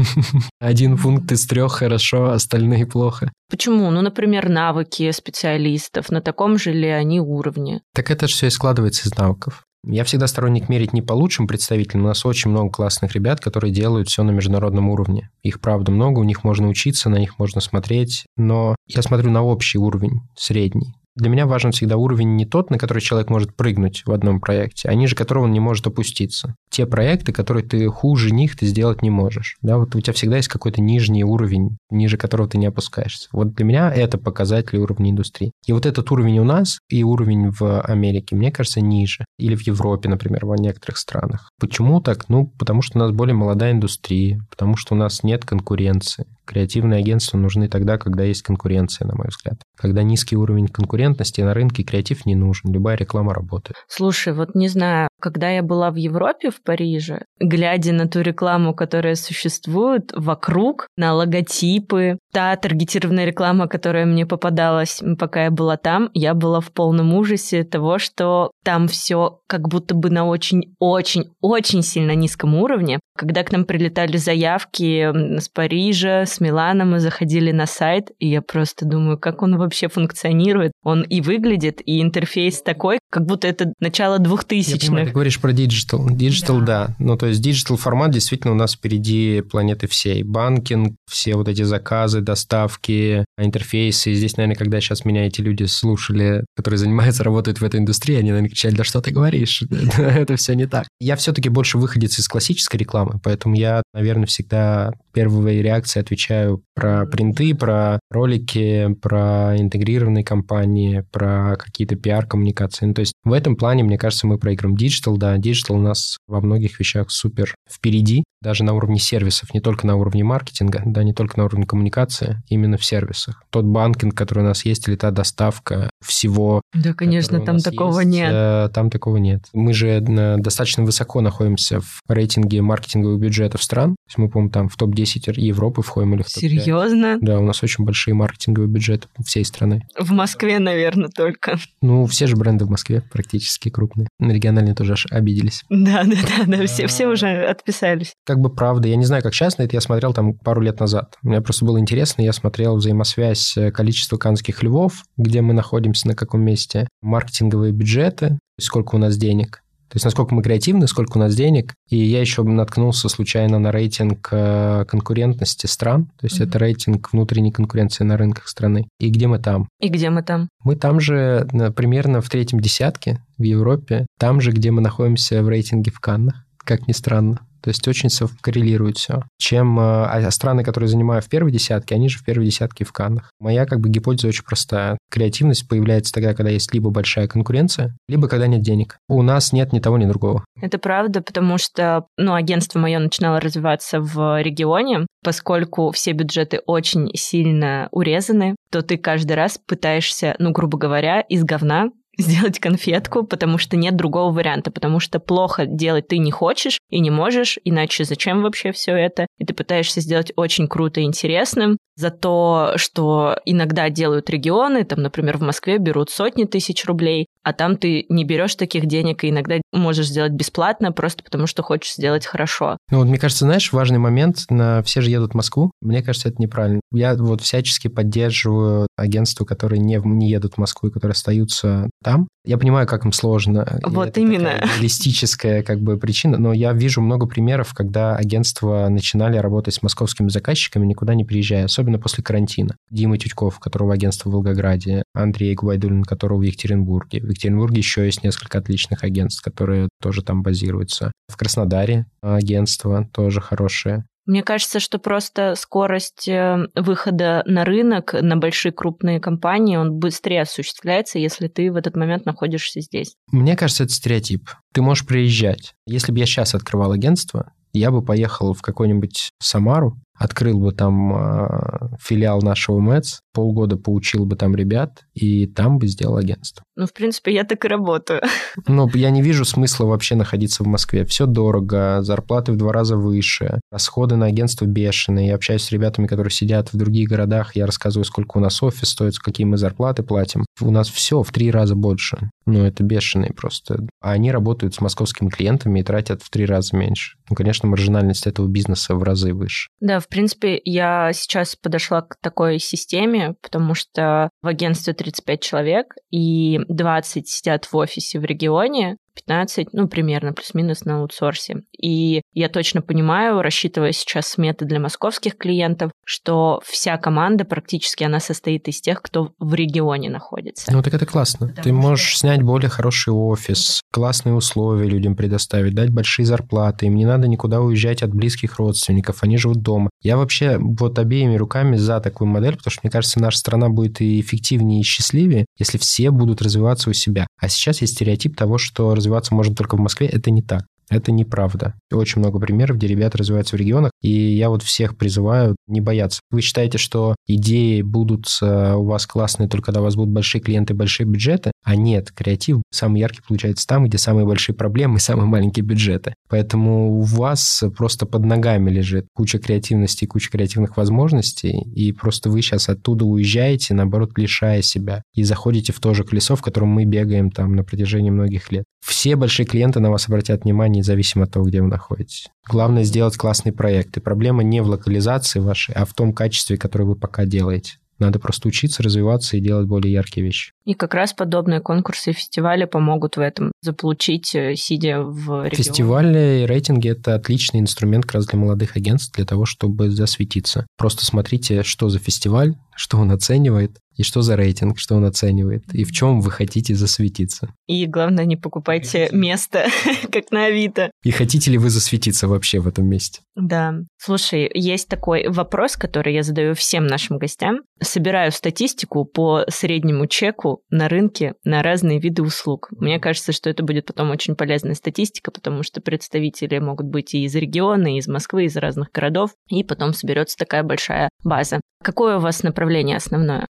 Один 0.60 0.98
пункт 0.98 1.32
из 1.32 1.46
трех 1.46 1.74
хорошо, 1.74 2.32
остальные 2.32 2.86
плохо. 2.86 3.32
Почему? 3.50 3.89
Ну, 3.89 4.02
например, 4.02 4.50
навыки 4.50 5.10
специалистов. 5.12 6.10
На 6.10 6.22
таком 6.22 6.58
же 6.58 6.72
ли 6.72 6.88
они 6.88 7.20
уровне? 7.20 7.82
Так 7.94 8.12
это 8.12 8.28
же 8.28 8.34
все 8.34 8.48
и 8.48 8.52
складывается 8.52 9.08
из 9.08 9.15
навыков. 9.15 9.63
Я 9.86 10.04
всегда 10.04 10.28
сторонник 10.28 10.68
мерить 10.68 10.92
не 10.92 11.02
по 11.02 11.13
лучшим 11.13 11.48
представителям. 11.48 12.04
У 12.04 12.08
нас 12.08 12.26
очень 12.26 12.52
много 12.52 12.70
классных 12.70 13.13
ребят, 13.13 13.39
которые 13.39 13.72
делают 13.72 14.10
все 14.10 14.24
на 14.24 14.32
международном 14.32 14.89
уровне. 14.89 15.30
Их, 15.42 15.62
правда, 15.62 15.92
много, 15.92 16.20
у 16.20 16.24
них 16.24 16.44
можно 16.44 16.68
учиться, 16.68 17.10
на 17.10 17.15
них 17.15 17.39
можно 17.39 17.62
смотреть. 17.62 18.26
Но 18.36 18.76
я 18.88 19.02
смотрю 19.02 19.32
на 19.32 19.42
общий 19.42 19.78
уровень, 19.78 20.22
средний. 20.36 20.96
Для 21.15 21.30
меня 21.30 21.45
важен 21.45 21.72
всегда 21.72 21.98
уровень 21.98 22.36
не 22.36 22.45
тот, 22.45 22.69
на 22.69 22.78
который 22.78 23.02
человек 23.02 23.30
может 23.30 23.56
прыгнуть 23.56 24.04
в 24.06 24.12
одном 24.12 24.39
проекте, 24.39 24.89
а 24.89 24.93
ниже 24.93 25.15
которого 25.15 25.45
он 25.45 25.52
не 25.52 25.60
может 25.60 25.88
опуститься. 25.88 26.56
Те 26.69 26.86
проекты, 26.86 27.34
которые 27.34 27.65
ты 27.65 27.88
хуже 27.88 28.32
них, 28.32 28.56
ты 28.56 28.65
сделать 28.65 29.02
не 29.02 29.10
можешь. 29.10 29.58
Да, 29.62 29.78
вот 29.78 29.95
у 29.95 30.02
тебя 30.02 30.13
всегда 30.13 30.38
есть 30.38 30.48
какой-то 30.48 30.82
нижний 30.82 31.24
уровень, 31.24 31.78
ниже 31.89 32.17
которого 32.17 32.48
ты 32.48 32.58
не 32.58 32.67
опускаешься. 32.67 33.28
Вот 33.32 33.54
для 33.54 33.65
меня 33.65 33.91
это 33.91 34.17
показатель 34.17 34.78
уровня 34.78 35.12
индустрии. 35.12 35.52
И 35.65 35.74
вот 35.74 35.86
этот 35.86 36.12
уровень 36.12 36.39
у 36.39 36.43
нас 36.43 36.80
и 36.89 37.04
уровень 37.04 37.50
в 37.50 37.82
Америке, 37.82 38.36
мне 38.36 38.52
кажется, 38.52 38.82
ниже. 38.82 39.26
Или 39.38 39.56
в 39.56 39.62
Европе, 39.62 40.10
например, 40.10 40.45
в 40.45 40.56
некоторых 40.56 40.98
странах. 40.98 41.50
Почему 41.60 42.02
так? 42.02 42.30
Ну, 42.30 42.48
потому 42.58 42.82
что 42.82 42.98
у 42.98 43.02
нас 43.02 43.12
более 43.12 43.36
молодая 43.36 43.72
индустрия, 43.72 44.39
потому 44.50 44.78
что 44.78 44.95
у 44.95 44.98
нас 44.98 45.24
нет 45.24 45.45
конкуренции. 45.45 46.26
Креативные 46.50 47.02
агентства 47.02 47.38
нужны 47.38 47.70
тогда, 47.70 48.00
когда 48.00 48.24
есть 48.24 48.42
конкуренция, 48.42 49.08
на 49.08 49.14
мой 49.16 49.28
взгляд. 49.28 49.60
Когда 49.78 50.02
низкий 50.02 50.36
уровень 50.36 50.68
конкурентности 50.68 51.42
на 51.42 51.54
рынке, 51.54 51.84
креатив 51.84 52.26
не 52.26 52.34
нужен, 52.34 52.74
любая 52.74 52.98
реклама 52.98 53.36
работает. 53.36 53.76
Слушай, 53.88 54.34
вот 54.34 54.56
не 54.56 54.68
знаю, 54.68 55.10
когда 55.22 55.52
я 55.52 55.62
была 55.62 55.92
в 55.92 55.96
Европе, 55.96 56.50
в 56.50 56.64
Париже, 56.64 57.26
глядя 57.40 57.94
на 57.94 58.08
ту 58.08 58.22
рекламу, 58.22 58.74
которая 58.74 59.14
существует 59.14 60.12
вокруг, 60.16 60.88
на 60.98 61.14
логотипы, 61.14 62.18
та 62.32 62.56
таргетированная 62.56 63.26
реклама, 63.26 63.68
которая 63.68 64.08
мне 64.08 64.26
попадалась, 64.26 65.04
пока 65.20 65.44
я 65.44 65.52
была 65.52 65.78
там, 65.78 66.10
я 66.16 66.34
была 66.34 66.62
в 66.62 66.72
полном 66.72 67.14
ужасе 67.14 67.64
того, 67.64 68.00
что 68.00 68.50
там 68.64 68.88
все 68.88 69.42
как 69.46 69.68
будто 69.68 69.94
бы 69.94 70.10
на 70.10 70.26
очень-очень-очень 70.26 71.84
сильно 71.84 72.16
низком 72.16 72.56
уровне. 72.56 73.00
Когда 73.20 73.44
к 73.44 73.52
нам 73.52 73.66
прилетали 73.66 74.16
заявки 74.16 75.40
с 75.40 75.50
Парижа, 75.50 76.26
с 76.26 76.40
Милана, 76.40 76.86
мы 76.86 77.02
заходили 77.02 77.52
на 77.52 77.66
сайт, 77.66 78.12
и 78.18 78.30
я 78.30 78.42
просто 78.42 78.86
думаю, 78.86 79.18
как 79.18 79.42
он 79.42 79.58
вообще 79.58 79.90
функционирует. 79.90 80.72
Он 80.84 81.02
и 81.02 81.20
выглядит, 81.20 81.82
и 81.86 82.02
интерфейс 82.02 82.62
такой, 82.62 83.00
как 83.12 83.26
будто 83.26 83.46
это 83.46 83.74
начало 83.82 84.20
двухтысячных. 84.20 85.08
Ты 85.08 85.12
говоришь 85.12 85.42
про 85.42 85.52
диджитал. 85.52 86.10
Диджитал, 86.10 86.60
да. 86.60 86.88
да. 86.88 86.96
Ну, 86.98 87.18
то 87.18 87.26
есть 87.26 87.42
диджитал 87.42 87.76
формат 87.76 88.12
действительно 88.12 88.54
у 88.54 88.56
нас 88.56 88.76
впереди 88.76 89.42
планеты 89.42 89.88
всей. 89.88 90.24
Банкинг, 90.24 90.96
все 91.06 91.36
вот 91.36 91.50
эти 91.50 91.64
заказы, 91.64 92.22
доставки, 92.22 93.26
интерфейсы. 93.38 94.12
И 94.12 94.14
здесь, 94.14 94.38
наверное, 94.38 94.56
когда 94.56 94.80
сейчас 94.80 95.04
меня 95.04 95.28
эти 95.28 95.42
люди 95.42 95.66
слушали, 95.66 96.46
которые 96.56 96.78
занимаются, 96.78 97.26
работают 97.26 97.60
в 97.60 97.66
этой 97.66 97.82
индустрии, 97.82 98.16
они, 98.16 98.30
наверное, 98.30 98.50
кричали, 98.50 98.76
да 98.76 98.86
что 98.86 99.02
ты 99.02 99.12
говоришь? 99.12 99.64
Это 99.98 100.38
все 100.38 100.54
не 100.54 100.68
так. 100.68 100.88
Я 101.02 101.18
все-таки 101.18 101.50
больше 101.50 101.78
выходец 101.78 102.18
из 102.18 102.30
классической 102.30 102.78
рекламы, 102.78 103.09
поэтому 103.24 103.56
я, 103.56 103.82
наверное, 103.93 104.26
всегда 104.26 104.91
первой 105.12 105.62
реакции 105.62 106.00
отвечаю 106.00 106.63
про 106.76 107.06
принты, 107.06 107.56
про 107.56 108.00
ролики, 108.10 108.95
про 109.02 109.56
интегрированные 109.58 110.24
кампании, 110.24 111.06
про 111.12 111.56
какие-то 111.58 111.95
пиар-коммуникации. 111.95 112.86
Ну, 112.86 112.93
то 112.93 113.02
есть 113.02 113.13
в 113.24 113.34
этом 113.34 113.56
плане, 113.56 113.84
мне 113.84 113.98
кажется, 113.98 114.28
мы 114.28 114.38
проиграем. 114.38 114.76
диджитал, 114.76 115.18
да, 115.17 115.38
диджитал 115.38 115.76
у 115.76 115.80
нас 115.80 116.17
во 116.28 116.41
многих 116.41 116.80
вещах 116.80 117.12
супер 117.12 117.56
впереди, 117.69 118.24
даже 118.41 118.63
на 118.63 118.74
уровне 118.74 119.00
сервисов, 119.00 119.54
не 119.54 119.60
только 119.60 119.86
на 119.86 119.95
уровне 119.95 120.24
маркетинга, 120.24 120.82
да, 120.86 121.04
не 121.04 121.13
только 121.13 121.38
на 121.38 121.45
уровне 121.45 121.65
коммуникации, 121.65 122.41
именно 122.48 122.78
в 122.78 122.86
сервисах. 122.86 123.43
Тот 123.50 123.65
банкинг, 123.65 124.15
который 124.15 124.43
у 124.43 124.48
нас 124.48 124.65
есть, 124.65 124.88
или 124.88 124.95
та 124.95 125.12
доставка 125.12 125.89
всего. 126.06 126.62
Да, 126.74 126.93
конечно, 126.93 127.41
там 127.41 127.60
такого 127.60 128.00
есть, 128.00 128.12
нет. 128.12 128.32
Э, 128.34 128.69
там 128.74 128.89
такого 128.89 129.17
нет. 129.17 129.45
Мы 129.54 129.74
же 129.74 130.00
достаточно 130.00 130.84
высоко 130.84 131.22
находимся 131.22 131.81
в 131.81 132.02
рейтинге 132.08 132.62
маркетинговых 132.62 133.19
бюджетов 133.19 133.62
стран. 133.62 133.92
То 133.92 134.10
есть 134.10 134.17
мы, 134.17 134.29
по-моему, 134.29 134.52
там 134.52 134.69
в 134.69 134.77
топ-10 134.77 134.98
Европы 135.06 135.81
входим 135.81 136.15
или 136.15 136.21
в 136.21 136.27
топ-5. 136.27 136.39
Серьезно? 136.39 137.17
Да, 137.21 137.39
у 137.39 137.43
нас 137.43 137.62
очень 137.63 137.83
большие 137.85 138.13
маркетинговые 138.13 138.69
бюджеты 138.69 139.08
всей 139.25 139.45
страны. 139.45 139.83
В 139.97 140.12
Москве, 140.12 140.60
наверное, 140.60 141.10
только. 141.10 141.58
Ну, 141.81 142.06
все 142.06 142.27
же 142.27 142.35
бренды 142.35 142.65
в 142.65 142.69
Москве 142.69 143.02
практически 143.12 143.69
крупные. 143.69 144.08
На 144.19 144.31
региональные 144.31 144.75
тоже 144.75 144.93
аж 144.93 145.08
обиделись. 145.12 145.63
Да, 145.69 146.04
да, 146.04 146.15
да, 146.37 146.58
да, 146.58 146.65
все, 146.67 146.87
все 146.87 147.08
уже 147.08 147.27
отписались. 147.45 148.13
как 148.25 148.39
бы 148.39 148.54
правда. 148.54 148.87
Я 148.87 148.95
не 148.95 149.06
знаю, 149.06 149.23
как 149.23 149.33
сейчас, 149.33 149.58
но 149.58 149.63
это 149.63 149.75
я 149.75 149.81
смотрел 149.81 150.13
там 150.13 150.33
пару 150.33 150.62
лет 150.62 150.79
назад. 150.79 151.15
Мне 151.21 151.41
просто 151.41 151.65
было 151.65 151.79
интересно, 151.79 152.21
я 152.21 152.33
смотрел 152.33 152.75
взаимосвязь 152.75 153.56
э, 153.58 153.71
количества 153.71 154.17
канских 154.17 154.63
львов, 154.63 155.04
где 155.17 155.41
мы 155.41 155.54
находимся, 155.54 156.08
на 156.08 156.15
каком 156.15 156.41
месте, 156.41 156.87
маркетинговые 157.02 157.71
бюджеты, 157.71 158.39
сколько 158.60 158.95
у 158.95 158.97
нас 158.97 159.17
денег. 159.17 159.62
То 159.90 159.96
есть 159.96 160.06
насколько 160.06 160.35
мы 160.35 160.44
креативны, 160.44 160.87
сколько 160.87 161.17
у 161.17 161.19
нас 161.19 161.35
денег. 161.35 161.73
И 161.90 161.98
я 161.98 162.21
еще 162.21 162.44
наткнулся 162.44 163.10
случайно 163.10 163.58
на 163.58 163.71
рейтинг 163.71 164.29
э, 164.31 164.85
конкурентности 164.87 165.65
стран. 165.65 166.06
То 166.19 166.27
есть 166.27 166.40
mm-hmm. 166.40 166.48
это 166.48 166.60
рейтинг 166.60 167.12
внутренней 167.12 167.52
конкуренции 167.52 168.04
на 168.04 168.15
рынках 168.15 168.48
страны. 168.48 168.87
И 169.00 169.10
где 169.10 169.27
мы 169.27 169.40
там? 169.40 169.67
И 169.81 169.90
где 169.90 170.12
мы 170.12 170.21
там? 170.21 170.48
Мы 170.63 170.75
там 170.75 171.00
же 171.00 171.48
примерно 171.75 172.21
в 172.21 172.29
третьем 172.29 172.60
десятке 172.60 173.19
в 173.37 173.44
Европе. 173.44 174.06
Там 174.19 174.42
же, 174.42 174.52
где 174.52 174.69
мы 174.69 174.81
находимся 174.81 175.42
в 175.42 175.50
рейтинге 175.50 175.92
в 175.92 176.00
Каннах, 176.00 176.46
как 176.60 176.87
ни 176.87 176.92
странно. 176.92 177.40
То 177.62 177.70
есть 177.70 177.88
очень 177.88 178.10
коррелирует 178.42 178.98
все. 178.98 179.24
Чем 179.38 179.80
э, 179.80 179.84
а 179.84 180.32
страны, 180.32 180.64
которые 180.64 180.88
занимают 180.88 181.26
в 181.26 181.30
первой 181.30 181.52
десятке, 181.52 181.96
они 181.96 182.10
же 182.10 182.20
в 182.20 182.24
первой 182.24 182.46
десятке 182.46 182.86
в 182.86 182.92
Каннах. 182.92 183.32
Моя 183.40 183.66
как 183.66 183.80
бы 183.80 183.90
гипотеза 183.90 184.28
очень 184.28 184.44
простая. 184.44 184.98
Креативность 185.10 185.68
появляется 185.68 186.14
тогда, 186.14 186.34
когда 186.34 186.52
есть 186.52 186.74
либо 186.74 186.90
большая 186.90 187.28
конкуренция, 187.28 187.96
либо 188.08 188.28
когда 188.28 188.48
нет 188.48 188.62
денег. 188.62 188.98
У 189.08 189.22
нас 189.22 189.54
нет 189.54 189.74
ни 189.74 189.80
того, 189.80 189.98
ни 189.98 190.06
другого. 190.06 190.44
Это 190.62 190.78
правда, 190.78 191.22
потому 191.22 191.58
что 191.58 192.06
ну, 192.18 192.34
агентство 192.34 192.80
мое 192.80 193.00
начинало 193.00 193.40
развиваться 193.40 194.00
в 194.00 194.42
регионе, 194.42 195.06
поскольку 195.24 195.92
все 195.92 196.12
бюджеты 196.12 196.62
очень 196.66 197.10
сильно 197.16 197.88
урезаны, 197.92 198.56
то 198.72 198.82
ты 198.82 198.98
каждый 198.98 199.34
раз 199.34 199.58
пытаешься, 199.58 200.36
ну, 200.40 200.52
грубо 200.52 200.78
говоря, 200.78 201.22
из 201.22 201.44
говна 201.44 201.90
сделать 202.24 202.60
конфетку, 202.60 203.24
потому 203.24 203.58
что 203.58 203.78
нет 203.78 203.96
другого 203.96 204.32
варианта, 204.32 204.72
потому 204.72 205.00
что 205.00 205.20
плохо 205.20 205.65
делать 205.65 206.08
ты 206.08 206.17
не 206.17 206.32
хочешь 206.32 206.80
и 206.90 207.00
не 207.00 207.10
можешь, 207.10 207.58
иначе 207.63 208.04
зачем 208.04 208.42
вообще 208.42 208.72
все 208.72 208.92
это? 208.92 209.28
И 209.38 209.46
ты 209.46 209.54
пытаешься 209.54 210.02
сделать 210.02 210.32
очень 210.36 210.67
круто 210.67 211.00
и 211.00 211.04
интересным, 211.04 211.78
за 211.96 212.12
то, 212.12 212.74
что 212.78 213.38
иногда 213.44 213.90
делают 213.90 214.30
регионы, 214.30 214.86
там, 214.86 215.02
например, 215.02 215.38
в 215.38 215.42
Москве 215.42 215.80
берут 215.80 216.10
сотни 216.10 216.46
тысяч 216.46 216.86
рублей, 216.86 217.28
а 217.44 217.54
там 217.54 217.77
ты 217.77 218.06
не 218.10 218.25
берешь 218.25 218.56
таких 218.56 218.85
денег 218.85 219.23
и 219.23 219.29
иногда 219.29 219.62
можешь 219.71 220.08
сделать 220.08 220.31
бесплатно, 220.31 220.92
просто 220.92 221.23
потому 221.23 221.48
что 221.48 221.63
хочешь 221.63 221.94
сделать 221.94 222.25
хорошо. 222.25 222.77
Ну 222.92 223.00
вот 223.00 223.08
мне 223.08 223.17
кажется, 223.17 223.46
знаешь, 223.46 223.71
важный 223.71 224.00
момент, 224.00 224.46
на 224.50 224.83
все 224.83 225.02
же 225.02 225.10
едут 225.10 225.31
в 225.31 225.35
Москву, 225.35 225.71
мне 225.81 226.02
кажется, 226.02 226.29
это 226.29 226.42
неправильно. 226.42 226.81
Я 226.92 227.15
вот 227.15 227.42
всячески 227.42 227.87
поддерживаю 227.87 228.87
агентства, 228.98 229.46
которые 229.46 229.79
не, 229.79 230.02
не 230.04 230.29
едут 230.29 230.56
в 230.56 230.58
Москву 230.58 230.90
и 230.90 230.92
которые 230.92 231.13
остаются 231.13 231.90
там. 232.04 232.27
Я 232.46 232.58
понимаю, 232.58 232.87
как 232.87 233.06
им 233.06 233.12
сложно. 233.12 233.79
Вот 233.83 234.10
это 234.10 234.21
именно. 234.21 234.65
Реалистическая 234.77 235.62
как 235.62 235.81
бы 235.81 235.98
причина, 235.98 236.37
но 236.37 236.54
я 236.54 236.73
вижу 236.73 237.02
много 237.02 237.27
примеров, 237.27 237.73
когда 237.73 238.15
агентства 238.15 238.87
начинали 238.90 239.37
работать 239.37 239.75
с 239.75 239.83
московскими 239.83 240.29
заказчиками, 240.29 240.85
никуда 240.85 241.13
не 241.13 241.25
приезжая, 241.25 241.65
особенно 241.65 242.00
после 242.00 242.23
карантина. 242.23 242.75
Дима 242.90 243.17
Тютьков, 243.17 243.60
которого 243.60 243.94
агентство 243.94 244.29
в 244.29 244.33
Волгограде, 244.33 245.04
Андрей 245.13 245.54
Губайдулин, 245.54 246.04
которого 246.04 246.40
в 246.40 246.42
Екатеринбурге. 246.42 247.19
В 247.30 247.32
Екатеринбурге 247.32 247.77
еще 247.77 248.06
есть 248.06 248.23
несколько 248.23 248.58
отличных 248.58 249.04
агентств, 249.04 249.44
которые 249.44 249.88
тоже 250.02 250.23
там 250.23 250.42
базируются. 250.42 251.12
В 251.27 251.38
Краснодаре 251.38 252.08
агентство 252.23 253.08
тоже 253.13 253.40
хорошее. 253.40 254.06
Мне 254.25 254.42
кажется, 254.42 254.80
что 254.80 254.98
просто 254.98 255.54
скорость 255.54 256.27
э, 256.27 256.58
выхода 256.73 257.44
на 257.46 257.65
рынок 257.65 258.15
на 258.19 258.36
большие 258.36 258.71
крупные 258.71 259.19
компании, 259.19 259.77
он 259.77 260.00
быстрее 260.00 260.42
осуществляется, 260.42 261.19
если 261.19 261.48
ты 261.48 261.71
в 261.71 261.75
этот 261.75 261.96
момент 261.96 262.25
находишься 262.25 262.82
здесь. 262.82 263.13
Мне 263.32 263.56
кажется, 263.56 263.84
это 263.84 263.94
стереотип. 263.94 264.50
Ты 264.73 264.82
можешь 264.82 265.06
приезжать. 265.06 265.75
Если 265.86 266.12
бы 266.12 266.17
я 266.17 266.25
сейчас 266.25 266.56
открывал 266.56 266.94
агентство, 266.94 267.54
я 267.73 267.92
бы 267.92 268.04
поехал 268.04 268.56
в 268.56 268.63
какой-нибудь 268.63 269.30
Самару, 269.40 270.00
открыл 270.20 270.60
бы 270.60 270.74
там 270.74 271.15
э, 271.15 271.98
филиал 272.00 272.42
нашего 272.42 272.80
МЭЦ, 272.80 273.22
полгода 273.34 273.78
поучил 273.78 274.26
бы 274.26 274.36
там 274.36 274.54
ребят, 274.56 275.06
и 275.13 275.48
там 275.48 275.80
бы 275.80 275.88
сделал 275.88 276.17
агентство. 276.17 276.63
Ну, 276.76 276.86
в 276.86 276.94
принципе, 276.94 277.34
я 277.34 277.46
так 277.46 277.63
и 277.63 277.67
работаю. 277.67 278.22
Но 278.67 278.90
я 278.94 279.10
не 279.12 279.22
вижу 279.22 279.46
смысла 279.46 279.86
вообще 279.86 280.15
находиться 280.15 280.63
в 280.63 280.67
Москве. 280.67 281.06
Все 281.06 281.26
дорого, 281.26 282.02
зарплаты 282.02 282.52
в 282.52 282.58
два 282.58 282.74
раза 282.74 282.98
выше, 282.98 283.62
расходы 283.72 284.17
на 284.17 284.26
агентство 284.26 284.65
бешеные. 284.65 285.28
Я 285.28 285.36
общаюсь 285.36 285.63
с 285.63 285.72
ребятами, 285.72 286.06
которые 286.06 286.32
сидят 286.32 286.74
в 286.74 286.78
других 286.78 287.08
городах, 287.08 287.56
я 287.56 287.65
рассказываю, 287.65 288.04
сколько 288.04 288.38
у 288.38 288.42
нас 288.42 288.62
офис 288.62 288.90
стоит, 288.90 289.17
какие 289.17 289.46
мы 289.46 289.58
зарплаты 289.58 290.04
платим. 290.04 290.46
У 290.60 290.72
нас 290.72 290.90
все 290.90 291.24
в 291.24 291.32
три 291.32 291.50
раза 291.50 291.76
больше. 291.76 292.30
Ну, 292.46 292.65
это 292.65 292.84
бешеные 292.84 293.32
просто. 293.32 293.88
А 294.02 294.12
они 294.12 294.32
работают 294.32 294.76
с 294.76 294.82
московскими 294.82 295.30
клиентами 295.30 295.80
и 295.80 295.84
тратят 295.84 296.22
в 296.24 296.30
три 296.30 296.46
раза 296.46 296.76
меньше. 296.76 297.15
Ну, 297.30 297.36
конечно, 297.36 297.70
маржинальность 297.70 298.28
этого 298.28 298.48
бизнеса 298.48 298.96
в 298.96 299.04
разы 299.04 299.34
выше. 299.34 299.70
Да, 299.80 300.00
в 300.00 300.09
принципе, 300.10 300.60
я 300.66 301.12
сейчас 301.14 301.56
подошла 301.56 302.02
к 302.02 302.18
такой 302.22 302.60
системе, 302.60 303.36
потому 303.42 303.76
что 303.76 304.30
в 304.42 304.48
агентстве 304.48 304.94
35 304.94 305.42
человек, 305.42 305.94
и 306.12 306.60
20 306.68 307.28
сидят 307.28 307.66
в 307.66 307.76
офисе 307.76 308.20
в 308.20 308.26
регионе, 308.26 308.98
15, 309.14 309.74
ну, 309.74 309.88
примерно, 309.88 310.34
плюс-минус 310.34 310.86
на 310.86 311.00
аутсорсе. 311.02 311.64
И 311.80 312.22
я 312.34 312.50
точно 312.50 312.82
понимаю, 312.82 313.42
рассчитывая 313.42 313.92
сейчас 313.92 314.28
сметы 314.28 314.66
для 314.66 314.80
московских 314.80 315.38
клиентов, 315.38 315.92
что 316.06 316.62
вся 316.66 316.98
команда 316.98 317.46
практически, 317.46 318.04
она 318.04 318.20
состоит 318.20 318.68
из 318.68 318.82
тех, 318.82 319.02
кто 319.02 319.34
в 319.40 319.54
регионе 319.54 320.10
находится. 320.10 320.72
Ну, 320.72 320.82
так 320.82 320.94
это 320.94 321.06
классно. 321.06 321.48
Потому 321.48 321.64
Ты 321.64 321.74
можешь 321.74 322.08
что... 322.08 322.20
снять 322.20 322.42
более 322.42 322.70
хороший 322.70 323.14
офис, 323.14 323.82
классные 323.92 324.36
условия 324.36 324.88
людям 324.88 325.16
предоставить, 325.16 325.76
дать 325.76 325.90
большие 325.90 326.26
зарплаты. 326.26 326.88
Им 326.88 326.96
не 326.96 327.06
надо 327.06 327.28
никуда 327.28 327.62
уезжать 327.62 328.04
от 328.04 328.14
близких 328.14 328.58
родственников, 328.58 329.24
они 329.24 329.38
живут 329.38 329.62
дома. 329.62 329.90
Я 330.02 330.18
вообще 330.18 330.58
вот 330.60 330.98
обеими 331.00 331.36
руками 331.36 331.76
за 331.76 332.00
такую 332.00 332.28
модель, 332.28 332.56
потому 332.56 332.72
что, 332.72 332.82
мне 332.84 332.92
кажется, 332.92 333.20
наша 333.20 333.38
страна 333.38 333.70
будет 333.70 334.02
и 334.02 334.20
эффективнее, 334.22 334.82
и 334.82 334.84
счастливее, 334.84 335.46
если 335.58 335.78
все 335.78 336.12
будут 336.12 336.42
развиваться 336.42 336.90
у 336.90 336.94
себя. 336.94 337.28
А 337.38 337.50
сейчас 337.50 337.82
есть 337.82 337.94
стереотип 337.94 338.36
того, 338.36 338.58
что 338.58 338.96
развиваться 339.00 339.33
можно 339.33 339.56
только 339.56 339.75
в 339.75 339.79
Москве. 339.79 340.08
Это 340.08 340.31
не 340.31 340.41
так. 340.41 340.65
Это 340.89 341.12
неправда. 341.12 341.75
Очень 341.91 342.19
много 342.19 342.39
примеров, 342.39 342.77
где 342.77 342.87
ребята 342.87 343.19
развиваются 343.19 343.56
в 343.56 343.60
регионах, 343.60 343.91
и 344.02 344.10
я 344.10 344.50
вот 344.50 344.63
всех 344.63 344.97
призываю 344.97 345.56
не 345.67 345.81
бояться. 345.81 346.21
Вы 346.31 346.41
считаете, 346.41 346.79
что 346.79 347.15
идеи 347.27 347.83
будут 347.83 348.25
э, 348.41 348.73
у 348.73 348.85
вас 348.85 349.06
классные 349.06 349.47
только 349.47 349.67
когда 349.67 349.81
у 349.81 349.83
вас 349.83 349.95
будут 349.95 350.12
большие 350.12 350.41
клиенты, 350.41 350.73
большие 350.73 351.06
бюджеты, 351.06 351.52
а 351.70 351.76
нет, 351.76 352.12
креатив 352.12 352.63
самый 352.72 353.00
яркий 353.00 353.22
получается 353.22 353.67
там, 353.67 353.86
где 353.86 354.00
самые 354.00 354.26
большие 354.26 354.56
проблемы 354.56 354.98
и 354.98 355.00
самые 355.00 355.28
маленькие 355.28 355.63
бюджеты. 355.63 356.15
Поэтому 356.28 356.98
у 356.98 357.02
вас 357.02 357.63
просто 357.78 358.08
под 358.08 358.26
ногами 358.26 358.72
лежит 358.72 359.06
куча 359.13 359.38
креативности 359.38 360.06
и 360.06 360.08
куча 360.08 360.32
креативных 360.32 360.78
возможностей, 360.78 361.62
и 361.76 361.92
просто 361.92 362.32
вы 362.32 362.42
сейчас 362.42 362.70
оттуда 362.70 363.06
уезжаете, 363.06 363.76
наоборот, 363.76 364.17
лишая 364.17 364.63
себя, 364.63 365.04
и 365.13 365.22
заходите 365.22 365.72
в 365.72 365.80
то 365.80 365.94
же 365.94 366.04
колесо, 366.04 366.36
в 366.36 366.42
котором 366.42 366.70
мы 366.70 366.86
бегаем 366.86 367.30
там 367.30 367.56
на 367.56 367.63
протяжении 367.63 368.10
многих 368.10 368.52
лет. 368.52 368.63
Все 368.84 369.15
большие 369.15 369.46
клиенты 369.46 369.80
на 369.80 369.92
вас 369.92 370.08
обратят 370.08 370.46
внимание, 370.46 370.80
независимо 370.80 371.26
от 371.26 371.32
того, 371.34 371.46
где 371.46 371.62
вы 371.62 371.67
находитесь. 371.67 372.30
Главное 372.50 372.84
сделать 372.84 373.15
классный 373.15 373.52
проект. 373.52 373.96
И 373.98 374.00
проблема 374.00 374.42
не 374.42 374.63
в 374.63 374.67
локализации 374.67 375.40
вашей, 375.40 375.76
а 375.76 375.86
в 375.86 375.94
том 375.94 376.13
качестве, 376.13 376.58
которое 376.58 376.86
вы 376.86 376.96
пока 376.96 377.26
делаете. 377.26 377.78
Надо 378.00 378.19
просто 378.19 378.47
учиться, 378.47 378.81
развиваться 378.81 379.37
и 379.37 379.41
делать 379.41 379.67
более 379.67 379.93
яркие 379.93 380.25
вещи. 380.25 380.54
И 380.65 380.73
как 380.73 380.93
раз 380.93 381.13
подобные 381.13 381.60
конкурсы 381.60 382.12
и 382.12 382.13
фестивали 382.13 382.65
помогут 382.65 383.17
в 383.17 383.19
этом 383.19 383.52
заполучить, 383.62 384.33
э, 384.35 384.56
сидя 384.56 385.02
в 385.02 385.45
регионе. 385.45 385.56
Фестивали 385.56 386.41
и 386.43 386.45
рейтинги– 386.45 386.89
это 386.89 387.15
отличный 387.15 387.60
инструмент 387.60 388.06
как 388.06 388.15
раз 388.15 388.27
для 388.27 388.39
молодых 388.39 388.77
агентств, 388.77 389.15
для 389.15 389.25
того, 389.25 389.45
чтобы 389.45 389.89
засветиться. 389.89 390.65
Просто 390.77 391.06
смотрите, 391.06 391.63
что 391.63 391.89
за 391.89 392.00
фестиваль, 392.00 392.56
что 392.75 392.97
он 392.97 393.12
оценивает, 393.12 393.77
и 394.00 394.04
что 394.04 394.21
за 394.21 394.37
рейтинг, 394.37 394.79
что 394.79 394.95
он 394.95 395.04
оценивает, 395.04 395.65
и 395.73 395.83
в 395.83 395.91
чем 395.91 396.21
вы 396.21 396.31
хотите 396.31 396.73
засветиться. 396.73 397.54
И 397.67 397.85
главное, 397.85 398.23
не 398.23 398.37
покупайте 398.37 399.10
место, 399.12 399.65
как 400.12 400.31
на 400.31 400.45
Авито. 400.45 400.89
И 401.04 401.12
хотите 401.12 401.52
ли 401.52 401.58
вы 401.58 401.69
засветиться 401.69 402.29
вообще 402.29 402.62
в 402.62 402.67
этом 402.69 402.87
месте? 402.87 403.19
Да. 403.35 403.73
Слушай, 403.97 404.50
есть 404.54 404.87
такой 404.87 405.27
вопрос, 405.27 405.75
который 405.75 406.13
я 406.13 406.23
задаю 406.23 406.56
всем 406.56 406.87
нашим 406.87 407.17
гостям. 407.17 407.60
Собираю 407.81 408.31
статистику 408.31 409.04
по 409.04 409.43
среднему 409.50 410.08
чеку 410.08 410.62
на 410.69 410.87
рынке 410.87 411.33
на 411.43 411.62
разные 411.62 412.00
виды 412.00 412.23
услуг. 412.23 412.69
Мне 412.77 413.00
кажется, 413.00 413.33
что 413.33 413.50
это 413.50 413.63
будет 413.63 413.85
потом 413.85 414.12
очень 414.12 414.35
полезная 414.35 414.75
статистика, 414.75 415.29
потому 415.29 415.63
что 415.63 415.81
представители 415.81 416.58
могут 416.60 416.87
быть 416.87 417.13
и 417.13 417.25
из 417.25 417.35
региона, 417.35 417.95
и 417.95 417.97
из 417.97 418.08
Москвы, 418.08 418.43
и 418.43 418.47
из 418.47 418.56
разных 418.56 418.91
городов, 418.93 419.31
и 419.50 419.62
потом 419.65 419.93
соберется 419.93 420.37
такая 420.37 420.63
большая 420.63 421.10
база. 421.21 421.60
Какое 421.81 422.17
у 422.17 422.19
вас 422.19 422.43
направление 422.43 422.97
основное? 422.97 423.45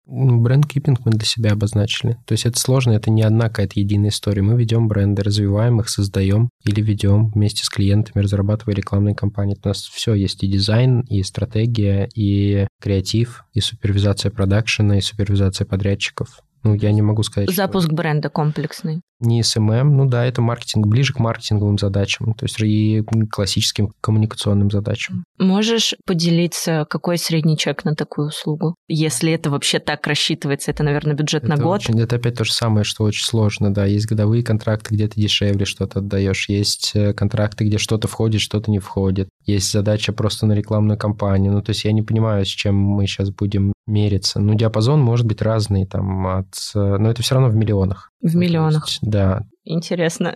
Brand 0.43 0.69
keeping 0.69 1.05
мы 1.05 1.13
для 1.13 1.27
себя 1.27 1.53
обозначили. 1.53 2.19
То 2.27 2.33
есть 2.33 2.47
это 2.47 2.59
сложно, 2.59 2.93
это 2.93 3.11
не 3.11 3.23
одна 3.23 3.49
какая-то 3.49 3.81
единая 3.81 4.11
история. 4.11 4.43
Мы 4.43 4.59
ведем 4.59 4.89
бренды, 4.89 5.23
развиваем 5.23 5.81
их, 5.81 5.89
создаем 5.89 6.51
или 6.65 6.81
ведем 6.81 7.29
вместе 7.29 7.65
с 7.65 7.69
клиентами, 7.69 8.23
разрабатывая 8.23 8.75
рекламные 8.75 9.15
кампании. 9.15 9.57
У 9.63 9.69
нас 9.69 9.83
все 9.83 10.15
есть 10.15 10.43
и 10.43 10.49
дизайн, 10.49 11.01
и 11.01 11.23
стратегия, 11.23 12.09
и 12.15 12.67
креатив, 12.81 13.45
и 13.53 13.61
супервизация 13.61 14.31
продакшена, 14.31 14.99
и 14.99 15.01
супервизация 15.01 15.67
подрядчиков. 15.67 16.41
Ну, 16.67 16.75
я 16.75 16.91
не 16.91 17.01
могу 17.01 17.23
сказать. 17.23 17.55
Запуск 17.55 17.87
что... 17.87 17.95
бренда 17.95 18.29
комплексный. 18.29 19.03
Не 19.21 19.43
СММ, 19.43 19.97
ну 19.97 20.05
да, 20.05 20.27
это 20.27 20.43
маркетинг, 20.43 20.87
ближе 20.87 21.15
к 21.15 21.21
маркетинговым 21.21 21.79
задачам, 21.79 22.35
то 22.35 22.45
есть 22.45 22.61
и 22.61 23.03
классическим 23.31 23.93
коммуникационным 24.03 24.71
задачам. 24.71 25.25
Можешь 25.39 25.95
поделиться, 26.05 26.87
какой 26.91 27.17
средний 27.17 27.57
чек 27.57 27.85
на 27.85 27.95
такую 27.95 28.29
услугу? 28.29 28.75
Если 28.89 29.33
это 29.33 29.49
вообще 29.49 29.79
так 29.79 30.07
рассчитывается, 30.07 30.71
это, 30.71 30.83
наверное, 30.83 31.15
бюджет 31.15 31.45
это 31.45 31.57
на 31.57 31.63
год. 31.63 31.81
Очень, 31.81 32.01
это 32.01 32.17
опять 32.17 32.35
то 32.35 32.45
же 32.45 32.53
самое, 32.53 32.85
что 32.85 33.05
очень 33.05 33.25
сложно, 33.25 33.73
да. 33.73 33.87
Есть 33.87 34.07
годовые 34.07 34.43
контракты, 34.43 34.95
где 34.95 35.09
ты 35.09 35.19
дешевле 35.19 35.65
что-то 35.65 36.01
отдаешь, 36.01 36.49
есть 36.51 36.91
э, 36.95 37.15
контракты, 37.15 37.65
где 37.65 37.79
что-то 37.79 38.09
входит, 38.09 38.43
что-то 38.43 38.71
не 38.71 38.81
входит. 38.81 39.29
Есть 39.47 39.73
задача 39.73 40.13
просто 40.13 40.45
на 40.45 40.53
рекламную 40.53 40.99
кампанию. 40.99 41.53
Ну, 41.53 41.63
то 41.63 41.71
есть 41.71 41.85
я 41.85 41.93
не 41.93 42.03
понимаю, 42.03 42.45
с 42.45 42.49
чем 42.49 42.75
мы 42.77 43.07
сейчас 43.07 43.31
будем 43.31 43.73
мериться. 43.87 44.41
Ну, 44.41 44.55
диапазон 44.55 45.01
может 45.01 45.27
быть 45.27 45.41
разный, 45.41 45.87
там, 45.87 46.27
от... 46.27 46.49
Э, 46.75 46.97
но 46.99 47.11
это 47.11 47.23
все 47.23 47.35
равно 47.35 47.51
в 47.51 47.57
миллионах. 47.57 48.11
В 48.21 48.35
миллионах. 48.37 48.87
Есть, 48.87 48.99
да. 49.03 49.43
Интересно. 49.65 50.35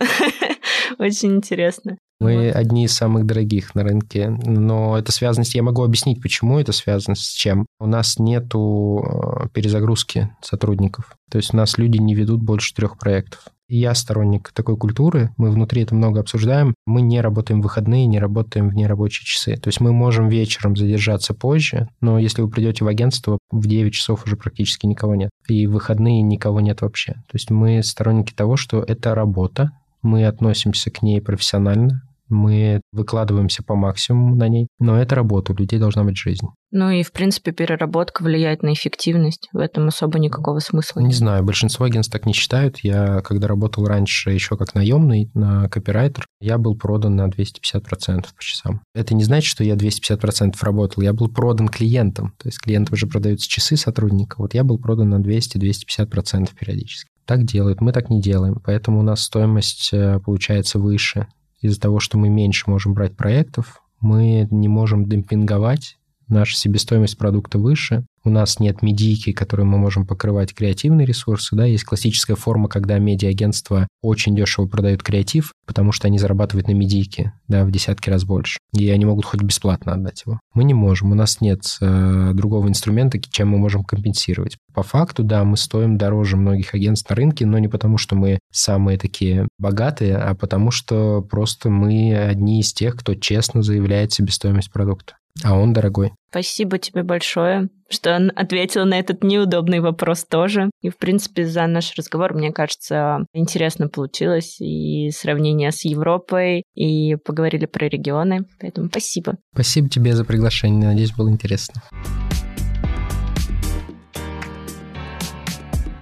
Очень 0.99 1.35
интересно. 1.35 1.97
Мы 2.19 2.47
вот. 2.47 2.55
одни 2.55 2.85
из 2.85 2.93
самых 2.93 3.25
дорогих 3.25 3.73
на 3.73 3.83
рынке, 3.83 4.29
но 4.29 4.97
это 4.97 5.11
связано 5.11 5.43
с... 5.43 5.55
Я 5.55 5.63
могу 5.63 5.83
объяснить, 5.83 6.21
почему 6.21 6.59
это 6.59 6.71
связано 6.71 7.15
с 7.15 7.31
чем. 7.31 7.65
У 7.79 7.87
нас 7.87 8.19
нету 8.19 9.03
э, 9.03 9.47
перезагрузки 9.49 10.29
сотрудников. 10.41 11.15
То 11.31 11.39
есть 11.39 11.53
у 11.53 11.57
нас 11.57 11.77
люди 11.79 11.97
не 11.97 12.13
ведут 12.13 12.41
больше 12.43 12.75
трех 12.75 12.99
проектов. 12.99 13.47
Я 13.73 13.95
сторонник 13.95 14.51
такой 14.53 14.75
культуры, 14.75 15.31
мы 15.37 15.49
внутри 15.49 15.83
это 15.83 15.95
много 15.95 16.19
обсуждаем. 16.19 16.75
Мы 16.85 17.01
не 17.01 17.21
работаем 17.21 17.61
в 17.61 17.63
выходные, 17.63 18.05
не 18.05 18.19
работаем 18.19 18.67
в 18.67 18.75
нерабочие 18.75 19.25
часы. 19.25 19.55
То 19.55 19.69
есть 19.69 19.79
мы 19.79 19.93
можем 19.93 20.27
вечером 20.27 20.75
задержаться 20.75 21.33
позже, 21.33 21.87
но 22.01 22.19
если 22.19 22.41
вы 22.41 22.49
придете 22.49 22.83
в 22.83 22.89
агентство, 22.89 23.37
в 23.49 23.65
9 23.65 23.93
часов 23.93 24.25
уже 24.25 24.35
практически 24.35 24.87
никого 24.87 25.15
нет. 25.15 25.29
И 25.47 25.67
в 25.67 25.71
выходные 25.71 26.21
никого 26.21 26.59
нет 26.59 26.81
вообще. 26.81 27.13
То 27.13 27.35
есть 27.35 27.49
мы 27.49 27.81
сторонники 27.81 28.33
того, 28.33 28.57
что 28.57 28.83
это 28.83 29.15
работа, 29.15 29.71
мы 30.01 30.25
относимся 30.25 30.91
к 30.91 31.01
ней 31.01 31.21
профессионально, 31.21 32.03
мы 32.31 32.81
выкладываемся 32.91 33.63
по 33.63 33.75
максимуму 33.75 34.35
на 34.35 34.47
ней, 34.47 34.67
но 34.79 34.99
это 34.99 35.15
работа, 35.15 35.53
у 35.53 35.55
людей 35.55 35.79
должна 35.79 36.03
быть 36.03 36.17
жизнь. 36.17 36.47
Ну 36.71 36.89
и, 36.89 37.03
в 37.03 37.11
принципе, 37.11 37.51
переработка 37.51 38.23
влияет 38.23 38.63
на 38.63 38.73
эффективность. 38.73 39.49
В 39.51 39.57
этом 39.57 39.89
особо 39.89 40.19
никакого 40.19 40.59
смысла. 40.59 41.01
Не 41.01 41.13
знаю, 41.13 41.43
большинство 41.43 41.85
агентств 41.85 42.13
так 42.13 42.25
не 42.25 42.31
считают. 42.31 42.79
Я, 42.79 43.21
когда 43.21 43.47
работал 43.47 43.85
раньше 43.85 44.31
еще 44.31 44.55
как 44.55 44.73
наемный 44.73 45.29
на 45.33 45.67
копирайтер, 45.67 46.25
я 46.39 46.57
был 46.57 46.75
продан 46.77 47.17
на 47.17 47.27
250% 47.27 48.25
по 48.35 48.43
часам. 48.43 48.81
Это 48.95 49.13
не 49.13 49.25
значит, 49.25 49.49
что 49.49 49.65
я 49.65 49.75
250% 49.75 50.55
работал. 50.61 51.03
Я 51.03 51.11
был 51.11 51.27
продан 51.27 51.67
клиентам. 51.67 52.33
То 52.37 52.47
есть 52.47 52.59
клиентам 52.59 52.93
уже 52.93 53.05
продаются 53.05 53.49
часы 53.49 53.75
сотрудника. 53.75 54.35
Вот 54.37 54.53
я 54.53 54.63
был 54.63 54.79
продан 54.79 55.09
на 55.09 55.19
200-250% 55.19 56.49
периодически. 56.57 57.09
Так 57.25 57.43
делают, 57.43 57.81
мы 57.81 57.91
так 57.91 58.09
не 58.09 58.21
делаем. 58.21 58.61
Поэтому 58.63 58.99
у 58.99 59.03
нас 59.03 59.21
стоимость 59.21 59.89
э, 59.93 60.19
получается 60.19 60.79
выше 60.79 61.27
из-за 61.61 61.79
того, 61.79 61.99
что 61.99 62.17
мы 62.17 62.29
меньше 62.29 62.69
можем 62.69 62.93
брать 62.93 63.15
проектов, 63.15 63.81
мы 63.99 64.47
не 64.51 64.67
можем 64.67 65.05
демпинговать, 65.05 65.97
наша 66.27 66.57
себестоимость 66.57 67.17
продукта 67.17 67.59
выше, 67.59 68.05
у 68.23 68.29
нас 68.29 68.59
нет 68.59 68.81
медийки, 68.81 69.31
которой 69.31 69.63
мы 69.63 69.77
можем 69.77 70.05
покрывать 70.05 70.53
креативные 70.53 71.05
ресурсы, 71.05 71.55
да, 71.55 71.65
есть 71.65 71.83
классическая 71.83 72.35
форма, 72.35 72.69
когда 72.69 72.97
медиа-агентства 72.99 73.87
очень 74.01 74.35
дешево 74.35 74.67
продают 74.67 75.03
креатив, 75.03 75.53
потому 75.65 75.91
что 75.91 76.07
они 76.07 76.19
зарабатывают 76.19 76.67
на 76.67 76.73
медийке, 76.73 77.33
да, 77.47 77.65
в 77.65 77.71
десятки 77.71 78.09
раз 78.09 78.23
больше, 78.23 78.59
и 78.73 78.89
они 78.89 79.05
могут 79.05 79.25
хоть 79.25 79.41
бесплатно 79.41 79.93
отдать 79.93 80.23
его. 80.25 80.39
Мы 80.53 80.63
не 80.63 80.73
можем, 80.73 81.11
у 81.11 81.15
нас 81.15 81.41
нет 81.41 81.61
э, 81.81 82.31
другого 82.33 82.67
инструмента, 82.67 83.19
чем 83.19 83.49
мы 83.49 83.57
можем 83.57 83.83
компенсировать. 83.83 84.57
По 84.73 84.83
факту, 84.83 85.23
да, 85.23 85.43
мы 85.43 85.57
стоим 85.57 85.97
дороже 85.97 86.37
многих 86.37 86.73
агентств 86.73 87.09
на 87.09 87.15
рынке, 87.15 87.45
но 87.45 87.57
не 87.59 87.67
потому, 87.67 87.97
что 87.97 88.15
мы 88.15 88.39
самые 88.51 88.97
такие 88.97 89.47
богатые, 89.57 90.17
а 90.17 90.35
потому 90.35 90.71
что 90.71 91.21
просто 91.21 91.69
мы 91.69 92.15
одни 92.15 92.61
из 92.61 92.73
тех, 92.73 92.95
кто 92.95 93.15
честно 93.15 93.61
заявляет 93.63 94.13
себестоимость 94.13 94.71
продукта. 94.71 95.15
А 95.43 95.57
он 95.57 95.73
дорогой. 95.73 96.13
Спасибо 96.31 96.77
тебе 96.77 97.03
большое, 97.03 97.67
что 97.89 98.15
ответила 98.15 98.85
на 98.85 98.97
этот 98.97 99.21
неудобный 99.21 99.81
вопрос 99.81 100.23
тоже. 100.23 100.71
И, 100.81 100.89
в 100.89 100.97
принципе, 100.97 101.45
за 101.45 101.67
наш 101.67 101.93
разговор, 101.97 102.33
мне 102.33 102.53
кажется, 102.53 103.25
интересно 103.33 103.89
получилось. 103.89 104.55
И 104.61 105.11
сравнение 105.11 105.73
с 105.73 105.83
Европой, 105.83 106.63
и 106.73 107.17
поговорили 107.17 107.65
про 107.65 107.89
регионы. 107.89 108.45
Поэтому 108.61 108.87
спасибо. 108.87 109.35
Спасибо 109.53 109.89
тебе 109.89 110.15
за 110.15 110.23
приглашение. 110.23 110.87
Надеюсь, 110.87 111.11
было 111.11 111.29
интересно. 111.29 111.81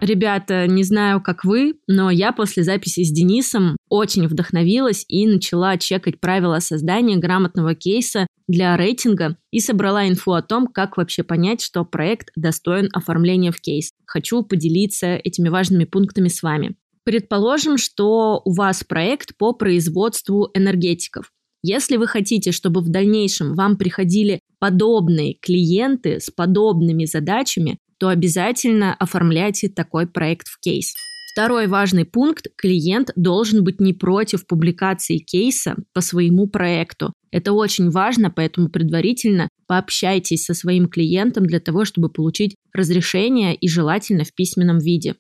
Ребята, 0.02 0.66
не 0.66 0.84
знаю, 0.84 1.22
как 1.22 1.44
вы, 1.44 1.74
но 1.88 2.10
я 2.10 2.32
после 2.32 2.64
записи 2.64 3.04
с 3.04 3.12
Денисом 3.12 3.76
очень 3.90 4.28
вдохновилась 4.28 5.04
и 5.10 5.28
начала 5.28 5.78
чекать 5.78 6.22
правила 6.22 6.60
создания 6.60 7.18
грамотного 7.18 7.76
кейса 7.76 8.26
для 8.48 8.78
рейтинга 8.78 9.36
и 9.52 9.60
собрала 9.60 10.08
инфу 10.08 10.32
о 10.32 10.42
том, 10.42 10.68
как 10.68 10.96
вообще 10.96 11.24
понять, 11.24 11.62
что 11.62 11.84
проект 11.84 12.30
достоин 12.38 12.88
оформления 12.94 13.52
в 13.52 13.60
кейс. 13.60 13.92
Хочу 14.06 14.42
поделиться 14.42 15.16
этими 15.16 15.50
важными 15.50 15.84
пунктами 15.84 16.30
с 16.30 16.42
вами. 16.42 16.76
Предположим, 17.04 17.78
что 17.78 18.42
у 18.46 18.54
вас 18.54 18.86
проект 18.86 19.36
по 19.38 19.52
производству 19.52 20.50
энергетиков. 20.54 21.32
Если 21.62 21.98
вы 21.98 22.08
хотите, 22.08 22.54
чтобы 22.54 22.80
в 22.80 22.88
дальнейшем 22.88 23.54
вам 23.54 23.76
приходили 23.78 24.40
подобные 24.60 25.34
клиенты 25.34 26.22
с 26.22 26.30
подобными 26.30 27.04
задачами, 27.04 27.80
то 28.00 28.10
обязательно 28.10 28.96
оформляйте 28.96 29.70
такой 29.70 30.08
проект 30.08 30.48
в 30.48 30.60
кейс. 30.60 30.94
Второй 31.32 31.68
важный 31.68 32.06
пункт– 32.06 32.48
клиент 32.58 33.12
должен 33.16 33.64
быть 33.64 33.80
не 33.80 33.94
против 33.94 34.48
публикации 34.48 35.20
кейса 35.20 35.76
по 35.94 36.02
своему 36.02 36.48
проекту. 36.48 37.14
Это 37.32 37.54
очень 37.54 37.92
важно, 37.92 38.32
поэтому 38.32 38.70
предварительно 38.70 39.48
пообщайтесь 39.68 40.46
со 40.46 40.54
своим 40.54 40.88
клиентом 40.88 41.46
для 41.46 41.60
того, 41.60 41.86
чтобы 41.86 42.10
получить 42.10 42.56
разрешение 42.74 43.54
и 43.54 43.70
желательно 43.70 44.24
в 44.24 44.34
письменном 44.34 44.80
виде. 44.80 45.16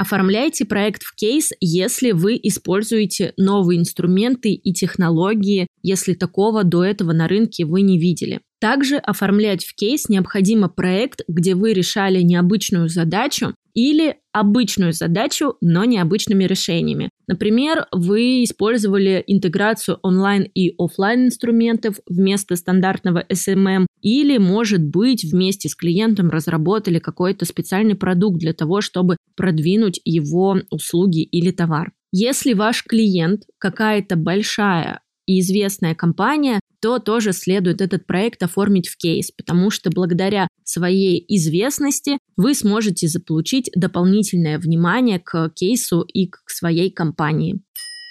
Оформляйте 0.00 0.64
проект 0.64 1.04
в 1.04 1.14
кейс, 1.14 1.52
если 1.60 2.10
вы 2.10 2.38
используете 2.42 3.32
новые 3.36 3.78
инструменты 3.78 4.52
и 4.52 4.72
технологии, 4.72 5.68
если 5.82 6.14
такого 6.14 6.64
до 6.64 6.82
этого 6.82 7.12
на 7.12 7.28
рынке 7.28 7.64
вы 7.64 7.82
не 7.82 8.00
видели. 8.00 8.40
Также 8.62 8.98
оформлять 8.98 9.64
в 9.64 9.74
кейс 9.74 10.08
необходимо 10.08 10.68
проект, 10.68 11.22
где 11.26 11.56
вы 11.56 11.72
решали 11.72 12.22
необычную 12.22 12.88
задачу 12.88 13.56
или 13.74 14.18
обычную 14.30 14.92
задачу, 14.92 15.56
но 15.60 15.84
необычными 15.84 16.44
решениями. 16.44 17.10
Например, 17.26 17.86
вы 17.90 18.44
использовали 18.44 19.24
интеграцию 19.26 19.98
онлайн 20.04 20.44
и 20.44 20.72
офлайн 20.78 21.26
инструментов 21.26 21.96
вместо 22.08 22.54
стандартного 22.54 23.24
SMM, 23.28 23.86
или, 24.00 24.38
может 24.38 24.84
быть, 24.84 25.24
вместе 25.24 25.68
с 25.68 25.74
клиентом 25.74 26.30
разработали 26.30 27.00
какой-то 27.00 27.44
специальный 27.46 27.96
продукт 27.96 28.38
для 28.38 28.52
того, 28.52 28.80
чтобы 28.80 29.16
продвинуть 29.34 30.00
его 30.04 30.58
услуги 30.70 31.24
или 31.24 31.50
товар. 31.50 31.90
Если 32.12 32.52
ваш 32.52 32.84
клиент 32.84 33.42
какая-то 33.58 34.14
большая 34.14 35.00
и 35.26 35.40
известная 35.40 35.94
компания, 35.94 36.60
то 36.82 36.98
тоже 36.98 37.32
следует 37.32 37.80
этот 37.80 38.06
проект 38.06 38.42
оформить 38.42 38.88
в 38.88 38.96
кейс, 38.96 39.30
потому 39.30 39.70
что 39.70 39.88
благодаря 39.90 40.48
своей 40.64 41.24
известности 41.28 42.18
вы 42.36 42.54
сможете 42.54 43.06
заполучить 43.06 43.70
дополнительное 43.76 44.58
внимание 44.58 45.20
к 45.20 45.50
кейсу 45.50 46.02
и 46.02 46.26
к 46.26 46.42
своей 46.48 46.90
компании. 46.90 47.62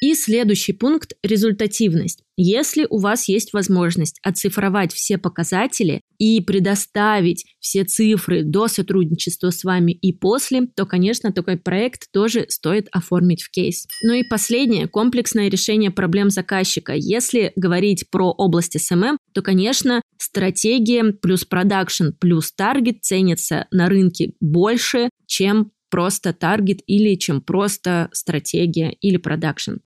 И 0.02 0.16
следующий 0.16 0.74
пункт– 0.74 1.14
результативность. 1.24 2.24
Если 2.36 2.88
у 2.90 2.98
вас 2.98 3.28
есть 3.28 3.54
возможность 3.54 4.20
оцифровать 4.24 4.94
все 4.94 5.20
показатели 5.20 6.02
и 6.22 6.40
предоставить 6.40 7.46
все 7.60 7.84
цифры 7.84 8.44
до 8.44 8.68
сотрудничества 8.68 9.50
с 9.50 9.64
вами 9.64 9.92
и 9.92 10.14
после, 10.14 10.68
то, 10.68 10.86
конечно, 10.86 11.34
такой 11.34 11.58
проект 11.58 12.12
тоже 12.12 12.46
стоит 12.48 12.88
оформить 12.92 13.42
в 13.42 13.50
кейс. 13.50 13.88
Ну 14.04 14.14
и 14.14 14.22
последнее– 14.22 14.88
комплексное 14.88 15.50
решение 15.50 15.90
проблем 15.90 16.30
заказчика. 16.30 16.94
Если 16.96 17.54
говорить 17.56 18.06
про 18.12 18.30
область 18.30 18.76
SMM, 18.76 19.18
то, 19.34 19.42
конечно, 19.42 20.04
стратегия 20.20 21.12
плюс 21.12 21.44
продакшн 21.44 22.10
плюс 22.20 22.54
таргет 22.54 23.04
ценятся 23.04 23.66
на 23.72 23.90
рынке 23.90 24.34
больше, 24.40 25.10
чем 25.26 25.72
просто 25.90 26.34
таргет 26.34 26.82
или 26.86 27.16
чем 27.16 27.42
просто 27.42 28.10
стратегия 28.14 28.92
или 29.02 29.18
продакшн. 29.18 29.78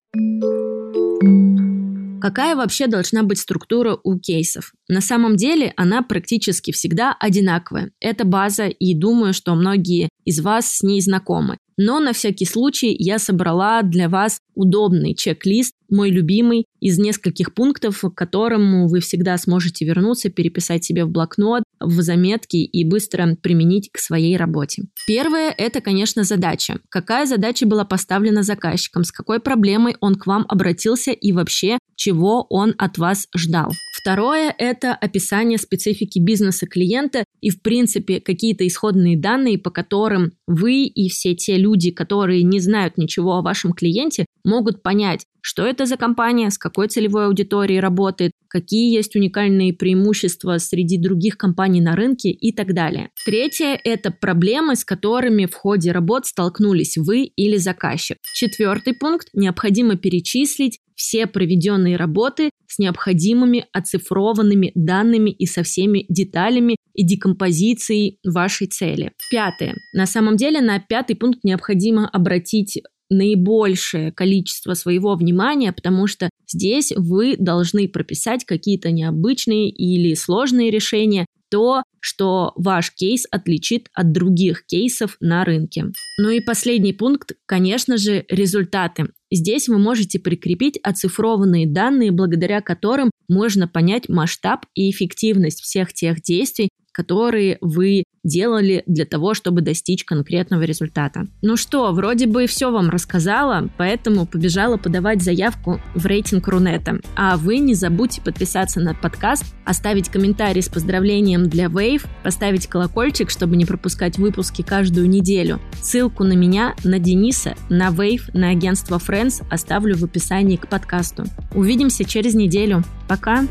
Какая 2.26 2.56
вообще 2.56 2.88
должна 2.88 3.22
быть 3.22 3.38
структура 3.38 4.00
у 4.04 4.18
кейсов? 4.18 4.74
На 4.88 5.00
самом 5.00 5.36
деле 5.36 5.74
она 5.78 6.02
практически 6.02 6.72
всегда 6.72 7.16
одинаковая. 7.20 7.92
Это 8.00 8.26
база, 8.26 8.66
и 8.66 8.96
думаю, 8.96 9.32
что 9.32 9.54
многие 9.54 10.10
из 10.24 10.40
вас 10.40 10.78
с 10.78 10.82
ней 10.82 11.02
знакомы. 11.02 11.60
Но 11.78 12.00
на 12.00 12.14
всякий 12.14 12.46
случай 12.46 12.96
я 12.98 13.20
собрала 13.20 13.84
для 13.84 14.10
вас 14.10 14.40
удобный 14.56 15.14
чек-лист 15.14 15.76
мой 15.90 16.10
любимый 16.10 16.66
из 16.80 16.98
нескольких 17.00 17.54
пунктов, 17.54 18.02
к 18.02 18.10
которому 18.14 18.88
вы 18.88 19.00
всегда 19.00 19.38
сможете 19.38 19.86
вернуться, 19.86 20.30
переписать 20.30 20.84
себе 20.84 21.06
в 21.06 21.10
блокнот, 21.10 21.64
в 21.80 22.02
заметки 22.02 22.58
и 22.58 22.84
быстро 22.84 23.36
применить 23.42 23.90
к 23.92 23.98
своей 23.98 24.38
работе. 24.38 24.84
Первое– 25.08 25.54
это, 25.58 25.82
конечно, 25.82 26.24
задача. 26.24 26.80
Какая 26.90 27.26
задача 27.26 27.66
была 27.66 27.86
поставлена 27.86 28.44
заказчиком, 28.44 29.04
с 29.04 29.12
какой 29.12 29.40
проблемой 29.40 29.96
он 30.00 30.16
к 30.16 30.28
вам 30.28 30.46
обратился 30.48 31.12
и 31.12 31.32
вообще, 31.32 31.78
чего 31.96 32.46
он 32.50 32.76
от 32.78 32.98
вас 32.98 33.28
ждал. 33.36 33.72
Второе– 34.06 34.54
это 34.60 34.94
описание 34.94 35.58
специфики 35.58 36.20
бизнеса 36.20 36.68
клиента 36.68 37.24
и, 37.42 37.50
в 37.50 37.62
принципе, 37.64 38.22
какие-то 38.22 38.68
исходные 38.68 39.18
данные, 39.18 39.58
по 39.58 39.72
которым 39.72 40.34
вы 40.46 40.84
и 40.84 41.10
все 41.10 41.34
те 41.34 41.58
люди, 41.58 41.90
которые 41.90 42.44
не 42.44 42.60
знают 42.60 43.00
ничего 43.00 43.38
о 43.38 43.42
вашем 43.42 43.74
клиенте, 43.74 44.26
могут 44.46 44.84
понять, 44.84 45.26
что 45.42 45.66
это 45.66 45.86
за 45.86 45.98
компания, 45.98 46.50
с 46.50 46.58
какой 46.58 46.88
целевой 46.88 47.26
аудиторией 47.26 47.80
работает, 47.80 48.32
какие 48.48 48.96
есть 48.96 49.16
уникальные 49.16 49.74
преимущества 49.74 50.58
среди 50.58 50.98
других 50.98 51.38
компаний 51.38 51.82
на 51.82 51.96
рынке 51.96 52.32
и 52.32 52.52
так 52.52 52.74
далее. 52.74 53.10
Третье– 53.26 53.80
это 53.84 54.12
проблемы, 54.12 54.76
с 54.76 54.86
которыми 54.86 55.46
в 55.46 55.54
ходе 55.54 55.92
работ 55.92 56.26
столкнулись 56.26 56.98
вы 56.98 57.26
или 57.26 57.58
заказчик. 57.58 58.18
Четвертый 58.34 58.94
пункт– 58.94 59.28
необходимо 59.34 59.98
перечислить 59.98 60.80
все 60.96 61.28
проведенные 61.28 61.98
работы 61.98 62.50
с 62.68 62.80
необходимыми 62.80 63.66
оцифрованными 63.74 64.72
данными 64.76 65.30
и 65.30 65.46
со 65.46 65.64
всеми 65.64 66.06
деталями 66.10 66.78
и 66.94 67.06
декомпозицией 67.06 68.20
вашей 68.26 68.68
цели. 68.68 69.12
Пятое. 69.30 69.76
На 69.94 70.06
самом 70.06 70.38
деле 70.38 70.62
на 70.62 70.80
пятый 70.80 71.16
пункт 71.16 71.44
необходимо 71.44 72.08
обратить 72.08 72.82
наибольшее 73.10 74.12
количество 74.12 74.74
своего 74.74 75.16
внимания, 75.16 75.72
потому 75.72 76.08
что 76.08 76.30
здесь 76.48 76.92
вы 76.96 77.36
должны 77.38 77.88
прописать 77.88 78.46
какие-то 78.46 78.92
необычные 78.92 79.70
или 79.70 80.14
сложные 80.16 80.72
решения, 80.72 81.26
то, 81.50 81.84
что 82.00 82.54
ваш 82.56 82.92
кейс 82.92 83.26
отличит 83.32 83.88
от 83.94 84.12
других 84.12 84.66
кейсов 84.66 85.18
на 85.20 85.46
рынке. 85.46 85.86
Ну 86.20 86.30
и 86.30 86.40
последний 86.40 86.94
пункт, 86.94 87.34
конечно 87.46 87.98
же, 87.98 88.26
результаты. 88.30 89.10
Здесь 89.32 89.68
вы 89.68 89.78
можете 89.78 90.20
прикрепить 90.20 90.80
оцифрованные 90.82 91.68
данные, 91.68 92.12
благодаря 92.12 92.62
которым 92.62 93.12
можно 93.28 93.68
понять 93.68 94.10
масштаб 94.10 94.66
и 94.76 94.90
эффективность 94.90 95.62
всех 95.62 95.94
тех 95.94 96.22
действий, 96.22 96.70
которые 96.96 97.58
вы 97.60 98.06
делали 98.24 98.84
для 98.88 99.06
того, 99.06 99.34
чтобы 99.34 99.60
достичь 99.60 100.06
конкретного 100.06 100.62
результата. 100.62 101.28
Ну 101.42 101.58
что, 101.58 101.92
вроде 101.92 102.26
бы 102.26 102.48
все 102.48 102.72
вам 102.72 102.90
рассказала, 102.90 103.70
поэтому 103.78 104.26
побежала 104.26 104.78
подавать 104.78 105.22
заявку 105.22 105.82
в 105.94 106.06
рейтинг 106.06 106.48
Рунета. 106.48 107.02
А 107.18 107.36
вы 107.36 107.58
не 107.58 107.74
забудьте 107.74 108.22
подписаться 108.22 108.80
на 108.80 108.96
подкаст, 108.96 109.44
оставить 109.66 110.08
комментарий 110.08 110.62
с 110.62 110.70
поздравлением 110.70 111.50
для 111.50 111.66
Wave, 111.66 112.08
поставить 112.24 112.68
колокольчик, 112.68 113.30
чтобы 113.30 113.58
не 113.58 113.66
пропускать 113.66 114.18
выпуски 114.18 114.62
каждую 114.62 115.10
неделю. 115.10 115.60
Ссылку 115.82 116.24
на 116.24 116.34
меня, 116.34 116.76
на 116.86 116.98
Дениса, 116.98 117.56
на 117.70 117.90
Wave, 117.90 118.32
на 118.34 118.52
агентство 118.52 119.00
Friends 119.06 119.44
оставлю 119.52 119.98
в 119.98 120.06
описании 120.06 120.56
к 120.56 120.70
подкасту. 120.70 121.26
Увидимся 121.54 122.06
через 122.06 122.36
неделю. 122.36 122.84
Пока! 123.10 123.46